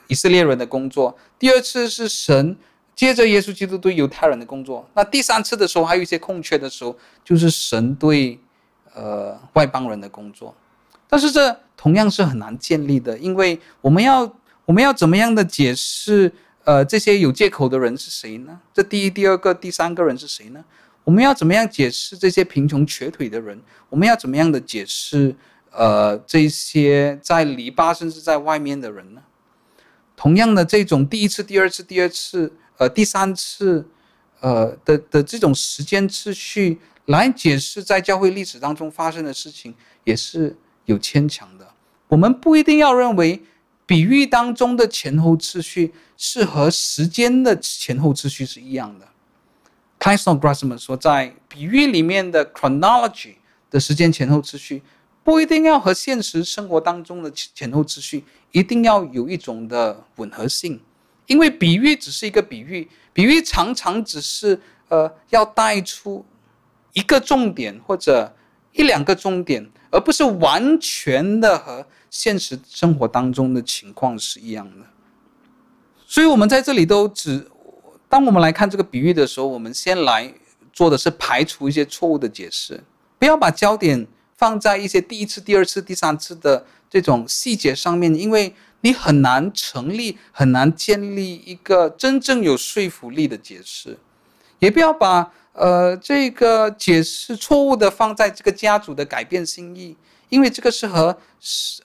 [0.08, 2.56] 以色列人的工作，第二次是神
[3.00, 6.94] 接着耶稣基督对犹太人的工作，那第三次的时候还有一些空缺的时候，
[7.24, 8.38] 就是神对
[8.92, 10.54] 呃外邦人的工作。
[11.08, 14.30] 但是这同样是很难建立的，因为我们要
[14.66, 16.30] 我们要怎么样的解释
[16.64, 18.60] 呃这些有借口的人是谁呢？
[18.74, 20.62] 这第一、第二个、第三个人是谁呢？
[21.02, 23.58] 我们要怎么样解释这些贫穷瘸腿的人？
[23.88, 25.34] 我们要怎么样的解释
[25.72, 29.22] 呃这些在篱笆甚至在外面的人呢？
[30.14, 33.86] 同样的这种第一次、第二次、第二次、呃第三次，
[34.40, 39.74] 呃的的这种时间次序来解释在教会历史当中发生的事情，
[40.04, 41.68] 也是有牵强的。
[42.08, 43.42] 我们不一定要认为
[43.84, 49.06] 比喻当中的前后次序是和时间的前后次序是一样的。
[49.98, 53.34] Klyne Snodgrass 说，在比喻里面的 chronology
[53.70, 54.82] 的时间前后次序。
[55.22, 60.80] 不一定要和现实生活当中的前后秩序一定要有一种的吻合性，
[61.30, 66.26] 因为比喻只是一个比喻，比喻常常只是呃要带出
[66.92, 68.34] 一个重点或者
[68.72, 74.84] 一两个重点，而不是完全的和现实生活当中的情况是一样的。
[76.04, 77.48] 所以，我们在这里都只
[78.08, 80.34] 当我们来看这个比喻的时候，我们先来
[80.72, 82.82] 做的是排除一些错误的解释，
[83.20, 84.04] 不要把焦点。
[84.40, 93.98] 放在一些第一次、第二次、第三次的这种细节上面，因为你很难成立、很难建立一个真正有说服力的解释。
[94.58, 99.96] 也不要把呃这个解释错误的放在这个家族的改变心意，
[100.28, 101.16] 因为这个是和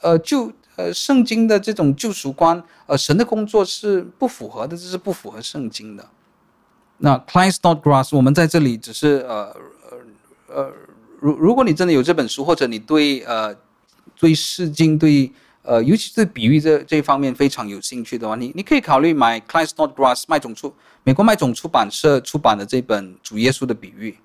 [0.02, 6.06] 呃救呃圣经的这种救赎观呃神的工作是不符合的，这是不符合圣经的。
[6.98, 9.56] 那 Klyne Snodgrass，我们在这里只是呃
[9.90, 10.74] 呃呃。
[11.22, 13.56] 如如果你真的有这本书，或者你对呃
[14.20, 15.32] 对释经对
[15.66, 20.74] 呃尤其是比喻这这一方面非常有兴趣的话，你你可以考虑买 Klyne Snodgrass 麦总出
[21.04, 24.18] 美国麦总出版社出版的这本主耶稣的比喻。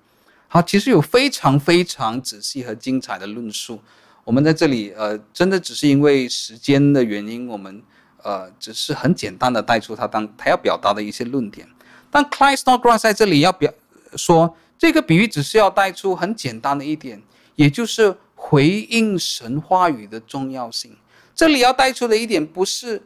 [0.47, 3.79] 好，其实有非常非常仔细和精彩的论述。
[4.23, 7.81] 我们在这里呃真的只是因为时间的原因，我们
[8.23, 11.67] 呃只是很简单的带出他当他要表达的一些论点。
[12.09, 13.73] 但 Klyne Snodgrass 在这里要表
[14.15, 14.55] 说。
[14.81, 17.21] 这个比喻只是要带出很简单的一点，
[17.55, 20.97] 也就是回应神话语的重要性。
[21.35, 23.01] 这里要带出的一点不是，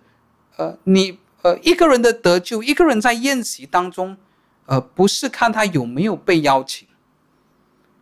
[0.57, 4.18] 呃，你呃一个人的得救，一个人在宴席当中，
[4.65, 6.88] 呃，不是看他有没有被邀请，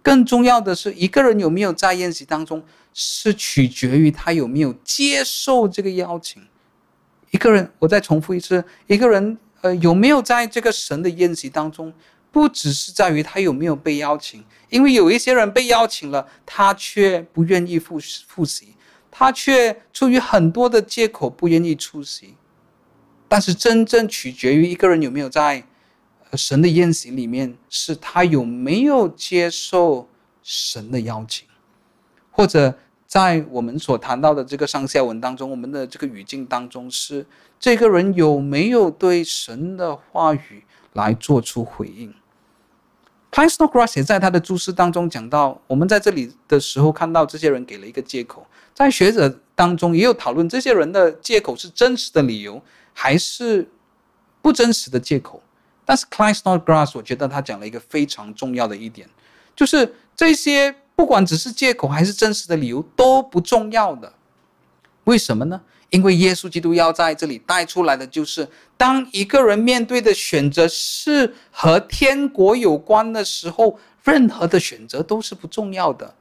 [0.02, 2.64] 更重要的是，一个人有没有在宴席当中，
[2.94, 6.41] 是取决于他有没有接受这个邀请。
[7.32, 11.94] 一个人，我再重复一次，一个人呃有没有在这个神的宴席当中。
[12.32, 18.73] 不只是在于他有没有被邀请，因为有一些人被邀请了，他却不愿意复复习，
[19.15, 22.34] 他却出于很多的借口不愿意出席。
[23.27, 25.64] 但是真正取决于一个人有没有在
[26.34, 30.07] 神的宴席里面，是他有没有接受
[30.41, 31.48] 神的邀请，
[32.31, 32.76] 或者
[33.06, 37.23] 在我们所谈到的这个上下文当中，我们的这个语境当中，是
[37.60, 40.64] 这个人有没有对神的话语
[40.94, 42.11] 来做出回应。
[43.34, 48.45] Klyne Snodgrass 也在他的注释当中讲到，我们在这里的时候看到这些人给了一个借口，
[48.76, 52.61] 在学者当中也有讨论这些人的借口是真实的理由
[52.93, 53.68] 还是
[54.39, 55.41] 不真实的借口。
[55.84, 59.10] 但是 Klyne Snodgrass 我觉得他讲了一个非常重要的一点，
[59.55, 64.14] 就是这些不管只是借口还是真实的理由都不重要的。
[65.05, 65.60] 为什么呢？
[65.89, 68.47] 因为耶稣基督要在这里带出来的就是，
[68.77, 76.15] 当一个人面对的选择是和天国有关的时候，任何的选择都是不重要的。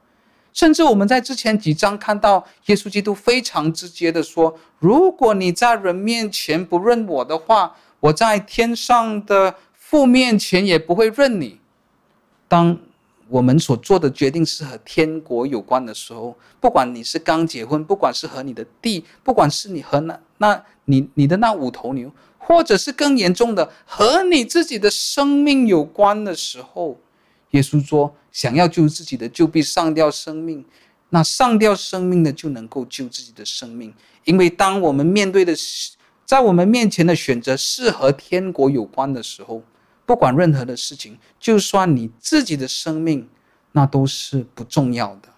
[0.53, 11.59] 甚至我们在之前几章看到，耶稣基督非常直接的说：“如果你在人面前不认我的话，我在天上的父面前也不会认你。
[12.47, 12.77] 当
[13.33, 26.99] 我们所做的决定是和天国有关的时候，不管你是刚结婚，不管是和你的地，不管是你和那那你你的那五头牛，或者是更严重的和你自己的生命有关的时候，
[27.49, 30.61] 耶稣说：想要救自己的，就必上吊生命；
[31.09, 33.91] 那上吊生命的，就能够救自己的生命。
[34.25, 35.93] 因为当我们面对的是
[36.23, 39.63] 在我们面前的选择是和天国有关的时候。
[40.13, 43.27] 不管任何的事情，就算你自己的生命，
[43.71, 45.29] 那都是不重要的。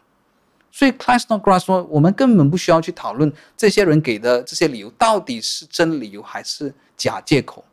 [0.70, 7.64] 所以 Klyne Snodgrass 说，我们根本不需要去讨论这些人给的这些理由到底是真理由还是假借口，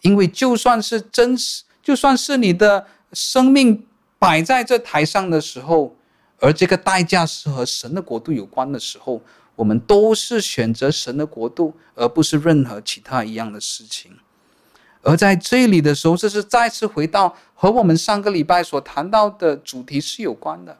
[0.00, 3.86] 因为就算是真实，就算是你的生命
[4.18, 5.94] 摆在这台上的时候，
[6.38, 9.20] 而这个代价是和神的国度有关的时候，
[9.54, 14.16] 我们都是选择神的国度，而不是任何其他一样的事情。
[15.06, 20.76] 而在这里的时候，这是再次回到和我们上个礼拜所谈到的主题是有关的。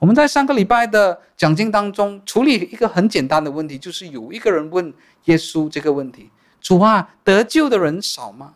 [0.00, 4.92] 我们在上个礼拜的讲经当中处理一个很简单的问题，就是有一个人问
[5.26, 6.28] 耶稣这个问题
[6.60, 8.54] ：“主啊，得救的人少吗？”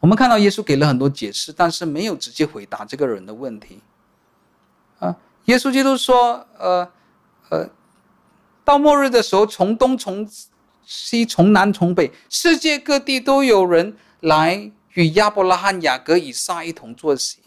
[0.00, 3.80] 我们看到耶稣给了很多解释，但是没有直接回答这个人的问题。
[4.98, 6.90] 啊，耶稣基督说：“呃，
[7.50, 7.70] 呃，
[8.64, 10.28] 到末日的时候，从东从。”
[10.84, 17.38] 西从南从北，世界各地都有人来与亚伯拉罕、雅各、以撒一同坐席，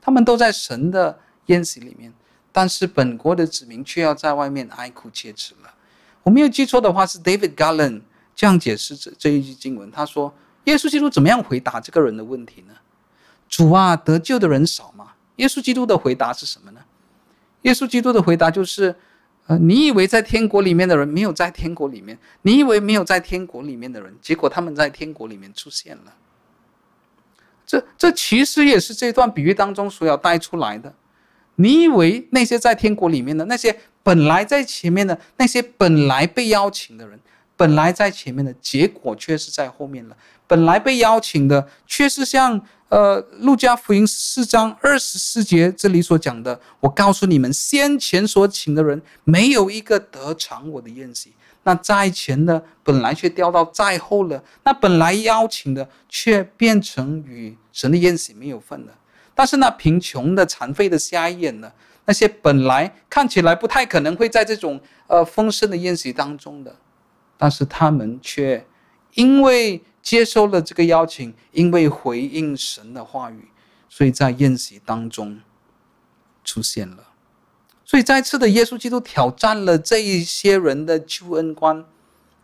[0.00, 2.12] 他们都在神的宴席里面，
[2.52, 5.74] 但是本国的子民却要在外面哀哭切齿了。
[6.22, 8.02] 我没有记错的话，是 David Garland
[8.34, 9.90] 这样解释这这一句经文。
[9.90, 10.32] 他说
[10.64, 12.74] ：“耶稣基督怎么样回答这个人的问题呢？
[13.48, 16.80] 主啊，得救的人少吗？”耶稣基督的回答是什么呢？
[17.62, 18.94] 耶稣基督的回答就是。
[19.50, 26.14] 呃，你以为在天国里面的人没有在天国里面，你以为没有在天国里面的人，结果他们在天国里面出现了。
[27.66, 30.94] 这这其实也是这段比喻当中所要带出来的。
[31.56, 37.18] 你以为那些在天国里面的那些本来在前面的那些本来被邀请的人，
[37.60, 40.16] 本来在前面的结果却是在后面了。
[40.46, 42.60] 本来被邀请的却是像。
[42.90, 51.32] 呃，路加福音四章二十四节这里所讲的，我告诉你们，先前所请的人没有一个得尝我的宴席。
[51.62, 58.92] 那在前的本来却掉到在后了，那本来邀请的却变成与神的宴席没有份了。
[59.36, 61.72] 但是那贫穷的、残废的、瞎眼的，
[62.06, 66.74] 那些本来看起来不太可能会在这种呃丰盛的宴席当中的，
[67.40, 68.64] 但是他们却
[69.14, 69.82] 因为。
[70.02, 73.50] 接受了这个邀请，因为回应神的话语，
[73.86, 75.38] 所以在宴席当中
[76.42, 77.10] 出现了。
[77.84, 81.84] 所以再次的，耶稣基督挑战了这一些人的救恩观。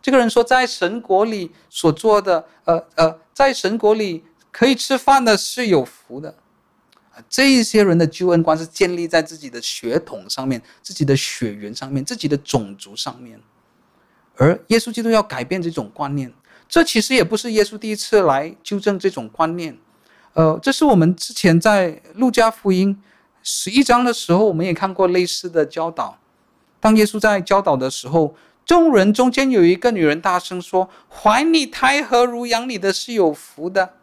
[0.03, 6.37] 这个人说，在神国里所做的，呃呃，在神国里可以吃饭的是有福的。
[7.27, 13.41] 这一些人的救恩观是建立在自己的血统上面、自己的血缘上面、自己的种族上面，
[14.37, 16.31] 而耶稣基督要改变这种观念。
[16.69, 19.77] 这其实也不是耶稣第一次来纠正这种观念，
[20.33, 23.01] 呃，这是我们之前在路加福音
[23.41, 26.17] 十一章的时候，我们也看过类似的教导。
[26.79, 28.35] 当耶稣在教导的时候，
[28.65, 33.93] 众人中间有一个女人大声说：“怀你胎和乳养你的是有福的。”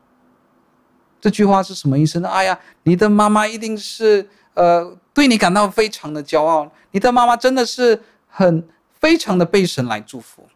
[1.21, 2.29] 这句话是什么意思呢？
[2.31, 8.67] 哎呀，你的妈妈一定是呃对你感到非常的骄傲，你的妈妈真的是很
[9.05, 10.49] 非常的被神来祝福。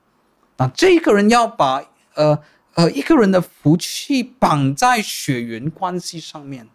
[0.57, 1.85] 那这个人要把。
[2.15, 2.37] 呃
[2.75, 6.67] 呃，一个人的福气绑在血缘关系上面。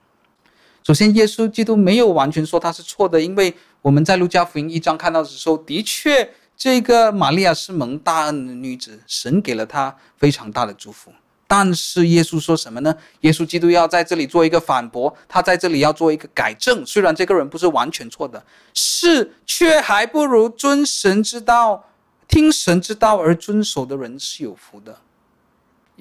[0.84, 11.12] 首先，耶稣基督没有完全说他是错的，因为我们在路加福音一章看到的时候，的确，这个玛利亚是蒙大恩的女子，神给了她非常大的祝福。
[11.56, 12.98] 但是耶稣说什么呢？
[13.20, 16.84] 耶稣基督要在这里做一个反驳，他在这里要做一个改正。
[16.84, 18.44] 虽然这个人不是完全错的，
[18.74, 21.92] 是却还不如遵神之道、
[22.28, 24.98] 听神之道而遵守的人是有福的。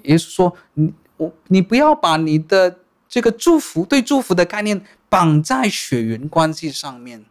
[0.04, 7.22] 耶稣说：“你我你不要把你的这个祝福对祝福的概念绑在血缘关系上面，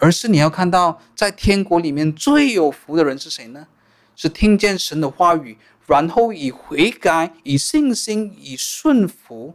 [0.00, 3.68] 而是你要看到，在天国里面最有福的人是谁呢？
[4.16, 5.56] 是听见神的话语，
[5.86, 9.54] 然后以悔改、以信心、以顺服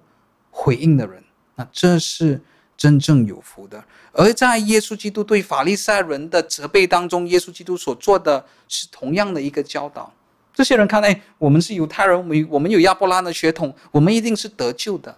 [0.49, 1.23] 回应的人。
[1.55, 2.41] 那这是
[2.75, 3.83] 真正有福的。
[4.13, 10.13] 而在耶稣基督对法利赛人的责备当中，耶稣基督所做的是同样的一个教导。”
[10.53, 15.17] 这些人看，哎，我们是犹太人，我们我们有亚伯拉罕的血统，我们一定是得救的。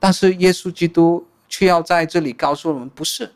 [0.00, 3.32] 但是耶稣基督却要在这里告诉我们，不是，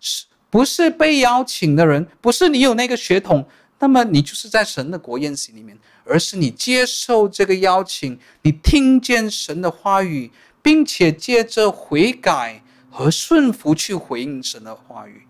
[0.00, 3.46] 是不是被邀请的人，不是你有那个血统，
[3.80, 10.30] 那么你就是在神的国宴席里面，而是你接受这个邀请，你听见神的话语，
[10.60, 15.26] 并且借着悔改和顺服去回应神的话语，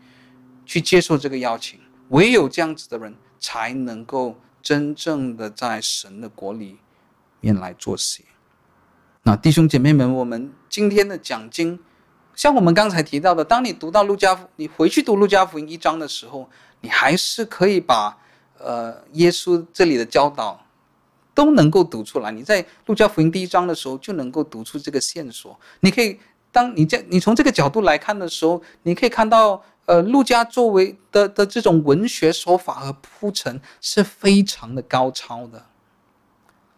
[0.65, 1.79] 去接受这个邀请。
[2.09, 6.79] 唯有这样子的人，才能够真正的在神的国里
[7.41, 8.23] 面来做事。
[9.25, 11.79] 那弟兄姐妹们，我们今天的讲经，
[12.35, 16.49] 像我们刚才提到的，当你读到路加福，你回去读路加福音一章的时候，
[16.81, 18.17] 你还是可以把
[18.59, 20.65] 呃耶稣这里的教导
[21.35, 22.31] 都能够读出来。
[22.31, 25.59] 你在路加福音第一章的时候就能够读出这个线索。
[25.81, 26.19] 你可以
[26.51, 35.67] 当你在你从这个角度来看的时候，你可以看到呃路加作为的的这种文学手法和铺陈是非常的高超的。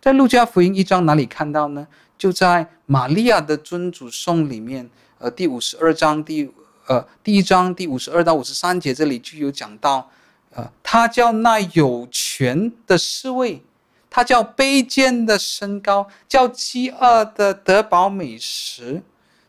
[0.01, 1.87] 在路加福音一章哪里看到呢？
[2.17, 6.53] 就在玛利亚的尊主颂里面，呃，第五十二章第
[6.87, 10.11] 呃第一章第五十二到五十三节这里就有讲到，
[10.55, 13.63] 呃，他叫那有权的侍卫，
[14.09, 19.03] 他叫卑贱的身高，叫饥饿的得饱美食，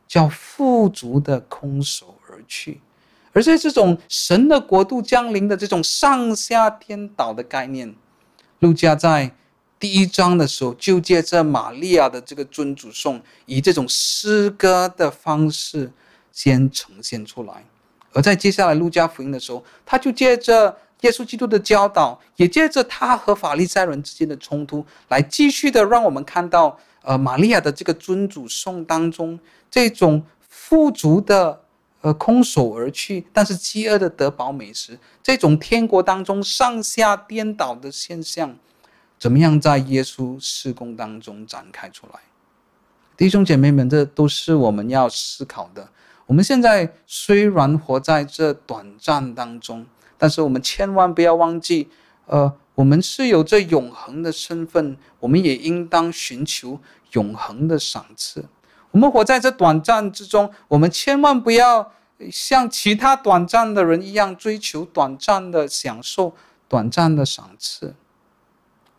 [0.08, 2.82] 叫富足的空手而去。
[3.34, 7.96] 而在这种神的国度降临的这种上下颠倒的概念，
[8.60, 9.32] 路加在。
[9.80, 15.92] 第一章的时候，就借着玛利亚的这个尊主颂，以这种诗歌的方式
[16.32, 17.64] 先呈现出来；
[18.14, 31.62] 而在接下来路加福音的时候，他就借着耶稣基督的教导，也借着他和法利赛人之间的冲突，来继续的让我们看到，呃，玛利亚的这个尊主颂当中，这种富足的，
[32.02, 38.56] 呃，空手而去，但是饥饿的得饱美食，这种天国当中上下颠倒的现象。
[39.20, 42.20] 怎么样在耶稣事工当中展开出来？
[43.16, 45.88] 弟兄姐妹们，这都是我们要思考的。
[46.26, 49.86] 我们现在虽然活在这短暂当中，
[50.22, 51.90] 但是我们千万不要忘记，
[52.28, 56.80] 呃，我们是有这永恒的身份，我们也应当寻求
[57.14, 58.46] 永恒的赏赐。
[58.92, 61.92] 我们活在这短暂之中，我们千万不要
[62.30, 66.36] 像其他短暂的人一样追求短暂的享受、
[66.68, 67.96] 短暂的赏赐。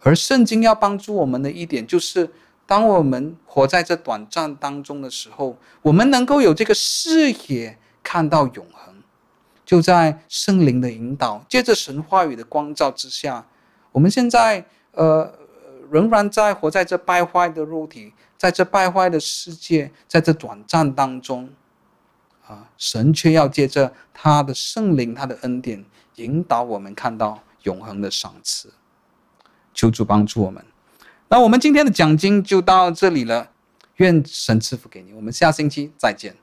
[0.01, 2.29] 而圣经要帮助我们的一点，就是
[2.67, 8.92] 当我们活在这短暂当中的时候，我们能够有这个视野看到永恒。
[9.65, 13.47] 就在圣灵的引导，借着神话语的光照之下，
[13.93, 15.33] 我们现在呃
[15.91, 21.49] 仍然在活在这败坏的肉体，在这败坏的世界，在这短暂当中，
[22.47, 25.85] 啊，神却要借着他的圣灵、他的恩典，
[26.17, 28.73] 引导我们看到永恒的赏赐。
[29.73, 30.63] 求主帮助我们。
[31.29, 33.51] 那我们今天的讲经就到这里了，
[33.97, 35.15] 愿神赐福给你。
[35.15, 36.42] 我们下星期再见。